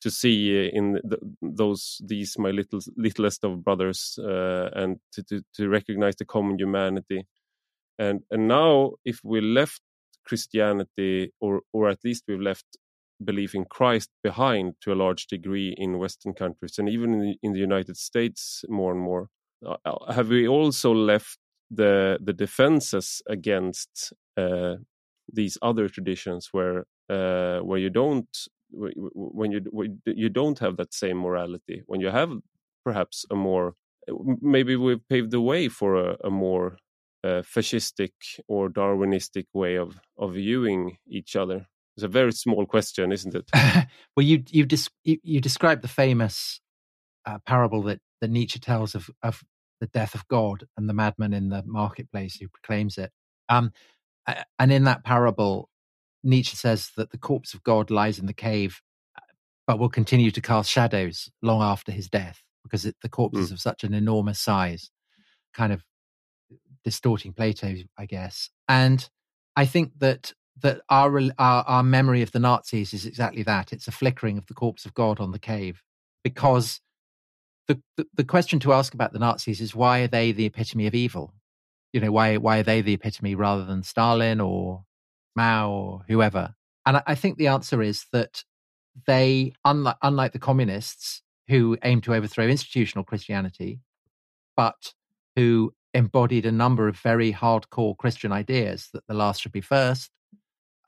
to 0.00 0.10
see 0.10 0.70
in 0.72 0.92
the, 1.04 1.18
those 1.42 2.00
these 2.06 2.38
my 2.38 2.50
little 2.50 2.80
littlest 2.96 3.44
of 3.44 3.62
brothers 3.64 4.18
uh, 4.22 4.70
and 4.74 4.98
to, 5.12 5.22
to, 5.24 5.42
to 5.54 5.68
recognize 5.68 6.16
the 6.16 6.24
common 6.24 6.58
humanity. 6.58 7.26
And 7.98 8.20
and 8.30 8.46
now, 8.48 8.92
if 9.04 9.20
we 9.24 9.40
left 9.40 9.82
Christianity, 10.30 11.32
or 11.44 11.54
or 11.74 11.88
at 11.94 12.00
least 12.04 12.24
we've 12.28 12.48
left 12.50 12.68
belief 13.30 13.54
in 13.54 13.64
Christ 13.76 14.10
behind 14.22 14.66
to 14.82 14.92
a 14.92 15.00
large 15.04 15.26
degree 15.26 15.74
in 15.76 15.98
Western 16.04 16.32
countries 16.42 16.78
and 16.78 16.88
even 16.88 17.08
in 17.14 17.20
the, 17.20 17.34
in 17.42 17.52
the 17.52 17.64
United 17.70 17.96
States 17.96 18.64
more 18.68 18.92
and 18.92 19.02
more. 19.10 19.24
Uh, 19.66 19.76
uh 19.84 20.12
have 20.16 20.28
we 20.28 20.48
also 20.48 20.90
left 21.12 21.38
the 21.80 21.94
the 22.28 22.36
defenses 22.44 23.08
against 23.36 23.92
uh, 24.42 24.76
these 25.38 25.56
other 25.70 25.86
traditions 25.96 26.42
where 26.52 26.78
uh, 27.16 27.58
where 27.68 27.82
you 27.84 27.90
don't 27.90 28.32
when 29.36 29.50
you 29.54 29.60
you 30.24 30.28
don't 30.40 30.58
have 30.64 30.74
that 30.76 30.92
same 30.94 31.18
morality 31.26 31.82
when 31.90 32.00
you 32.00 32.10
have 32.20 32.30
perhaps 32.84 33.16
a 33.30 33.34
more 33.34 33.74
maybe 34.56 34.76
we've 34.76 35.06
paved 35.08 35.30
the 35.30 35.40
way 35.50 35.62
for 35.68 35.90
a, 35.96 36.16
a 36.24 36.30
more 36.30 36.66
uh, 37.24 37.42
fascistic 37.42 38.12
or 38.48 38.68
Darwinistic 38.68 39.46
way 39.52 39.76
of 39.76 40.00
of 40.18 40.34
viewing 40.34 40.96
each 41.06 41.36
other 41.36 41.66
it's 42.00 42.04
a 42.04 42.08
very 42.08 42.32
small 42.32 42.64
question, 42.64 43.12
isn't 43.12 43.34
it? 43.34 43.50
well, 44.16 44.24
you 44.24 44.42
you, 44.48 44.66
you, 45.04 45.18
you 45.22 45.40
described 45.40 45.82
the 45.82 45.88
famous 45.88 46.60
uh, 47.26 47.38
parable 47.46 47.82
that, 47.82 48.00
that 48.22 48.30
Nietzsche 48.30 48.58
tells 48.58 48.94
of 48.94 49.10
of 49.22 49.42
the 49.80 49.86
death 49.86 50.14
of 50.14 50.26
God 50.28 50.64
and 50.78 50.88
the 50.88 50.94
madman 50.94 51.34
in 51.34 51.50
the 51.50 51.62
marketplace 51.66 52.36
who 52.36 52.48
proclaims 52.48 52.96
it. 52.96 53.10
Um, 53.50 53.72
and 54.58 54.72
in 54.72 54.84
that 54.84 55.04
parable, 55.04 55.68
Nietzsche 56.22 56.56
says 56.56 56.90
that 56.96 57.10
the 57.10 57.18
corpse 57.18 57.52
of 57.52 57.62
God 57.64 57.90
lies 57.90 58.18
in 58.18 58.26
the 58.26 58.32
cave, 58.32 58.80
uh, 59.16 59.22
but 59.66 59.78
will 59.78 59.90
continue 59.90 60.30
to 60.30 60.40
cast 60.40 60.70
shadows 60.70 61.30
long 61.42 61.60
after 61.60 61.92
his 61.92 62.08
death 62.08 62.42
because 62.62 62.86
it, 62.86 62.96
the 63.02 63.08
corpse 63.10 63.38
mm. 63.38 63.42
is 63.42 63.50
of 63.50 63.60
such 63.60 63.84
an 63.84 63.92
enormous 63.92 64.38
size, 64.38 64.90
kind 65.52 65.72
of 65.72 65.82
distorting 66.84 67.32
Plato, 67.32 67.74
I 67.98 68.06
guess. 68.06 68.50
And 68.68 69.08
I 69.56 69.66
think 69.66 69.98
that 69.98 70.32
that 70.62 70.82
our, 70.90 71.18
our, 71.38 71.64
our 71.64 71.82
memory 71.82 72.20
of 72.20 72.32
the 72.32 72.38
Nazis 72.38 72.92
is 72.92 73.06
exactly 73.06 73.42
that. 73.44 73.72
It's 73.72 73.88
a 73.88 73.92
flickering 73.92 74.36
of 74.36 74.46
the 74.46 74.54
corpse 74.54 74.84
of 74.84 74.92
God 74.92 75.18
on 75.18 75.32
the 75.32 75.38
cave, 75.38 75.82
because 76.22 76.80
the, 77.66 77.80
the, 77.96 78.06
the 78.14 78.24
question 78.24 78.58
to 78.60 78.72
ask 78.72 78.92
about 78.92 79.12
the 79.12 79.18
Nazis 79.18 79.60
is 79.60 79.74
why 79.74 80.00
are 80.00 80.08
they 80.08 80.32
the 80.32 80.46
epitome 80.46 80.86
of 80.86 80.94
evil? 80.94 81.32
You 81.92 82.00
know, 82.00 82.12
why 82.12 82.36
why 82.36 82.58
are 82.58 82.62
they 82.62 82.82
the 82.82 82.94
epitome 82.94 83.34
rather 83.34 83.64
than 83.64 83.82
Stalin 83.82 84.40
or 84.40 84.84
Mao 85.34 85.70
or 85.70 86.02
whoever? 86.08 86.54
And 86.86 86.98
I, 86.98 87.02
I 87.06 87.14
think 87.14 87.38
the 87.38 87.48
answer 87.48 87.82
is 87.82 88.06
that 88.12 88.44
they, 89.06 89.52
unlike 89.64 89.96
unlike 90.02 90.32
the 90.32 90.38
communists 90.38 91.22
who 91.48 91.76
aim 91.82 92.00
to 92.02 92.14
overthrow 92.14 92.46
institutional 92.46 93.04
Christianity, 93.04 93.80
but 94.56 94.94
who 95.36 95.72
embodied 95.94 96.46
a 96.46 96.52
number 96.52 96.88
of 96.88 96.98
very 96.98 97.32
hardcore 97.32 97.96
Christian 97.96 98.32
ideas 98.32 98.88
that 98.92 99.06
the 99.08 99.14
last 99.14 99.40
should 99.40 99.52
be 99.52 99.60
first, 99.60 100.10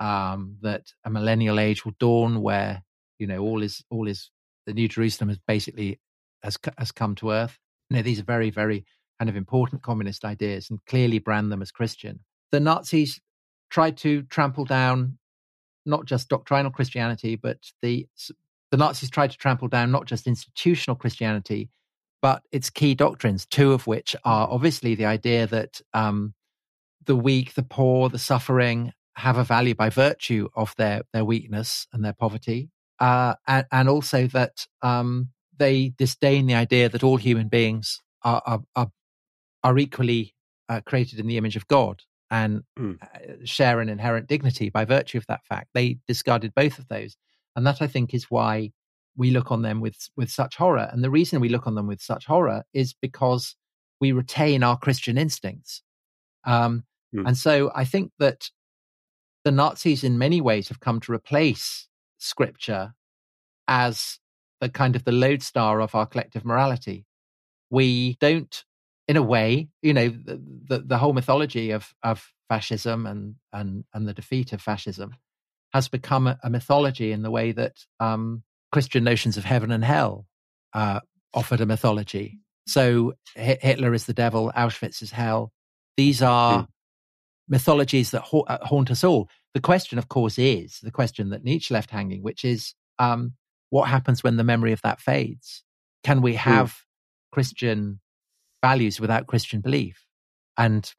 um, 0.00 0.57
that 0.62 0.92
a 1.05 1.11
millennial 1.11 1.59
age 1.59 1.84
will 1.84 1.94
dawn 1.98 2.40
where 2.40 2.82
you 3.18 3.26
know 3.26 3.38
all 3.38 3.62
is 3.62 3.82
all 3.90 4.09
is 4.09 4.30
the 4.66 4.74
New 4.74 4.88
Jerusalem 4.88 5.28
has 5.28 5.38
basically 5.46 6.00
has 6.42 6.59
has 6.78 6.92
come 6.92 7.14
to 7.16 7.30
earth. 7.30 7.59
You 7.90 7.96
know, 7.96 8.03
these 8.03 8.20
are 8.20 8.24
very 8.24 8.50
very 8.50 8.84
kind 9.18 9.28
of 9.28 9.36
important 9.36 9.82
communist 9.82 10.24
ideas 10.24 10.68
and 10.70 10.80
clearly 10.86 11.18
brand 11.18 11.53
them 11.53 11.62
as 11.62 11.70
Christian. 11.70 12.20
The 12.50 12.61
Nazis 12.61 13.20
tried 13.70 13.96
to 13.98 14.22
trample 14.22 14.64
down 14.64 15.18
not 15.86 16.07
just 16.07 16.28
doctrinal 16.28 16.70
Christianity, 16.70 17.36
but 17.36 17.59
the 17.80 18.07
the 18.70 18.76
Nazis 18.76 19.11
tried 19.11 19.30
to 19.30 19.36
trample 19.36 19.68
down 19.68 19.90
not 19.90 20.07
just 20.07 20.26
institutional 20.26 20.96
Christianity, 20.96 21.70
but 22.22 22.42
its 22.52 22.70
key 22.70 22.94
doctrines, 22.94 23.44
two 23.44 23.72
of 23.72 23.86
which 23.86 24.16
are 24.24 24.48
obviously 24.48 24.94
the 24.94 25.04
idea 25.04 25.46
that 25.48 25.80
um, 25.92 26.32
the 27.04 27.16
weak, 27.16 27.54
the 27.54 27.64
poor, 27.64 28.08
the 28.08 28.18
suffering 28.18 28.92
have 29.16 29.36
a 29.36 29.44
value 29.44 29.74
by 29.74 29.90
virtue 29.90 30.48
of 30.54 30.74
their, 30.78 31.02
their 31.12 31.24
weakness 31.24 31.86
and 31.92 32.04
their 32.04 32.14
poverty, 32.14 32.70
uh, 33.00 33.34
and, 33.46 33.66
and, 33.72 33.88
also 33.88 34.28
that 34.28 34.66
um, 34.82 35.28
they 35.58 35.92
disdain 35.98 36.46
the 36.46 36.54
idea 36.54 36.88
that 36.88 37.02
all 37.02 37.16
human 37.16 37.48
beings 37.48 38.00
are, 38.22 38.40
are, 38.46 38.60
are, 38.76 38.90
are 39.64 39.78
equally 39.78 40.34
uh, 40.68 40.80
created 40.86 41.18
in 41.18 41.26
the 41.26 41.36
image 41.36 41.56
of 41.56 41.66
God 41.66 42.02
and 42.30 42.62
mm. 42.78 42.96
share 43.44 43.80
an 43.80 43.88
inherent 43.88 44.28
dignity 44.28 44.70
by 44.70 44.84
virtue 44.84 45.18
of 45.18 45.26
that 45.26 45.44
fact. 45.44 45.68
They 45.74 45.98
discarded 46.06 46.54
both 46.54 46.78
of 46.78 46.88
those. 46.88 47.16
And 47.56 47.66
that 47.66 47.82
I 47.82 47.86
think 47.86 48.14
is 48.14 48.30
why 48.30 48.72
we 49.16 49.30
look 49.30 49.50
on 49.50 49.62
them 49.62 49.80
with 49.80 50.08
with 50.16 50.30
such 50.30 50.56
horror. 50.56 50.88
And 50.92 51.02
the 51.04 51.10
reason 51.10 51.40
we 51.40 51.48
look 51.48 51.66
on 51.66 51.74
them 51.74 51.86
with 51.86 52.00
such 52.00 52.26
horror 52.26 52.64
is 52.72 52.94
because 52.94 53.56
we 54.00 54.12
retain 54.12 54.62
our 54.62 54.78
Christian 54.78 55.18
instincts. 55.18 55.82
Um, 56.44 56.84
mm. 57.14 57.26
And 57.26 57.36
so 57.36 57.70
I 57.74 57.84
think 57.84 58.12
that 58.18 58.50
the 59.44 59.52
Nazis, 59.52 60.04
in 60.04 60.18
many 60.18 60.40
ways, 60.40 60.68
have 60.68 60.80
come 60.80 61.00
to 61.00 61.12
replace 61.12 61.88
Scripture 62.18 62.94
as 63.68 64.18
the 64.60 64.68
kind 64.68 64.96
of 64.96 65.04
the 65.04 65.12
lodestar 65.12 65.80
of 65.80 65.94
our 65.94 66.06
collective 66.06 66.44
morality. 66.44 67.04
We 67.70 68.16
don't, 68.20 68.64
in 69.08 69.16
a 69.16 69.22
way, 69.22 69.68
you 69.82 69.92
know, 69.92 70.08
the, 70.08 70.40
the, 70.68 70.78
the 70.80 70.98
whole 70.98 71.12
mythology 71.12 71.70
of 71.70 71.94
of 72.02 72.32
fascism 72.48 73.06
and 73.06 73.36
and 73.52 73.84
and 73.94 74.06
the 74.06 74.14
defeat 74.14 74.52
of 74.52 74.60
fascism 74.60 75.16
has 75.72 75.88
become 75.88 76.26
a, 76.26 76.38
a 76.42 76.50
mythology 76.50 77.12
in 77.12 77.22
the 77.22 77.30
way 77.30 77.52
that 77.52 77.76
um, 77.98 78.42
Christian 78.72 79.04
notions 79.04 79.36
of 79.36 79.44
heaven 79.44 79.70
and 79.70 79.84
hell 79.84 80.26
uh, 80.72 81.00
offered 81.34 81.60
a 81.60 81.66
mythology. 81.66 82.38
So 82.66 83.14
Hitler 83.34 83.92
is 83.92 84.06
the 84.06 84.14
devil, 84.14 84.52
Auschwitz 84.56 85.02
is 85.02 85.10
hell. 85.10 85.52
These 85.96 86.22
are 86.22 86.62
mm. 86.62 86.66
mythologies 87.48 88.12
that 88.12 88.22
ha- 88.22 88.44
uh, 88.46 88.64
haunt 88.66 88.90
us 88.90 89.04
all. 89.04 89.28
The 89.54 89.60
question, 89.60 89.98
of 89.98 90.08
course, 90.08 90.38
is 90.38 90.78
the 90.82 90.90
question 90.90 91.30
that 91.30 91.44
Nietzsche 91.44 91.74
left 91.74 91.90
hanging, 91.90 92.22
which 92.22 92.44
is 92.44 92.74
um, 92.98 93.34
what 93.70 93.88
happens 93.88 94.22
when 94.22 94.36
the 94.36 94.44
memory 94.44 94.72
of 94.72 94.80
that 94.82 95.00
fades? 95.00 95.62
Can 96.02 96.22
we 96.22 96.32
hmm. 96.32 96.38
have 96.38 96.68
mm. 96.70 96.82
Christian 97.32 98.00
values 98.62 99.00
without 99.00 99.26
Christian 99.26 99.60
belief? 99.60 100.06
And 100.56 100.90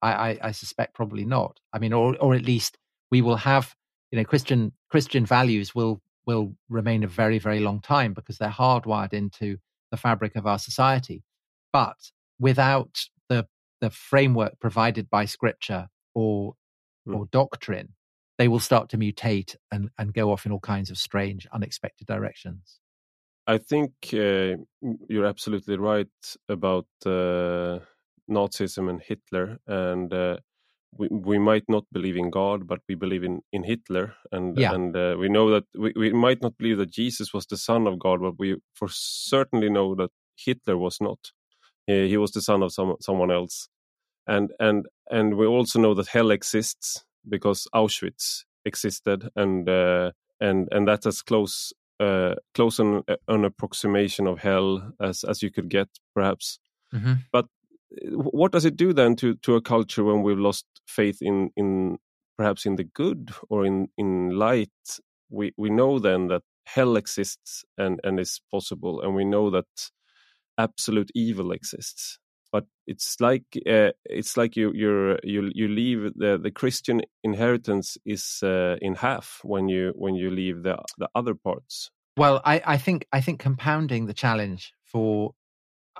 I, 0.00 0.12
I, 0.12 0.38
I, 0.42 0.50
suspect 0.52 0.94
probably 0.94 1.24
not. 1.24 1.58
I 1.72 1.78
mean, 1.78 1.92
or 1.92 2.16
or 2.16 2.34
at 2.34 2.44
least 2.44 2.76
we 3.10 3.22
will 3.22 3.36
have, 3.36 3.74
you 4.10 4.18
know, 4.18 4.24
Christian 4.24 4.72
Christian 4.90 5.24
values 5.24 5.74
will 5.74 6.00
will 6.26 6.54
remain 6.68 7.04
a 7.04 7.08
very, 7.08 7.38
very 7.38 7.60
long 7.60 7.80
time 7.80 8.14
because 8.14 8.38
they're 8.38 8.48
hardwired 8.48 9.12
into 9.12 9.58
the 9.90 9.96
fabric 9.96 10.36
of 10.36 10.46
our 10.46 10.58
society. 10.58 11.22
But 11.72 11.96
without 12.38 13.06
the 13.28 13.46
the 13.80 13.90
framework 13.90 14.58
provided 14.60 15.10
by 15.10 15.24
scripture 15.24 15.88
or 16.14 16.54
mm. 17.06 17.16
or 17.16 17.26
doctrine, 17.26 17.94
they 18.38 18.48
will 18.48 18.60
start 18.60 18.88
to 18.90 18.98
mutate 18.98 19.56
and, 19.70 19.90
and 19.98 20.12
go 20.12 20.32
off 20.32 20.46
in 20.46 20.52
all 20.52 20.60
kinds 20.60 20.90
of 20.90 20.98
strange, 20.98 21.46
unexpected 21.52 22.06
directions. 22.06 22.80
I 23.46 23.58
think 23.58 23.92
uh, 24.14 24.56
you're 25.08 25.26
absolutely 25.26 25.76
right 25.76 26.08
about 26.48 26.86
uh, 27.04 27.80
Nazism 28.30 28.88
and 28.88 29.02
Hitler, 29.02 29.58
and 29.66 30.12
uh, 30.12 30.38
we, 30.98 31.08
we 31.08 31.38
might 31.38 31.64
not 31.68 31.84
believe 31.92 32.16
in 32.16 32.30
God, 32.30 32.66
but 32.66 32.80
we 32.88 32.94
believe 32.94 33.24
in, 33.24 33.42
in 33.52 33.64
Hitler, 33.64 34.14
and 34.32 34.56
yeah. 34.56 34.72
and 34.72 34.96
uh, 34.96 35.16
we 35.18 35.28
know 35.28 35.50
that 35.50 35.64
we, 35.76 35.92
we 35.96 36.12
might 36.12 36.42
not 36.42 36.56
believe 36.58 36.78
that 36.78 36.90
Jesus 36.90 37.32
was 37.32 37.46
the 37.46 37.56
son 37.56 37.86
of 37.86 37.98
God, 37.98 38.20
but 38.20 38.38
we 38.38 38.56
for 38.74 38.88
certainly 38.90 39.68
know 39.68 39.94
that 39.94 40.10
Hitler 40.36 40.76
was 40.76 40.98
not. 41.00 41.32
He, 41.86 42.08
he 42.08 42.16
was 42.16 42.32
the 42.32 42.42
son 42.42 42.62
of 42.62 42.72
some 42.72 42.96
someone 43.00 43.30
else, 43.30 43.68
and 44.26 44.52
and 44.58 44.86
and 45.10 45.36
we 45.36 45.46
also 45.46 45.80
know 45.80 45.94
that 45.94 46.08
hell 46.08 46.30
exists 46.30 47.04
because 47.28 47.66
Auschwitz 47.74 48.44
existed, 48.64 49.28
and 49.36 49.68
uh, 49.68 50.12
and 50.40 50.68
and 50.70 50.86
that's 50.88 51.06
as 51.06 51.22
close 51.22 51.72
uh, 52.00 52.34
close 52.54 52.78
an, 52.78 53.02
an 53.28 53.44
approximation 53.44 54.26
of 54.26 54.40
hell 54.40 54.92
as 55.00 55.24
as 55.24 55.42
you 55.42 55.50
could 55.50 55.68
get, 55.68 55.88
perhaps. 56.14 56.58
Mm 56.92 57.00
-hmm. 57.00 57.16
But 57.32 57.46
what 58.12 58.52
does 58.52 58.64
it 58.64 58.76
do 58.76 58.92
then 58.92 59.16
to 59.16 59.34
to 59.34 59.56
a 59.56 59.60
culture 59.60 60.04
when 60.04 60.22
we've 60.22 60.38
lost 60.38 60.66
faith 60.86 61.18
in 61.20 61.50
in 61.56 61.98
perhaps 62.36 62.66
in 62.66 62.76
the 62.76 62.84
good 62.84 63.32
or 63.48 63.64
in 63.64 63.88
in 63.96 64.30
light 64.30 64.68
we 65.30 65.52
we 65.56 65.70
know 65.70 65.98
then 65.98 66.28
that 66.28 66.42
hell 66.66 66.96
exists 66.96 67.64
and 67.76 68.00
and 68.04 68.18
is 68.18 68.40
possible 68.50 69.00
and 69.00 69.14
we 69.14 69.24
know 69.24 69.50
that 69.50 69.66
absolute 70.58 71.10
evil 71.14 71.52
exists. 71.52 72.18
But 72.52 72.66
it's 72.86 73.20
like 73.20 73.44
uh, 73.68 73.90
it's 74.04 74.36
like 74.36 74.56
you 74.56 74.72
you 74.72 75.18
you 75.24 75.50
you 75.52 75.68
leave 75.68 76.12
the 76.14 76.38
the 76.40 76.52
christian 76.52 77.02
inheritance 77.24 77.98
is 78.06 78.38
uh, 78.44 78.76
in 78.80 78.94
half 78.94 79.40
when 79.42 79.68
you 79.68 79.92
when 79.96 80.14
you 80.14 80.30
leave 80.30 80.62
the 80.62 80.76
the 80.98 81.08
other 81.14 81.34
parts. 81.34 81.90
Well 82.16 82.40
i 82.44 82.62
i 82.64 82.78
think 82.78 83.06
i 83.12 83.20
think 83.20 83.40
compounding 83.40 84.06
the 84.06 84.14
challenge 84.14 84.72
for 84.84 85.32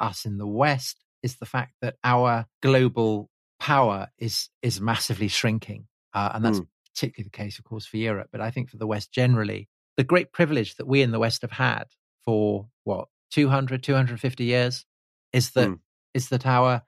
us 0.01 0.25
in 0.25 0.39
the 0.39 0.47
west 0.47 1.05
is 1.25 1.37
the 1.37 1.47
fact 1.47 1.73
that 1.81 1.97
our 2.05 2.47
global 2.63 3.31
power 3.59 4.09
is 4.19 4.49
is 4.63 4.81
massively 4.81 5.29
shrinking, 5.29 5.87
uh, 6.13 6.31
and 6.35 6.45
that's 6.45 6.61
mm. 6.61 6.67
particularly 6.93 7.25
the 7.25 7.37
case, 7.37 7.59
of 7.59 7.65
course, 7.65 7.87
for 7.87 7.97
Europe. 7.97 8.29
But 8.33 8.41
I 8.41 8.51
think 8.51 8.71
for 8.71 8.77
the 8.77 8.87
West 8.87 9.13
generally, 9.13 9.69
the 9.97 10.05
great 10.05 10.33
privilege 10.33 10.77
that 10.77 10.87
we 10.87 11.03
in 11.03 11.11
the 11.11 11.19
West 11.19 11.43
have 11.43 11.53
had 11.53 11.85
for 12.25 12.69
what 12.85 13.09
200, 13.31 13.83
250 13.83 14.45
years 14.45 14.85
is 15.33 15.51
that 15.53 15.69
mm. 15.69 15.79
is 16.13 16.29
that 16.29 16.47
our 16.47 16.83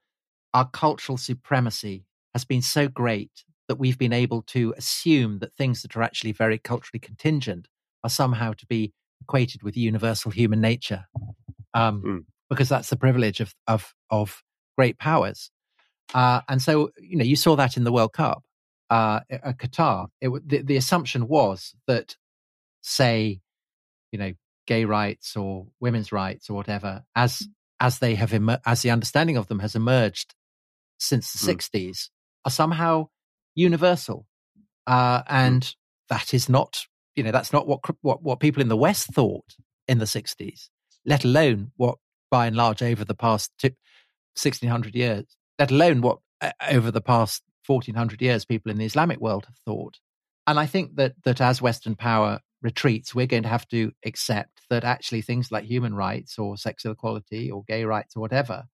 our 0.55 0.69
cultural 0.69 1.19
supremacy 1.19 2.07
has 2.35 2.45
been 2.45 2.63
so 2.63 2.89
great 2.89 3.45
that 3.69 3.79
we've 3.79 3.99
been 3.99 4.13
able 4.13 4.43
to 4.43 4.73
assume 4.77 5.41
that 5.41 5.55
things 5.55 5.83
that 5.83 5.97
are 5.97 6.03
actually 6.03 6.33
very 6.33 6.59
culturally 6.59 7.01
contingent 7.01 7.67
are 8.05 8.11
somehow 8.11 8.53
to 8.53 8.67
be 8.67 8.93
equated 9.21 9.63
with 9.63 9.77
universal 9.77 10.31
human 10.31 10.61
nature. 10.61 11.07
Um, 11.75 12.03
mm 12.03 12.25
because 12.49 12.69
that's 12.69 12.91
the 12.91 12.97
privilege 12.97 13.41
of 13.41 13.55
of 13.67 13.95
of 14.11 14.43
great 14.77 14.99
powers. 14.99 15.51
Uh, 16.15 16.41
and 16.49 16.63
so, 16.63 16.91
you 16.99 17.17
know, 17.17 17.25
you 17.25 17.37
saw 17.37 17.57
that 17.57 17.77
in 17.77 17.85
the 17.85 17.93
World 17.93 18.13
Cup, 18.13 18.43
uh, 18.91 19.21
at 19.31 19.59
Qatar. 19.59 20.09
It, 20.21 20.31
the, 20.49 20.63
the 20.63 20.77
assumption 20.77 21.29
was 21.29 21.75
that, 21.87 22.17
say, 22.83 23.41
you 24.13 24.19
know, 24.19 24.33
gay 24.67 24.85
rights 24.85 25.37
or 25.37 25.67
women's 25.81 26.13
rights 26.13 26.51
or 26.51 26.55
whatever, 26.55 27.05
as 27.15 27.47
as 27.79 27.99
they 27.99 28.15
have 28.15 28.33
emer- 28.33 28.61
as 28.65 28.83
the 28.83 28.91
understanding 28.91 29.37
of 29.37 29.49
them 29.49 29.59
has 29.59 29.75
emerged 29.75 30.35
since 30.99 31.33
the 31.33 31.53
mm. 31.53 31.57
60s, 31.57 32.09
are 32.45 32.51
somehow 32.51 33.09
universal, 33.55 34.27
uh, 34.87 35.23
hmm. 35.23 35.35
and 35.35 35.63
mm. 35.63 35.75
that 36.09 36.33
is 36.33 36.49
not, 36.49 36.87
you 37.15 37.23
know, 37.23 37.33
that's 37.33 37.53
not 37.53 37.67
what 37.67 37.81
what 38.03 38.23
what 38.23 38.41
people 38.41 38.63
in 38.63 38.69
the 38.69 38.77
West 38.77 39.09
thought 39.09 39.57
in 39.89 39.99
the 39.99 40.05
60s, 40.05 40.69
let 41.05 41.25
alone 41.25 41.73
what 41.77 41.99
by 42.31 42.47
and 42.47 42.57
large 42.57 42.83
over 42.83 43.05
the 43.05 43.15
past 43.15 43.53
1600 43.63 44.95
years, 44.95 45.25
let 45.59 45.71
alone 45.71 46.01
what 46.01 46.19
uh, 46.41 46.53
over 46.71 46.91
the 46.91 47.01
past 47.01 47.43
1400 47.67 48.23
years 48.23 48.45
people 48.45 48.71
in 48.71 48.79
the 48.79 48.85
Islamic 48.85 49.21
world 49.21 49.47
have 49.47 49.59
thought. 49.65 49.99
And 50.47 50.61
I 50.61 50.67
think 50.67 50.97
that 50.97 51.15
that 51.25 51.41
as 51.41 51.61
Western 51.61 51.97
power 51.97 52.41
retreats, 52.63 53.15
we're 53.15 53.27
going 53.27 53.43
to 53.43 53.49
have 53.49 53.69
to 53.69 53.93
accept 54.05 54.63
that 54.71 54.85
actually 54.85 55.23
things 55.23 55.51
like 55.51 55.65
human 55.65 55.95
rights 55.95 56.39
or 56.39 56.57
sexual 56.57 56.93
equality 56.93 57.51
or 57.51 57.65
gay 57.67 57.85
rights 57.85 58.17
or 58.17 58.21
whatever 58.21 58.65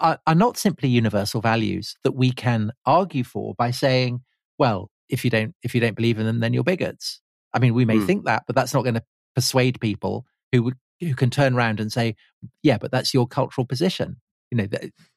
are, 0.00 0.18
are 0.26 0.34
not 0.34 0.56
simply 0.56 0.88
universal 0.88 1.40
values 1.40 1.96
that 2.04 2.12
we 2.12 2.32
can 2.32 2.72
argue 2.84 3.24
for 3.24 3.54
by 3.54 3.70
saying, 3.70 4.20
well, 4.58 4.90
if 5.08 5.24
you 5.24 5.30
don't 5.30 5.54
if 5.62 5.74
you 5.74 5.80
don't 5.80 5.96
believe 5.96 6.18
in 6.18 6.26
them, 6.26 6.40
then 6.40 6.52
you're 6.52 6.64
bigots. 6.64 7.20
I 7.54 7.58
mean, 7.58 7.74
we 7.74 7.84
may 7.84 7.96
mm. 7.96 8.06
think 8.06 8.24
that, 8.26 8.44
but 8.46 8.54
that's 8.54 8.74
not 8.74 8.82
going 8.82 8.94
to 8.94 9.02
persuade 9.34 9.80
people 9.80 10.26
who 10.52 10.62
would 10.64 10.74
who 11.00 11.14
can 11.14 11.30
turn 11.30 11.54
around 11.54 11.80
and 11.80 11.92
say, 11.92 12.16
yeah, 12.62 12.76
but 12.76 12.90
that's 12.90 13.14
your 13.14 13.26
cultural 13.26 13.64
position. 13.64 14.16
You 14.50 14.58
know, 14.58 14.68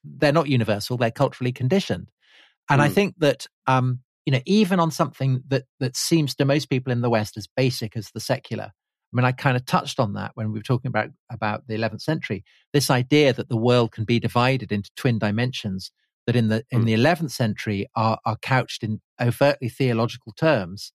they're 0.03 0.33
not 0.33 0.47
universal; 0.47 0.97
they're 0.97 1.11
culturally 1.11 1.51
conditioned. 1.51 2.09
And 2.69 2.79
mm. 2.79 2.83
I 2.83 2.87
hmm. 2.87 2.93
think 2.93 3.15
that, 3.19 3.47
um, 3.67 3.99
you 4.25 4.31
know, 4.31 4.41
even 4.45 4.79
on 4.79 4.91
something 4.91 5.43
that 5.47 5.65
that 5.79 5.95
seems 5.95 6.35
to 6.35 6.45
most 6.45 6.69
people 6.69 6.91
in 6.91 7.01
the 7.01 7.09
West 7.09 7.37
as 7.37 7.47
basic 7.47 7.97
as 7.97 8.11
the 8.11 8.19
secular, 8.19 8.71
I 9.11 9.17
mean, 9.17 9.25
I 9.25 9.33
kind 9.33 9.57
of 9.57 9.65
touched 9.65 9.99
on 9.99 10.13
that 10.13 10.31
when 10.35 10.51
we 10.51 10.59
were 10.59 10.63
talking 10.63 10.87
about, 10.87 11.09
about 11.29 11.67
the 11.67 11.75
11th 11.75 12.01
century. 12.01 12.45
This 12.71 12.89
idea 12.89 13.33
that 13.33 13.49
the 13.49 13.57
world 13.57 13.91
can 13.91 14.05
be 14.05 14.19
divided 14.19 14.71
into 14.71 14.89
twin 14.95 15.19
dimensions 15.19 15.91
that 16.27 16.35
in 16.35 16.47
the, 16.47 16.63
in 16.71 16.83
mm. 16.83 16.85
the 16.85 16.93
11th 16.93 17.31
century 17.31 17.87
are, 17.95 18.19
are 18.25 18.37
couched 18.41 18.83
in 18.83 19.01
overtly 19.19 19.67
theological 19.67 20.31
terms. 20.33 20.93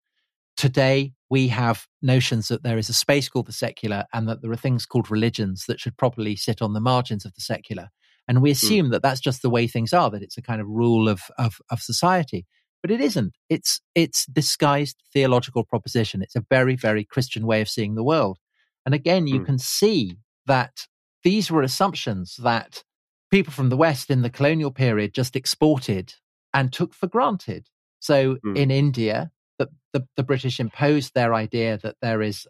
Today, 0.57 1.13
we 1.29 1.49
have 1.49 1.87
notions 2.01 2.49
that 2.49 2.63
there 2.63 2.79
is 2.79 2.89
a 2.89 2.95
space 2.95 3.29
called 3.29 3.47
the 3.47 3.53
secular 3.53 4.05
and 4.15 4.27
that 4.29 4.41
there 4.41 4.51
are 4.51 4.57
things 4.57 4.87
called 4.87 5.11
religions 5.11 5.65
that 5.69 5.81
should 5.81 5.99
properly 5.99 6.37
sit 6.37 6.63
on 6.63 6.73
the 6.73 6.81
margins 6.81 7.27
of 7.27 7.35
the 7.35 7.43
secular. 7.43 7.91
And 8.29 8.43
we 8.43 8.51
hmm. 8.51 8.53
assume 8.53 8.87
mm. 8.87 8.91
that 8.93 9.03
that's 9.03 9.21
just 9.21 9.43
the 9.43 9.51
way 9.51 9.67
things 9.67 9.93
are, 9.93 10.11
that 10.11 10.23
it's 10.23 10.37
a 10.37 10.43
kind 10.43 10.61
of 10.61 10.67
rule 10.67 11.09
of, 11.09 11.23
of, 11.39 11.61
of 11.71 11.81
society. 11.81 12.47
But 12.83 12.91
it 12.91 13.01
isn't. 13.01 13.35
It's, 13.49 13.81
it's 13.95 14.27
disguised 14.27 15.03
theological 15.13 15.65
proposition. 15.65 16.23
It's 16.23 16.37
a 16.37 16.45
very, 16.51 16.77
very 16.77 17.05
Christian 17.05 17.47
way 17.47 17.61
of 17.61 17.69
seeing 17.69 17.95
the 17.95 18.05
world. 18.05 18.39
And 18.85 18.95
again, 18.95 19.27
you 19.27 19.41
mm. 19.41 19.47
can 19.47 19.59
see 19.59 20.19
that 20.47 20.87
these 21.25 21.51
were 21.51 21.63
assumptions 21.63 22.37
that 22.43 22.85
people 23.31 23.53
from 23.53 23.69
the 23.69 23.77
West 23.77 24.11
in 24.11 24.23
the 24.23 24.31
colonial 24.31 24.71
period 24.71 25.13
just 25.13 25.35
exported 25.35 26.15
and 26.55 26.73
took 26.73 26.95
for 26.95 27.09
granted. 27.09 27.67
So 27.99 28.37
mm. 28.37 28.57
in 28.57 28.71
India, 28.71 29.31
the, 29.59 29.69
the, 29.93 30.07
the 30.17 30.23
British 30.23 30.61
imposed 30.61 31.15
their 31.15 31.35
idea 31.35 31.79
that 31.83 31.97
there 32.01 32.23
is, 32.23 32.47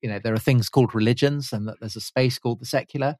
you 0.00 0.08
know, 0.08 0.18
there 0.18 0.32
are 0.32 0.38
things 0.38 0.68
called 0.68 0.94
religions 0.94 1.52
and 1.52 1.68
that 1.68 1.80
there's 1.80 1.96
a 1.96 2.00
space 2.00 2.38
called 2.38 2.60
the 2.60 2.66
secular 2.66 3.16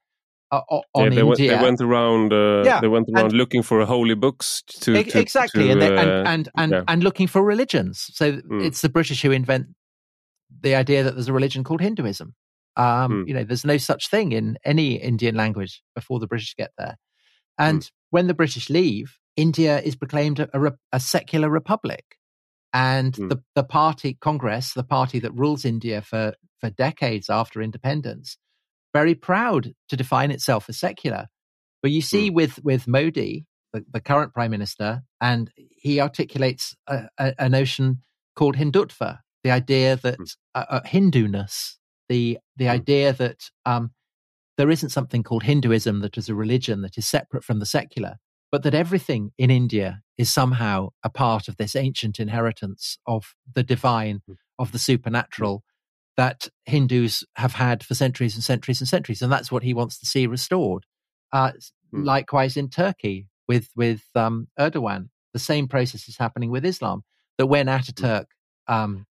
on 0.69 0.83
yeah, 0.95 1.09
they, 1.09 1.21
India. 1.21 1.57
they 1.57 1.63
went 1.63 1.81
around. 1.81 2.33
Uh, 2.33 2.63
yeah, 2.63 2.81
they 2.81 2.87
went 2.87 3.07
around 3.13 3.25
and, 3.25 3.33
looking 3.33 3.63
for 3.63 3.83
holy 3.85 4.15
books 4.15 4.63
to, 4.67 5.03
to 5.03 5.19
exactly, 5.19 5.65
to, 5.65 5.71
and, 5.71 5.81
they, 5.81 5.97
and, 5.97 6.09
uh, 6.09 6.23
and 6.25 6.49
and 6.55 6.71
yeah. 6.71 6.83
and 6.87 7.03
looking 7.03 7.27
for 7.27 7.43
religions. 7.43 8.09
So 8.13 8.33
mm. 8.33 8.63
it's 8.63 8.81
the 8.81 8.89
British 8.89 9.21
who 9.21 9.31
invent 9.31 9.67
the 10.61 10.75
idea 10.75 11.03
that 11.03 11.15
there's 11.15 11.27
a 11.27 11.33
religion 11.33 11.63
called 11.63 11.81
Hinduism. 11.81 12.33
Um, 12.77 13.23
mm. 13.23 13.27
You 13.27 13.33
know, 13.33 13.43
there's 13.43 13.65
no 13.65 13.77
such 13.77 14.09
thing 14.09 14.31
in 14.31 14.57
any 14.65 14.95
Indian 14.95 15.35
language 15.35 15.81
before 15.93 16.19
the 16.19 16.27
British 16.27 16.55
get 16.55 16.71
there. 16.77 16.97
And 17.57 17.81
mm. 17.81 17.91
when 18.09 18.27
the 18.27 18.33
British 18.33 18.69
leave, 18.69 19.17
India 19.35 19.79
is 19.81 19.95
proclaimed 19.95 20.39
a, 20.39 20.49
a, 20.53 20.73
a 20.93 20.99
secular 20.99 21.49
republic. 21.49 22.17
And 22.73 23.15
hmm. 23.15 23.29
the, 23.29 23.41
the 23.55 23.63
party, 23.63 24.17
Congress, 24.19 24.73
the 24.73 24.83
party 24.83 25.19
that 25.19 25.33
rules 25.33 25.63
India 25.63 26.01
for, 26.01 26.33
for 26.59 26.69
decades 26.69 27.29
after 27.29 27.61
independence, 27.61 28.37
very 28.95 29.13
proud 29.13 29.73
to 29.89 29.97
define 29.97 30.31
itself 30.31 30.69
as 30.69 30.79
secular. 30.79 31.27
But 31.81 31.91
you 31.91 32.01
see, 32.01 32.31
mm. 32.31 32.35
with 32.35 32.63
with 32.63 32.87
Modi, 32.87 33.45
the, 33.73 33.83
the, 33.91 33.99
current 33.99 34.33
prime 34.33 34.51
minister, 34.51 35.01
and 35.19 35.51
he 35.55 35.99
articulates 35.99 36.73
a, 36.87 37.09
a, 37.17 37.33
a 37.37 37.49
notion 37.49 37.99
called 38.37 38.55
Hindutva, 38.55 39.19
the 39.43 39.51
idea 39.51 39.97
that 39.97 40.19
mm. 40.19 40.35
uh, 40.55 40.65
uh, 40.69 40.79
Hinduness, 40.85 41.77
the 42.07 42.39
the 42.55 42.65
mm. 42.65 42.69
idea 42.79 43.11
that 43.11 43.49
um, 43.65 43.91
there 44.57 44.71
isn't 44.71 44.91
something 44.91 45.23
called 45.23 45.43
Hinduism 45.43 45.99
that 45.99 46.17
is 46.17 46.29
a 46.29 46.35
religion 46.35 46.81
that 46.81 46.97
is 46.97 47.05
separate 47.05 47.43
from 47.43 47.59
the 47.59 47.65
secular, 47.65 48.15
but 48.49 48.63
that 48.63 48.73
everything 48.73 49.31
in 49.37 49.51
India 49.51 50.01
is 50.17 50.31
somehow 50.31 50.89
a 51.03 51.09
part 51.09 51.49
of 51.49 51.57
this 51.57 51.75
ancient 51.75 52.17
inheritance 52.17 52.97
of 53.05 53.35
the 53.53 53.63
divine, 53.63 54.21
hmm. 54.25 54.35
of 54.57 54.71
the 54.71 54.79
supernatural, 54.79 55.65
that 56.17 56.47
Hindus 56.65 57.25
have 57.35 57.53
had 57.53 57.83
for 57.83 57.93
centuries 57.93 58.35
and 58.35 58.43
centuries 58.43 58.81
and 58.81 58.87
centuries, 58.87 59.21
and 59.21 59.31
that's 59.31 59.51
what 59.51 59.63
he 59.63 59.73
wants 59.73 59.99
to 59.99 60.05
see 60.05 60.27
restored. 60.27 60.85
Uh, 61.31 61.51
mm. 61.93 62.05
Likewise, 62.05 62.57
in 62.57 62.69
Turkey 62.69 63.27
with 63.47 63.69
with 63.75 64.03
um, 64.15 64.47
Erdogan, 64.59 65.09
the 65.33 65.39
same 65.39 65.67
process 65.67 66.07
is 66.07 66.17
happening 66.17 66.51
with 66.51 66.65
Islam. 66.65 67.03
That 67.37 67.47
when 67.47 67.67
hmm. 67.67 67.73
Ataturk 67.73 68.27
um, 68.67 69.05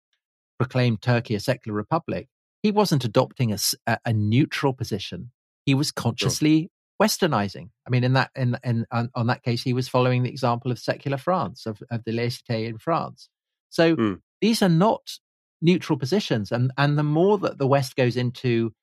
proclaimed 0.57 1.01
Turkey 1.01 1.35
a 1.35 1.39
secular 1.41 1.75
republic, 1.75 2.29
he 2.61 2.71
wasn't 2.71 3.03
adopting 3.03 3.51
a, 3.51 3.57
a 4.05 4.13
neutral 4.13 4.73
position. 4.73 5.31
He 5.65 5.75
was 5.75 5.91
consciously 5.91 6.61
sure. 6.61 7.07
westernizing. 7.07 7.69
I 7.85 7.89
mean, 7.89 8.05
in 8.05 8.13
that 8.13 8.31
in, 8.35 8.57
in 8.63 8.85
on, 8.91 9.09
on, 9.13 9.27
that 9.27 9.43
case, 9.43 9.61
he 9.63 9.73
was 9.73 9.89
following 9.89 10.23
the 10.23 10.29
example 10.29 10.71
of 10.71 10.79
secular 10.79 11.17
France 11.17 11.65
of, 11.65 11.83
of 11.91 12.05
the 12.05 12.13
laïcité 12.13 12.65
in 12.67 12.77
France. 12.77 13.29
So 13.69 13.95
mm. 13.95 14.19
these 14.39 14.61
are 14.61 14.69
not 14.69 15.19
neutral 15.63 15.97
positions. 15.97 16.51
And, 16.51 16.71
and 16.77 16.97
the 16.97 17.03
more 17.03 17.39
that 17.39 17.57
the 17.57 17.65
West 17.65 17.95
goes 17.95 18.17
into 18.17 18.73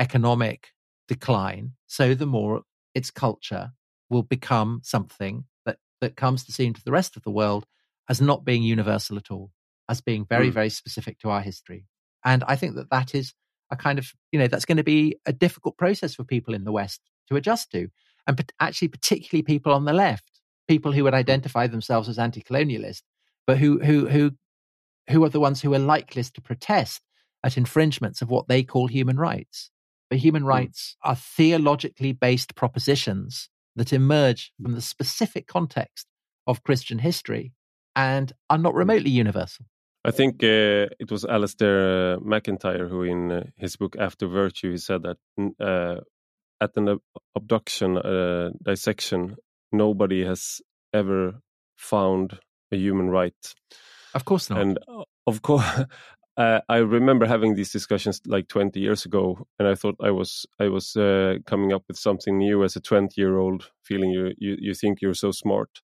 economic 0.00 0.68
decline, 1.06 1.72
so 1.86 2.14
the 2.14 2.26
more 2.26 2.62
its 2.94 3.10
culture 3.10 3.70
will 4.08 4.22
become 4.22 4.80
something 4.82 5.44
that, 5.66 5.76
that 6.00 6.16
comes 6.16 6.44
to 6.44 6.52
seem 6.52 6.72
to 6.74 6.84
the 6.84 6.90
rest 6.90 7.16
of 7.16 7.22
the 7.22 7.30
world 7.30 7.66
as 8.08 8.20
not 8.20 8.44
being 8.44 8.62
universal 8.62 9.16
at 9.16 9.30
all, 9.30 9.52
as 9.88 10.00
being 10.00 10.24
very, 10.24 10.50
mm. 10.50 10.54
very 10.54 10.70
specific 10.70 11.18
to 11.20 11.28
our 11.30 11.42
history. 11.42 11.84
And 12.24 12.42
I 12.48 12.56
think 12.56 12.74
that 12.74 12.90
that 12.90 13.14
is 13.14 13.34
a 13.70 13.76
kind 13.76 13.98
of, 13.98 14.12
you 14.32 14.38
know, 14.38 14.48
that's 14.48 14.64
going 14.64 14.78
to 14.78 14.84
be 14.84 15.16
a 15.26 15.32
difficult 15.32 15.76
process 15.76 16.14
for 16.14 16.24
people 16.24 16.54
in 16.54 16.64
the 16.64 16.72
West 16.72 17.00
to 17.28 17.36
adjust 17.36 17.70
to. 17.70 17.88
And 18.26 18.52
actually, 18.58 18.88
particularly 18.88 19.42
people 19.42 19.72
on 19.72 19.84
the 19.84 19.92
left, 19.92 20.40
people 20.66 20.92
who 20.92 21.04
would 21.04 21.14
identify 21.14 21.66
themselves 21.66 22.08
as 22.08 22.18
anti 22.18 22.42
colonialist, 22.42 23.02
but 23.46 23.58
who, 23.58 23.78
who, 23.78 24.08
who 24.08 24.32
who 25.10 25.24
are 25.24 25.28
the 25.28 25.40
ones 25.40 25.60
who 25.60 25.74
are 25.74 25.78
likeliest 25.78 26.34
to 26.34 26.40
protest 26.40 27.02
at 27.44 27.56
infringements 27.56 28.22
of 28.22 28.30
what 28.30 28.48
they 28.48 28.62
call 28.62 28.86
human 28.86 29.16
rights. 29.16 29.70
But 30.08 30.18
human 30.18 30.42
hmm. 30.42 30.48
rights 30.48 30.96
are 31.02 31.16
theologically 31.16 32.12
based 32.12 32.54
propositions 32.54 33.48
that 33.76 33.92
emerge 33.92 34.52
from 34.62 34.72
the 34.72 34.82
specific 34.82 35.46
context 35.46 36.06
of 36.46 36.62
Christian 36.62 36.98
history 36.98 37.52
and 37.94 38.32
are 38.48 38.58
not 38.58 38.72
hmm. 38.72 38.78
remotely 38.78 39.10
universal. 39.10 39.66
I 40.02 40.12
think 40.12 40.42
uh, 40.42 40.88
it 40.98 41.10
was 41.10 41.24
Alasdair 41.24 42.16
uh, 42.16 42.20
MacIntyre 42.22 42.88
who, 42.88 43.02
in 43.02 43.30
uh, 43.30 43.44
his 43.56 43.76
book 43.76 43.96
After 43.98 44.26
Virtue, 44.26 44.70
he 44.70 44.78
said 44.78 45.02
that 45.02 45.18
uh, 45.60 46.00
at 46.58 46.70
an 46.76 46.98
abduction 47.36 47.98
uh, 47.98 48.50
dissection, 48.62 49.36
nobody 49.72 50.24
has 50.24 50.62
ever 50.94 51.40
found 51.76 52.38
a 52.72 52.76
human 52.76 53.10
right. 53.10 53.54
Of 54.14 54.24
course 54.24 54.50
not. 54.50 54.60
And 54.60 54.78
of 55.26 55.42
course, 55.42 55.64
uh, 56.36 56.60
I 56.68 56.78
remember 56.78 57.26
having 57.26 57.54
these 57.54 57.70
discussions 57.70 58.20
like 58.26 58.48
20 58.48 58.80
years 58.80 59.04
ago, 59.04 59.46
and 59.58 59.68
I 59.68 59.74
thought 59.74 59.96
I 60.02 60.10
was 60.10 60.46
I 60.58 60.68
was 60.68 60.96
uh, 60.96 61.36
coming 61.46 61.72
up 61.72 61.84
with 61.88 61.98
something 61.98 62.38
new 62.38 62.64
as 62.64 62.76
a 62.76 62.80
20 62.80 63.20
year 63.20 63.38
old, 63.38 63.70
feeling 63.82 64.10
you 64.10 64.32
you 64.38 64.56
you 64.58 64.74
think 64.74 65.00
you're 65.00 65.14
so 65.14 65.30
smart. 65.30 65.80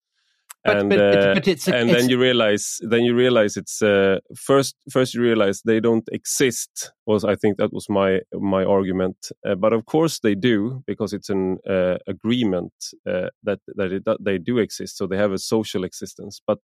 But, 0.63 0.77
and 0.77 0.89
but, 0.89 0.99
uh, 0.99 1.33
but 1.33 1.47
it's 1.47 1.67
a, 1.67 1.75
and 1.75 1.89
then 1.89 2.07
you 2.07 2.17
realize 2.17 2.79
then 2.81 3.03
you 3.03 3.13
realize 3.13 3.57
it's 3.57 3.81
uh, 3.81 4.19
first 4.33 4.75
first 4.89 5.13
you 5.13 5.21
realize 5.21 5.61
they 5.61 5.81
don't 5.81 6.07
exist 6.09 6.93
was 7.05 7.25
I 7.25 7.35
think 7.35 7.57
that 7.57 7.73
was 7.73 7.89
my 7.89 8.21
my 8.31 8.63
argument 8.63 9.17
uh, 9.45 9.55
but 9.55 9.73
of 9.73 9.85
course 9.85 10.19
they 10.19 10.35
do 10.35 10.81
because 10.87 11.11
it's 11.11 11.29
an 11.29 11.57
uh, 11.69 11.97
agreement 12.07 12.71
uh, 13.05 13.27
that 13.43 13.59
that, 13.75 13.91
it, 13.91 14.05
that 14.05 14.23
they 14.23 14.37
do 14.37 14.57
exist 14.57 14.97
so 14.97 15.05
they 15.05 15.17
have 15.17 15.33
a 15.33 15.37
social 15.37 15.83
existence 15.83 16.39
but 16.47 16.59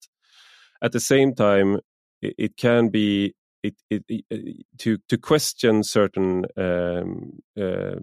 at 0.82 0.92
the 0.92 1.00
same 1.00 1.34
time, 1.34 1.80
it, 2.22 2.34
it 2.38 2.56
can 2.56 2.88
be 2.88 3.34
it, 3.62 3.74
it, 3.90 4.04
it, 4.08 4.66
to 4.78 4.98
to 5.08 5.18
question 5.18 5.82
certain 5.82 6.46
um, 6.56 7.40
uh, 7.60 7.96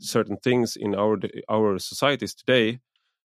certain 0.00 0.36
things 0.38 0.76
in 0.76 0.94
our 0.94 1.18
our 1.48 1.78
societies 1.78 2.34
today 2.34 2.80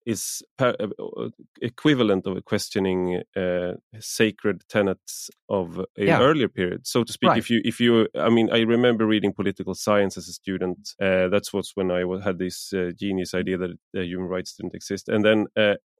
is 0.06 0.44
uh, 0.60 0.74
uh, 0.80 1.30
equivalent 1.62 2.28
of 2.28 2.46
questioning 2.46 3.24
uh, 3.36 3.74
sacred 4.00 4.64
tenets 4.70 5.32
of 5.50 5.80
a 5.80 6.06
yeah. 6.06 6.20
earlier 6.22 6.48
period, 6.48 6.86
so 6.86 7.04
to 7.04 7.12
speak. 7.12 7.30
Right. 7.30 7.40
If 7.40 7.50
you, 7.50 7.62
if 7.66 7.80
you, 7.80 8.08
I 8.16 8.30
mean, 8.30 8.50
I 8.52 8.60
remember 8.60 9.08
reading 9.08 9.34
political 9.34 9.74
science 9.74 10.16
as 10.18 10.28
a 10.28 10.34
student. 10.34 10.94
Uh, 11.02 11.28
that's 11.30 11.52
what's 11.52 11.76
when 11.76 11.90
I 11.90 12.04
had 12.24 12.38
this 12.38 12.72
uh, 12.72 12.92
genius 12.96 13.34
idea 13.34 13.58
that 13.58 13.78
human 13.94 14.28
rights 14.28 14.54
didn't 14.54 14.76
exist, 14.76 15.10
and 15.10 15.26
then 15.26 15.48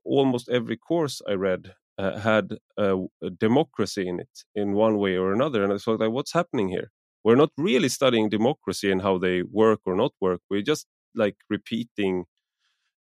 almost 0.04 0.48
every 0.48 0.76
course 0.76 1.20
I 1.28 1.32
read 1.32 1.74
uh, 1.98 2.18
had 2.18 2.56
a, 2.76 2.96
a, 3.22 3.30
democracy 3.30 4.08
in 4.08 4.20
it 4.20 4.44
in 4.54 4.72
one 4.72 4.98
way 4.98 5.16
or 5.16 5.32
another. 5.32 5.64
And 5.64 5.72
I 5.72 5.78
thought, 5.78 6.00
like, 6.00 6.10
what's 6.10 6.32
happening 6.32 6.68
here? 6.68 6.90
We're 7.24 7.36
not 7.36 7.50
really 7.56 7.88
studying 7.88 8.28
democracy 8.28 8.90
and 8.90 9.02
how 9.02 9.18
they 9.18 9.42
work 9.42 9.80
or 9.84 9.96
not 9.96 10.12
work. 10.20 10.40
We're 10.50 10.62
just 10.62 10.86
like 11.14 11.36
repeating. 11.50 12.24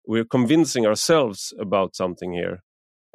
We're 0.07 0.25
convincing 0.25 0.85
ourselves 0.85 1.53
about 1.59 1.95
something 1.95 2.33
here, 2.33 2.61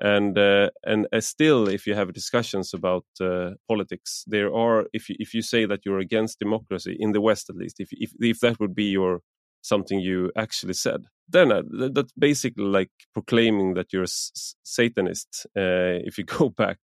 and 0.01 0.39
uh, 0.39 0.71
and 0.85 1.07
uh, 1.13 1.21
still, 1.21 1.69
if 1.69 1.87
you 1.87 1.95
have 1.95 2.13
discussions 2.13 2.73
about 2.75 3.07
uh, 3.21 3.51
politics, 3.69 4.25
there 4.27 4.55
are 4.55 4.87
if 4.93 5.09
you, 5.09 5.17
if 5.19 5.35
you 5.35 5.43
say 5.43 5.67
that 5.67 5.81
you're 5.85 5.99
against 5.99 6.39
democracy 6.39 6.97
in 6.99 7.13
the 7.13 7.21
West, 7.21 7.51
at 7.51 7.57
least, 7.57 7.81
if 7.81 7.89
if 7.93 8.13
if 8.21 8.41
that 8.41 8.61
would 8.61 8.75
be 8.75 8.85
your 8.85 9.21
something 9.63 10.01
you 10.01 10.31
actually 10.37 10.75
said. 10.75 11.05
Then 11.29 11.53
uh, 11.53 11.63
that's 11.93 12.13
basically 12.19 12.65
like 12.65 12.91
proclaiming 13.13 13.75
that 13.75 13.93
you're 13.93 14.03
a 14.03 14.05
s- 14.05 14.55
satanist 14.63 15.47
uh, 15.57 16.03
if 16.05 16.19
you 16.19 16.25
go 16.39 16.49
back 16.49 16.79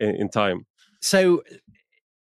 in, 0.00 0.14
in, 0.16 0.28
time. 0.28 0.66
So 1.00 1.42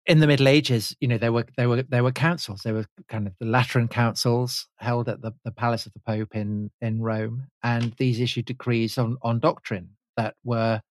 in 0.06 0.20
the 0.20 0.28
middle 0.28 0.48
ages 0.48 0.96
you 1.00 1.08
know 1.08 1.18
there 1.18 1.34
were 1.34 1.46
there 1.58 1.68
were 1.70 1.82
there 1.84 2.04
were 2.04 2.12
councils. 2.12 2.62
There 2.64 2.74
were 2.74 2.86
kind 3.08 3.28
of 3.28 3.34
the 3.40 3.46
lateran 3.46 3.88
councils 3.88 4.68
held 4.78 5.10
at 5.10 5.22
the, 5.22 5.34
the 5.44 5.52
palace 5.52 5.86
of 5.86 5.94
the 5.94 6.00
pope 6.00 6.36
in 6.36 6.72
in 6.82 7.02
rome 7.02 7.48
and 7.64 7.94
these 7.98 8.20
issued 8.20 8.46
decrees 8.46 8.98
on 8.98 9.18
on 9.22 9.40
doctrine 9.40 9.90
that 10.16 10.36
were 10.44 10.82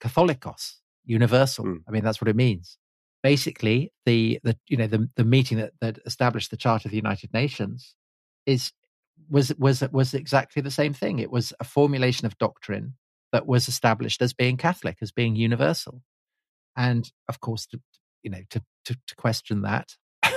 catholicos 0.00 0.76
universal. 1.04 1.64
Mm. 1.64 1.82
i 1.88 1.90
mean 1.90 2.04
that's 2.04 2.20
what 2.20 2.28
it 2.28 2.36
means. 2.36 2.76
Basically 3.22 3.92
the 4.04 4.40
the 4.42 4.56
you 4.68 4.76
know 4.76 4.86
the 4.86 5.08
the 5.16 5.24
meeting 5.24 5.58
that 5.58 5.72
that 5.80 5.98
established 6.06 6.50
the 6.50 6.56
Charter 6.56 6.88
of 6.88 6.90
the 6.90 6.96
United 6.96 7.32
Nations 7.32 7.94
is 8.48 8.72
was 9.28 9.54
was 9.58 9.82
was 9.92 10.14
exactly 10.14 10.62
the 10.62 10.70
same 10.70 10.94
thing. 10.94 11.18
It 11.18 11.30
was 11.30 11.52
a 11.60 11.64
formulation 11.64 12.26
of 12.26 12.38
doctrine 12.38 12.94
that 13.30 13.46
was 13.46 13.68
established 13.68 14.22
as 14.22 14.32
being 14.32 14.56
Catholic, 14.56 14.96
as 15.02 15.12
being 15.12 15.36
universal, 15.36 16.02
and 16.76 17.10
of 17.28 17.40
course, 17.40 17.66
to, 17.66 17.80
you 18.22 18.30
know, 18.30 18.40
to 18.50 18.62
to, 18.86 18.96
to 19.06 19.14
question 19.16 19.62
that 19.62 19.94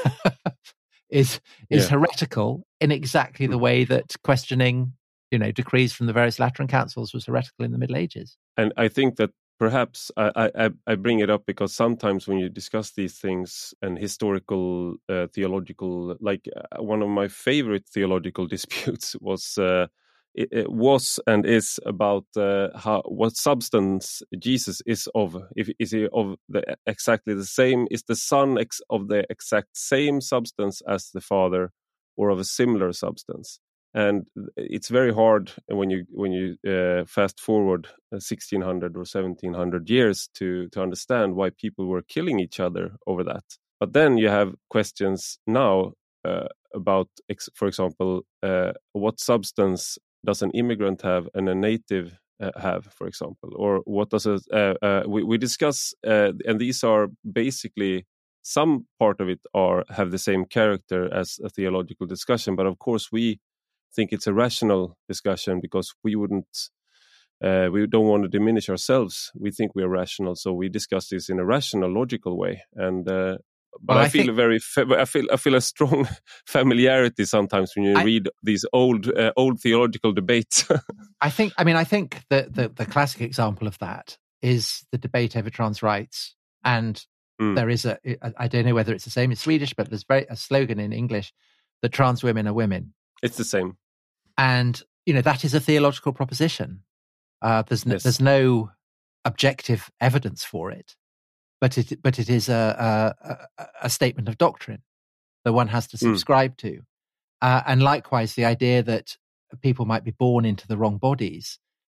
is 1.09 1.39
is 1.69 1.85
yeah. 1.85 1.89
heretical 1.89 2.65
in 2.81 2.91
exactly 2.91 3.47
the 3.47 3.57
hmm. 3.57 3.63
way 3.63 3.83
that 3.85 4.13
questioning 4.23 4.93
you 5.31 5.39
know 5.39 5.51
decrees 5.51 5.93
from 5.93 6.07
the 6.07 6.13
various 6.13 6.37
Lateran 6.37 6.67
councils 6.67 7.13
was 7.13 7.25
heretical 7.25 7.63
in 7.63 7.71
the 7.71 7.77
Middle 7.77 7.95
Ages. 7.95 8.37
And 8.57 8.73
I 8.75 8.89
think 8.89 9.15
that 9.15 9.31
perhaps 9.61 10.09
I, 10.17 10.49
I, 10.55 10.69
I, 10.87 10.95
bring 10.95 11.19
it 11.19 11.29
up 11.29 11.45
because 11.45 11.71
sometimes 11.71 12.27
when 12.27 12.39
you 12.39 12.49
discuss 12.49 12.93
these 12.93 13.19
things 13.19 13.75
and 13.83 13.95
historical 13.95 14.95
uh, 15.07 15.27
theological 15.27 16.17
like 16.19 16.49
uh, 16.55 16.81
one 16.81 17.03
of 17.03 17.09
my 17.09 17.27
favorite 17.27 17.87
theological 17.87 18.47
disputes 18.55 19.15
was 19.21 19.59
uh, 19.59 19.85
it, 20.33 20.49
it, 20.51 20.71
was 20.71 21.19
and 21.27 21.45
is 21.45 21.79
about 21.85 22.25
uh, 22.35 22.69
how 22.75 23.03
what 23.05 23.37
substance 23.37 24.23
Jesus 24.39 24.81
is 24.87 25.07
of. 25.13 25.37
If 25.55 25.69
is 25.77 25.91
he 25.91 26.07
of 26.11 26.37
the 26.49 26.63
exactly 26.87 27.35
the 27.35 27.45
same? 27.45 27.87
Is 27.91 28.01
the 28.07 28.15
son 28.15 28.57
ex, 28.57 28.81
of 28.89 29.09
the 29.09 29.27
exact 29.29 29.77
same 29.77 30.21
substance 30.21 30.81
as 30.87 31.11
the 31.11 31.21
father 31.21 31.71
or 32.17 32.29
of 32.29 32.39
a 32.39 32.45
similar 32.45 32.93
substance 32.93 33.59
and 33.93 34.27
it's 34.55 34.87
very 34.87 35.13
hard 35.13 35.51
when 35.67 35.89
you 35.89 36.05
when 36.11 36.31
you 36.31 36.57
uh, 36.65 37.03
fast 37.05 37.39
forward 37.39 37.87
1600 38.09 38.95
uh, 38.95 38.97
or 38.97 39.01
1700 39.01 39.89
years 39.89 40.29
to 40.35 40.69
to 40.69 40.81
understand 40.81 41.35
why 41.35 41.49
people 41.49 41.87
were 41.87 42.01
killing 42.01 42.39
each 42.39 42.59
other 42.59 42.95
over 43.05 43.23
that. 43.23 43.43
But 43.79 43.93
then 43.93 44.17
you 44.17 44.29
have 44.29 44.55
questions 44.69 45.39
now 45.45 45.93
uh, 46.23 46.47
about 46.73 47.09
for 47.53 47.67
example 47.67 48.21
uh, 48.43 48.71
what 48.93 49.19
substance 49.19 49.97
does 50.25 50.41
an 50.41 50.51
immigrant 50.51 51.01
have 51.01 51.27
and 51.33 51.49
a 51.49 51.55
native 51.55 52.17
uh, 52.41 52.51
have 52.59 52.85
for 52.85 53.07
example? 53.07 53.51
Or 53.55 53.81
what 53.85 54.09
does 54.09 54.25
a 54.25 54.39
uh, 54.53 55.03
we, 55.05 55.23
we 55.23 55.37
discuss 55.37 55.93
and 56.03 56.59
these 56.59 56.81
are 56.83 57.09
basically 57.29 58.05
some 58.43 58.87
part 58.99 59.19
of 59.19 59.29
it 59.29 59.39
are 59.53 59.83
have 59.89 60.11
the 60.11 60.17
same 60.17 60.45
character 60.45 61.13
as 61.13 61.39
a 61.43 61.49
theological 61.49 62.07
discussion 62.07 62.55
but 62.55 62.65
of 62.65 62.79
course 62.79 63.11
we 63.11 63.39
think 63.95 64.11
it's 64.11 64.27
a 64.27 64.33
rational 64.33 64.97
discussion 65.07 65.59
because 65.61 65.93
we 66.03 66.15
wouldn't 66.15 66.69
uh, 67.43 67.69
we 67.71 67.87
don't 67.87 68.07
want 68.07 68.23
to 68.23 68.29
diminish 68.29 68.69
ourselves. 68.69 69.31
We 69.35 69.51
think 69.51 69.73
we 69.73 69.83
are 69.83 69.89
rational, 69.89 70.35
so 70.35 70.53
we 70.53 70.69
discuss 70.69 71.09
this 71.09 71.27
in 71.27 71.39
a 71.39 71.45
rational, 71.45 71.91
logical 71.91 72.37
way. 72.37 72.63
And 72.75 73.07
uh, 73.09 73.37
but 73.81 73.95
well, 73.95 73.97
I, 73.97 74.03
I, 74.03 74.09
feel 74.09 74.25
think... 74.25 74.35
very, 74.35 74.59
I 74.77 75.05
feel 75.05 75.25
I 75.31 75.37
feel 75.37 75.55
a 75.55 75.61
strong 75.61 76.07
familiarity 76.45 77.25
sometimes 77.25 77.71
when 77.75 77.85
you 77.85 77.95
I... 77.95 78.03
read 78.03 78.29
these 78.43 78.65
old 78.73 79.07
uh, 79.07 79.31
old 79.35 79.59
theological 79.59 80.11
debates. 80.11 80.65
I 81.21 81.29
think, 81.29 81.53
I 81.57 81.63
mean, 81.63 81.75
I 81.75 81.83
think 81.83 82.21
the, 82.29 82.47
the, 82.49 82.69
the 82.69 82.85
classic 82.85 83.21
example 83.21 83.67
of 83.67 83.77
that 83.79 84.17
is 84.41 84.85
the 84.91 84.97
debate 84.97 85.35
over 85.35 85.49
trans 85.49 85.81
rights, 85.81 86.35
and 86.63 87.03
mm. 87.41 87.55
there 87.55 87.69
is 87.69 87.85
a 87.85 87.97
I 88.39 88.47
don't 88.47 88.65
know 88.65 88.75
whether 88.75 88.93
it's 88.93 89.05
the 89.05 89.09
same 89.09 89.31
in 89.31 89.37
Swedish, 89.37 89.73
but 89.73 89.89
there's 89.89 90.03
very 90.03 90.27
a 90.29 90.35
slogan 90.35 90.79
in 90.79 90.93
English 90.93 91.33
that 91.81 91.91
trans 91.91 92.21
women 92.23 92.47
are 92.47 92.53
women. 92.53 92.93
It's 93.23 93.37
the 93.37 93.43
same 93.43 93.77
and 94.37 94.81
you 95.05 95.13
know 95.13 95.21
that 95.21 95.43
is 95.43 95.53
a 95.53 95.59
theological 95.59 96.13
proposition. 96.13 96.83
Uh, 97.41 97.63
there's 97.63 97.85
no, 97.85 97.95
yes. 97.95 98.03
there's 98.03 98.21
no 98.21 98.71
objective 99.25 99.91
evidence 99.99 100.43
for 100.43 100.71
it, 100.71 100.95
but 101.59 101.77
it 101.77 102.01
but 102.01 102.19
it 102.19 102.29
is 102.29 102.49
a 102.49 103.15
a, 103.57 103.67
a 103.83 103.89
statement 103.89 104.29
of 104.29 104.37
doctrine 104.37 104.83
that 105.43 105.53
one 105.53 105.67
has 105.67 105.87
to 105.87 105.97
hmm. 105.97 106.05
subscribe 106.05 106.53
mm. 106.53 106.57
to, 106.57 106.81
uh, 107.41 107.61
and 107.65 107.81
likewise 107.81 108.35
the 108.35 108.45
idea 108.45 108.83
that 108.83 109.17
people 109.61 109.85
might 109.85 110.03
be 110.03 110.11
born 110.11 110.45
into 110.45 110.67
the 110.67 110.77
wrong 110.77 110.97
bodies 110.97 111.59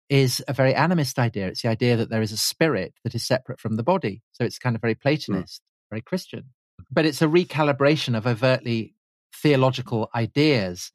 is 0.10 0.44
a 0.48 0.54
very 0.54 0.74
animist 0.74 1.18
idea. 1.18 1.48
It's 1.48 1.62
the 1.62 1.70
idea 1.70 1.96
that 1.98 2.10
there 2.10 2.22
is 2.22 2.32
a 2.32 2.38
spirit 2.38 2.94
that 3.04 3.16
is 3.16 3.26
separate 3.26 3.60
from 3.60 3.78
the 3.78 3.84
body. 3.84 4.22
So 4.34 4.44
it's 4.44 4.60
kind 4.60 4.76
of 4.76 4.82
very 4.82 4.94
hmm. 4.94 5.02
Platonist, 5.02 5.62
mm. 5.62 5.90
very 5.90 6.02
Christian. 6.02 6.50
But 6.92 7.06
it's 7.06 7.22
a 7.22 7.28
recalibration 7.28 8.18
of 8.18 8.28
overtly 8.28 8.94
theological 9.34 10.10
ideas 10.14 10.92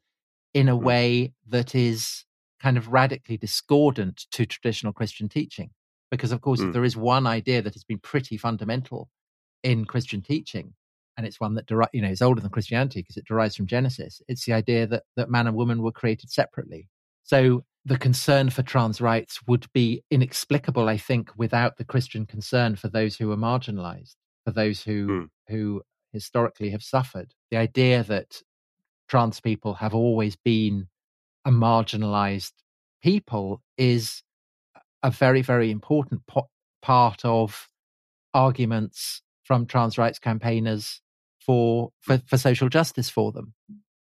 in 0.57 0.71
a 0.71 0.77
mm. 0.77 0.83
way 0.83 1.35
that 1.47 1.75
is 1.75 2.25
kind 2.63 2.79
of 2.79 2.89
radically 2.89 3.37
discordant 3.37 4.25
to 4.33 4.47
traditional 4.47 4.91
Christian 4.91 5.29
teaching. 5.29 5.69
Because, 6.11 6.33
of 6.33 6.41
course, 6.41 6.61
mm. 6.61 6.73
there 6.73 6.85
is 6.85 6.97
one 6.97 7.27
idea 7.27 7.61
that 7.61 7.75
has 7.75 7.85
been 7.85 7.99
pretty 7.99 8.39
fundamental 8.39 9.11
in 9.63 9.85
Christian 9.85 10.23
teaching, 10.23 10.73
and 11.17 11.27
it's 11.27 11.41
one 11.41 11.55
that 11.57 11.67
deri- 11.67 11.93
you 11.93 12.01
know 12.01 12.09
is 12.09 12.23
older 12.23 12.41
than 12.41 12.51
Christianity 12.51 13.01
because 13.01 13.19
it 13.19 13.27
derives 13.27 13.55
from 13.55 13.67
Genesis, 13.67 14.23
it's 14.29 14.47
the 14.47 14.55
idea 14.55 14.87
that 14.87 15.03
that 15.17 15.29
man 15.29 15.47
and 15.47 15.57
woman 15.57 15.83
were 15.83 15.93
created 15.93 16.31
separately. 16.31 16.89
So 17.23 17.65
the 17.85 17.99
concern 17.99 18.49
for 18.49 18.63
trans 18.63 19.01
rights 19.01 19.41
would 19.47 19.67
be 19.75 20.03
inexplicable, 20.11 20.89
I 20.89 20.97
think, 20.97 21.31
without 21.37 21.77
the 21.77 21.85
Christian 21.85 22.25
concern 22.25 22.77
for 22.77 22.89
those 22.89 23.17
who 23.17 23.31
are 23.31 23.37
marginalized, 23.37 24.15
for 24.47 24.53
those 24.53 24.83
who 24.83 25.07
mm. 25.07 25.29
who 25.49 25.83
historically 26.13 26.71
have 26.71 26.83
suffered. 26.83 27.35
The 27.51 27.59
idea 27.59 28.05
that 28.05 28.41
trans 29.09 29.41
people 29.41 29.75
have 29.75 29.95
always 29.95 30.37
been 30.37 30.89
a 31.45 31.51
marginalized 31.51 32.53
people 33.03 33.63
is 33.79 34.23
a 35.03 35.11
very, 35.11 35.43
very 35.43 35.71
important 35.71 36.27
po- 36.27 36.49
part 36.83 37.25
of 37.25 37.69
arguments 38.35 39.23
from 39.45 39.67
trans 39.67 39.97
rights 39.97 40.19
campaigners 40.19 41.01
for, 41.41 41.91
for, 42.01 42.21
for 42.27 42.37
social 42.37 42.69
justice 42.69 43.09
for 43.09 43.31
them. 43.31 43.55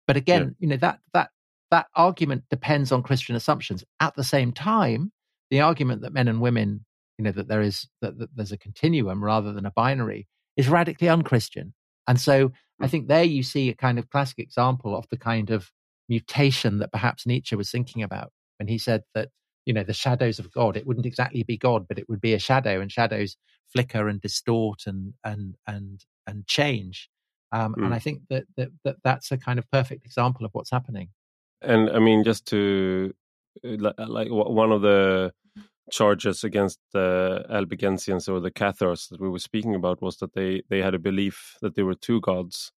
But 0.08 0.18
again, 0.18 0.42
yeah. 0.42 0.54
you 0.60 0.68
know, 0.68 0.78
that, 0.78 1.00
that, 1.14 1.30
that 1.70 1.88
argument 1.96 2.44
depends 2.50 2.92
on 2.92 3.04
Christian 3.04 3.36
assumptions. 3.36 3.86
At 4.02 4.16
the 4.16 4.26
same 4.26 4.52
time, 4.52 5.14
the 5.50 5.62
argument 5.62 6.02
that 6.02 6.12
men 6.12 6.28
and 6.28 6.42
women, 6.42 6.86
you 7.18 7.24
know, 7.24 7.32
that 7.32 7.48
there 7.48 7.62
is, 7.62 7.88
that, 8.02 8.20
that 8.20 8.36
there's 8.36 8.52
a 8.52 8.58
continuum 8.58 9.24
rather 9.24 9.54
than 9.54 9.66
a 9.66 9.72
binary 9.72 10.28
is 10.58 10.68
radically 10.68 11.08
unchristian. 11.08 11.74
And 12.08 12.20
so 12.20 12.52
I 12.82 12.88
think 12.88 13.08
there 13.08 13.24
you 13.24 13.44
see 13.44 13.70
a 13.70 13.76
kind 13.76 14.00
of 14.00 14.10
classic 14.10 14.40
example 14.40 14.96
of 14.96 15.06
the 15.10 15.18
kind 15.18 15.50
of 15.50 15.72
mutation 16.10 16.80
that 16.80 16.92
perhaps 16.92 17.26
Nietzsche 17.26 17.56
was 17.56 17.72
thinking 17.72 18.04
about 18.04 18.32
when 18.60 18.68
he 18.68 18.78
said 18.78 19.04
that, 19.16 19.30
you 19.66 19.74
know, 19.74 19.84
the 19.84 19.94
shadows 19.94 20.40
of 20.40 20.52
God, 20.52 20.76
it 20.76 20.86
wouldn't 20.86 21.06
exactly 21.06 21.44
be 21.44 21.58
God, 21.58 21.88
but 21.88 21.98
it 21.98 22.10
would 22.10 22.22
be 22.22 22.34
a 22.34 22.40
shadow 22.40 22.82
and 22.82 22.92
shadows 22.92 23.38
flicker 23.72 24.08
and 24.08 24.20
distort 24.20 24.82
and, 24.86 25.14
and, 25.24 25.56
and, 25.68 26.04
and 26.28 26.46
change. 26.48 27.10
Um, 27.52 27.76
mm. 27.76 27.86
And 27.86 27.94
I 27.94 28.00
think 28.00 28.22
that, 28.30 28.44
that, 28.58 28.70
that 28.84 28.96
that's 29.04 29.32
a 29.32 29.38
kind 29.38 29.60
of 29.60 29.70
perfect 29.72 30.06
example 30.06 30.46
of 30.46 30.52
what's 30.54 30.72
happening. 30.72 31.10
And 31.62 31.90
I 31.90 32.00
mean, 32.00 32.24
just 32.24 32.46
to 32.48 33.14
uh, 33.64 33.94
like 34.08 34.30
one 34.30 34.72
of 34.72 34.82
the 34.82 35.32
charges 35.92 36.44
against 36.44 36.80
the 36.94 37.46
Albigensians 37.50 38.28
or 38.28 38.40
the 38.40 38.52
Cathars 38.52 39.08
that 39.10 39.22
we 39.22 39.30
were 39.30 39.40
speaking 39.40 39.76
about 39.76 40.02
was 40.02 40.18
that 40.18 40.34
they 40.34 40.64
they 40.70 40.82
had 40.82 40.96
a 40.96 41.00
belief 41.00 41.58
that 41.62 41.76
there 41.76 41.86
were 41.86 41.96
two 41.96 42.22
gods, 42.22 42.72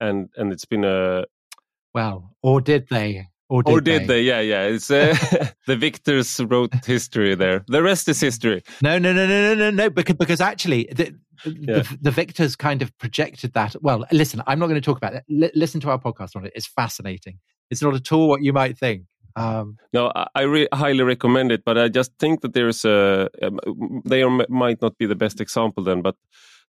and 0.00 0.28
and 0.36 0.52
it's 0.52 0.66
been 0.66 0.84
a 0.84 1.24
well, 1.94 2.34
or 2.42 2.60
did 2.60 2.88
they? 2.88 3.26
Or 3.48 3.62
did, 3.62 3.72
or 3.72 3.80
did 3.82 4.02
they? 4.02 4.06
they? 4.06 4.22
Yeah, 4.22 4.40
yeah. 4.40 4.62
It's 4.62 4.90
uh, 4.90 5.14
the 5.66 5.76
victors 5.76 6.40
wrote 6.40 6.72
history 6.86 7.34
there. 7.34 7.64
The 7.68 7.82
rest 7.82 8.08
is 8.08 8.20
history. 8.20 8.62
No, 8.80 8.98
no, 8.98 9.12
no, 9.12 9.26
no, 9.26 9.42
no, 9.42 9.54
no, 9.54 9.70
no. 9.70 9.90
Because 9.90 10.16
because 10.16 10.40
actually, 10.40 10.88
the, 10.92 11.14
yeah. 11.44 11.80
the, 11.80 11.98
the 12.00 12.10
victors 12.10 12.56
kind 12.56 12.80
of 12.80 12.96
projected 12.98 13.52
that. 13.54 13.76
Well, 13.82 14.06
listen, 14.10 14.42
I'm 14.46 14.58
not 14.58 14.68
going 14.68 14.80
to 14.80 14.84
talk 14.84 14.96
about 14.96 15.14
it. 15.14 15.24
L- 15.30 15.50
listen 15.54 15.80
to 15.82 15.90
our 15.90 15.98
podcast 15.98 16.34
on 16.34 16.46
it. 16.46 16.52
It's 16.54 16.66
fascinating. 16.66 17.40
It's 17.70 17.82
not 17.82 17.94
at 17.94 18.10
all 18.12 18.28
what 18.28 18.42
you 18.42 18.52
might 18.52 18.78
think. 18.78 19.04
Um, 19.36 19.76
no, 19.92 20.12
I 20.34 20.42
re- 20.42 20.68
highly 20.72 21.02
recommend 21.02 21.52
it, 21.52 21.62
but 21.64 21.78
I 21.78 21.88
just 21.88 22.12
think 22.18 22.40
that 22.42 22.52
there's 22.52 22.84
a 22.84 23.28
um, 23.42 23.58
they 24.04 24.22
are, 24.22 24.46
might 24.48 24.82
not 24.82 24.98
be 24.98 25.06
the 25.06 25.14
best 25.14 25.40
example 25.40 25.84
then, 25.84 26.02
but 26.02 26.16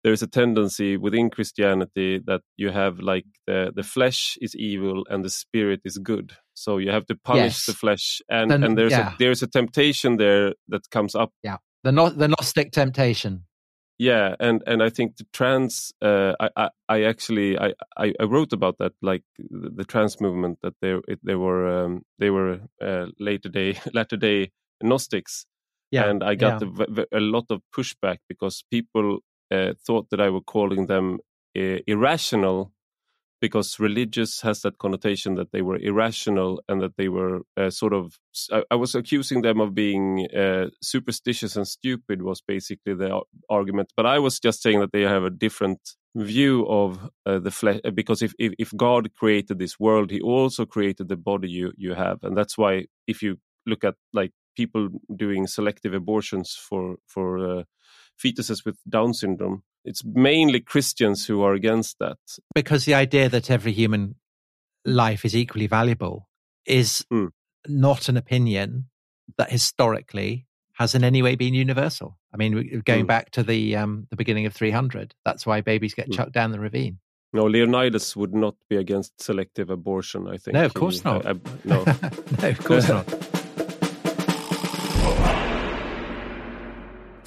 there 0.04 0.12
is 0.12 0.22
a 0.22 0.26
tendency 0.26 0.96
within 0.96 1.30
Christianity 1.30 2.20
that 2.26 2.42
you 2.56 2.70
have 2.70 2.98
like 2.98 3.26
the 3.46 3.72
the 3.74 3.82
flesh 3.82 4.36
is 4.40 4.54
evil 4.56 5.04
and 5.08 5.24
the 5.24 5.30
spirit 5.30 5.80
is 5.84 5.98
good. 5.98 6.32
So 6.54 6.78
you 6.78 6.90
have 6.90 7.06
to 7.06 7.16
punish 7.16 7.54
yes. 7.54 7.66
the 7.66 7.72
flesh, 7.72 8.20
and 8.28 8.50
then, 8.50 8.64
and 8.64 8.76
there's 8.76 8.92
yeah. 8.92 9.14
a 9.14 9.16
there's 9.18 9.42
a 9.42 9.46
temptation 9.46 10.16
there 10.16 10.54
that 10.68 10.90
comes 10.90 11.14
up. 11.14 11.32
Yeah, 11.42 11.58
the 11.84 11.92
no, 11.92 12.08
the 12.08 12.28
Gnostic 12.28 12.72
temptation 12.72 13.44
yeah 13.99 14.34
and 14.40 14.62
and 14.66 14.82
i 14.82 14.90
think 14.90 15.16
the 15.16 15.26
trans 15.32 15.93
uh, 16.03 16.32
I, 16.40 16.49
I, 16.57 16.68
I 16.88 17.03
actually 17.05 17.59
I, 17.59 17.72
I 17.99 18.24
wrote 18.24 18.53
about 18.53 18.78
that 18.78 18.93
like 19.03 19.22
the, 19.38 19.70
the 19.70 19.84
trans 19.84 20.20
movement 20.20 20.59
that 20.62 20.74
they 20.80 20.97
they 21.22 21.34
were 21.34 21.84
um, 21.84 22.03
they 22.18 22.30
were 22.30 22.61
uh, 22.80 23.07
later 23.18 23.49
day 23.49 23.78
latter 23.95 24.16
day 24.16 24.51
gnostics 24.82 25.47
yeah 25.90 26.09
and 26.09 26.22
i 26.22 26.34
got 26.34 26.62
yeah. 26.62 27.05
a, 27.12 27.18
a, 27.18 27.20
lot 27.20 27.47
of 27.51 27.61
pushback 27.76 28.18
because 28.28 28.64
people 28.70 29.18
uh, 29.51 29.72
thought 29.86 30.09
that 30.11 30.20
i 30.20 30.30
were 30.30 30.40
calling 30.40 30.86
them 30.86 31.18
uh, 31.57 31.78
irrational 31.86 32.72
because 33.43 33.80
religious 33.80 34.40
has 34.40 34.62
that 34.62 34.78
connotation 34.78 35.34
that 35.34 35.51
they 35.51 35.62
were 35.62 35.76
irrational 35.76 36.62
and 36.68 36.80
that 36.80 36.97
they 36.97 37.09
were 37.09 37.40
uh, 37.57 37.68
sort 37.68 37.93
of 37.93 38.18
I, 38.53 38.62
I, 38.70 38.76
was 38.76 38.95
accusing 38.95 39.43
them 39.43 39.61
of 39.61 39.74
being 39.74 40.28
uh, 40.34 40.66
superstitious 40.80 41.57
and 41.57 41.66
stupid 41.66 42.22
was 42.22 42.40
basically 42.40 42.95
the 42.95 43.20
argument 43.51 43.93
but 43.97 44.07
i 44.07 44.18
was 44.18 44.38
just 44.38 44.62
saying 44.62 44.78
that 44.80 44.93
they 44.93 45.03
have 45.03 45.24
a 45.24 45.30
different 45.47 45.80
view 46.14 46.64
of 46.68 47.11
uh, 47.26 47.40
the 47.40 47.51
flesh 47.51 47.80
uh, 47.84 47.90
because 47.90 48.22
if, 48.22 48.32
if, 48.38 48.53
if 48.59 48.70
god 48.76 49.12
created 49.14 49.59
this 49.59 49.78
world 49.78 50.11
he 50.11 50.20
also 50.20 50.64
created 50.64 51.09
the 51.09 51.16
body 51.16 51.51
you 51.51 51.72
you 51.76 51.95
have 51.95 52.18
and 52.22 52.36
that's 52.36 52.57
why 52.57 52.84
if 53.09 53.22
you 53.22 53.36
look 53.66 53.82
at 53.82 53.97
like 54.12 54.32
people 54.57 54.88
doing 55.16 55.47
selective 55.49 55.95
abortions 55.95 56.55
for 56.55 56.97
for 57.07 57.26
uh, 57.38 57.62
fetuses 58.22 58.64
with 58.64 58.76
down 58.88 59.12
syndrome 59.12 59.62
it's 59.84 60.04
mainly 60.04 60.60
Christians 60.60 61.26
who 61.26 61.42
are 61.42 61.54
against 61.54 61.98
that. 61.98 62.18
Because 62.54 62.84
the 62.84 62.94
idea 62.94 63.28
that 63.28 63.50
every 63.50 63.72
human 63.72 64.16
life 64.84 65.24
is 65.24 65.36
equally 65.36 65.66
valuable 65.66 66.28
is 66.66 67.04
mm. 67.12 67.30
not 67.66 68.08
an 68.08 68.16
opinion 68.16 68.86
that 69.38 69.50
historically 69.50 70.46
has 70.74 70.94
in 70.94 71.04
any 71.04 71.22
way 71.22 71.34
been 71.36 71.54
universal. 71.54 72.18
I 72.32 72.36
mean, 72.36 72.82
going 72.84 73.04
mm. 73.04 73.08
back 73.08 73.30
to 73.32 73.42
the 73.42 73.76
um, 73.76 74.06
the 74.10 74.16
beginning 74.16 74.46
of 74.46 74.54
300, 74.54 75.14
that's 75.24 75.46
why 75.46 75.60
babies 75.60 75.94
get 75.94 76.08
mm. 76.08 76.14
chucked 76.14 76.32
down 76.32 76.52
the 76.52 76.60
ravine. 76.60 76.98
No, 77.34 77.44
Leonidas 77.44 78.14
would 78.14 78.34
not 78.34 78.54
be 78.68 78.76
against 78.76 79.20
selective 79.20 79.70
abortion. 79.70 80.28
I 80.28 80.36
think. 80.36 80.54
No, 80.54 80.64
of 80.64 80.74
course 80.74 81.00
he, 81.00 81.08
not. 81.08 81.26
I, 81.26 81.30
I, 81.30 81.34
no. 81.64 81.84
no, 82.42 82.48
of 82.48 82.64
course 82.64 82.88
not. 82.88 83.28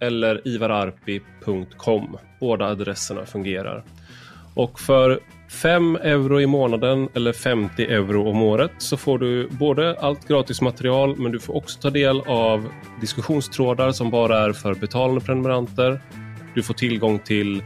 eller 0.00 0.48
ivararpi.com. 0.48 2.18
Båda 2.40 2.66
adresserna 2.66 3.26
fungerar. 3.26 3.84
Och 4.54 4.80
för 4.80 5.20
5 5.62 5.96
euro 5.96 6.40
i 6.40 6.46
månaden 6.46 7.08
eller 7.14 7.32
50 7.32 7.82
euro 7.82 8.30
om 8.30 8.42
året 8.42 8.72
så 8.78 8.96
får 8.96 9.18
du 9.18 9.48
både 9.48 10.00
allt 10.00 10.28
gratis 10.28 10.60
material 10.60 11.16
men 11.16 11.32
du 11.32 11.40
får 11.40 11.56
också 11.56 11.80
ta 11.80 11.90
del 11.90 12.20
av 12.20 12.68
diskussionstrådar 13.00 13.92
som 13.92 14.10
bara 14.10 14.38
är 14.38 14.52
för 14.52 14.74
betalande 14.74 15.20
prenumeranter. 15.20 16.00
Du 16.54 16.62
får 16.62 16.74
tillgång 16.74 17.18
till 17.18 17.62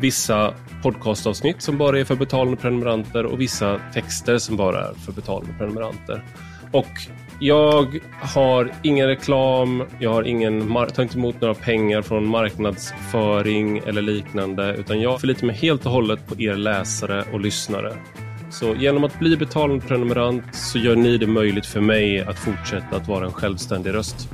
vissa 0.00 0.54
podcastavsnitt 0.82 1.62
som 1.62 1.78
bara 1.78 1.98
är 1.98 2.04
för 2.04 2.16
betalande 2.16 2.56
prenumeranter 2.56 3.24
och 3.26 3.40
vissa 3.40 3.80
texter 3.94 4.38
som 4.38 4.56
bara 4.56 4.88
är 4.88 4.94
för 4.94 5.12
betalande 5.12 5.52
prenumeranter. 5.58 6.24
Och 6.72 6.86
jag 7.40 8.00
har 8.20 8.72
ingen 8.82 9.06
reklam, 9.06 9.84
jag 9.98 10.12
har 10.12 10.22
ingen, 10.22 10.74
tar 10.94 11.02
inte 11.02 11.18
emot 11.18 11.40
några 11.40 11.54
pengar 11.54 12.02
från 12.02 12.26
marknadsföring 12.26 13.78
eller 13.78 14.02
liknande 14.02 14.76
utan 14.78 15.00
jag 15.00 15.20
förlitar 15.20 15.46
mig 15.46 15.56
helt 15.56 15.86
och 15.86 15.92
hållet 15.92 16.26
på 16.26 16.40
er 16.40 16.54
läsare 16.54 17.24
och 17.32 17.40
lyssnare. 17.40 17.92
Så 18.50 18.74
genom 18.74 19.04
att 19.04 19.18
bli 19.18 19.36
betalande 19.36 19.86
prenumerant 19.86 20.54
så 20.54 20.78
gör 20.78 20.96
ni 20.96 21.18
det 21.18 21.26
möjligt 21.26 21.66
för 21.66 21.80
mig 21.80 22.20
att 22.20 22.38
fortsätta 22.38 22.96
att 22.96 23.08
vara 23.08 23.26
en 23.26 23.32
självständig 23.32 23.94
röst. 23.94 24.28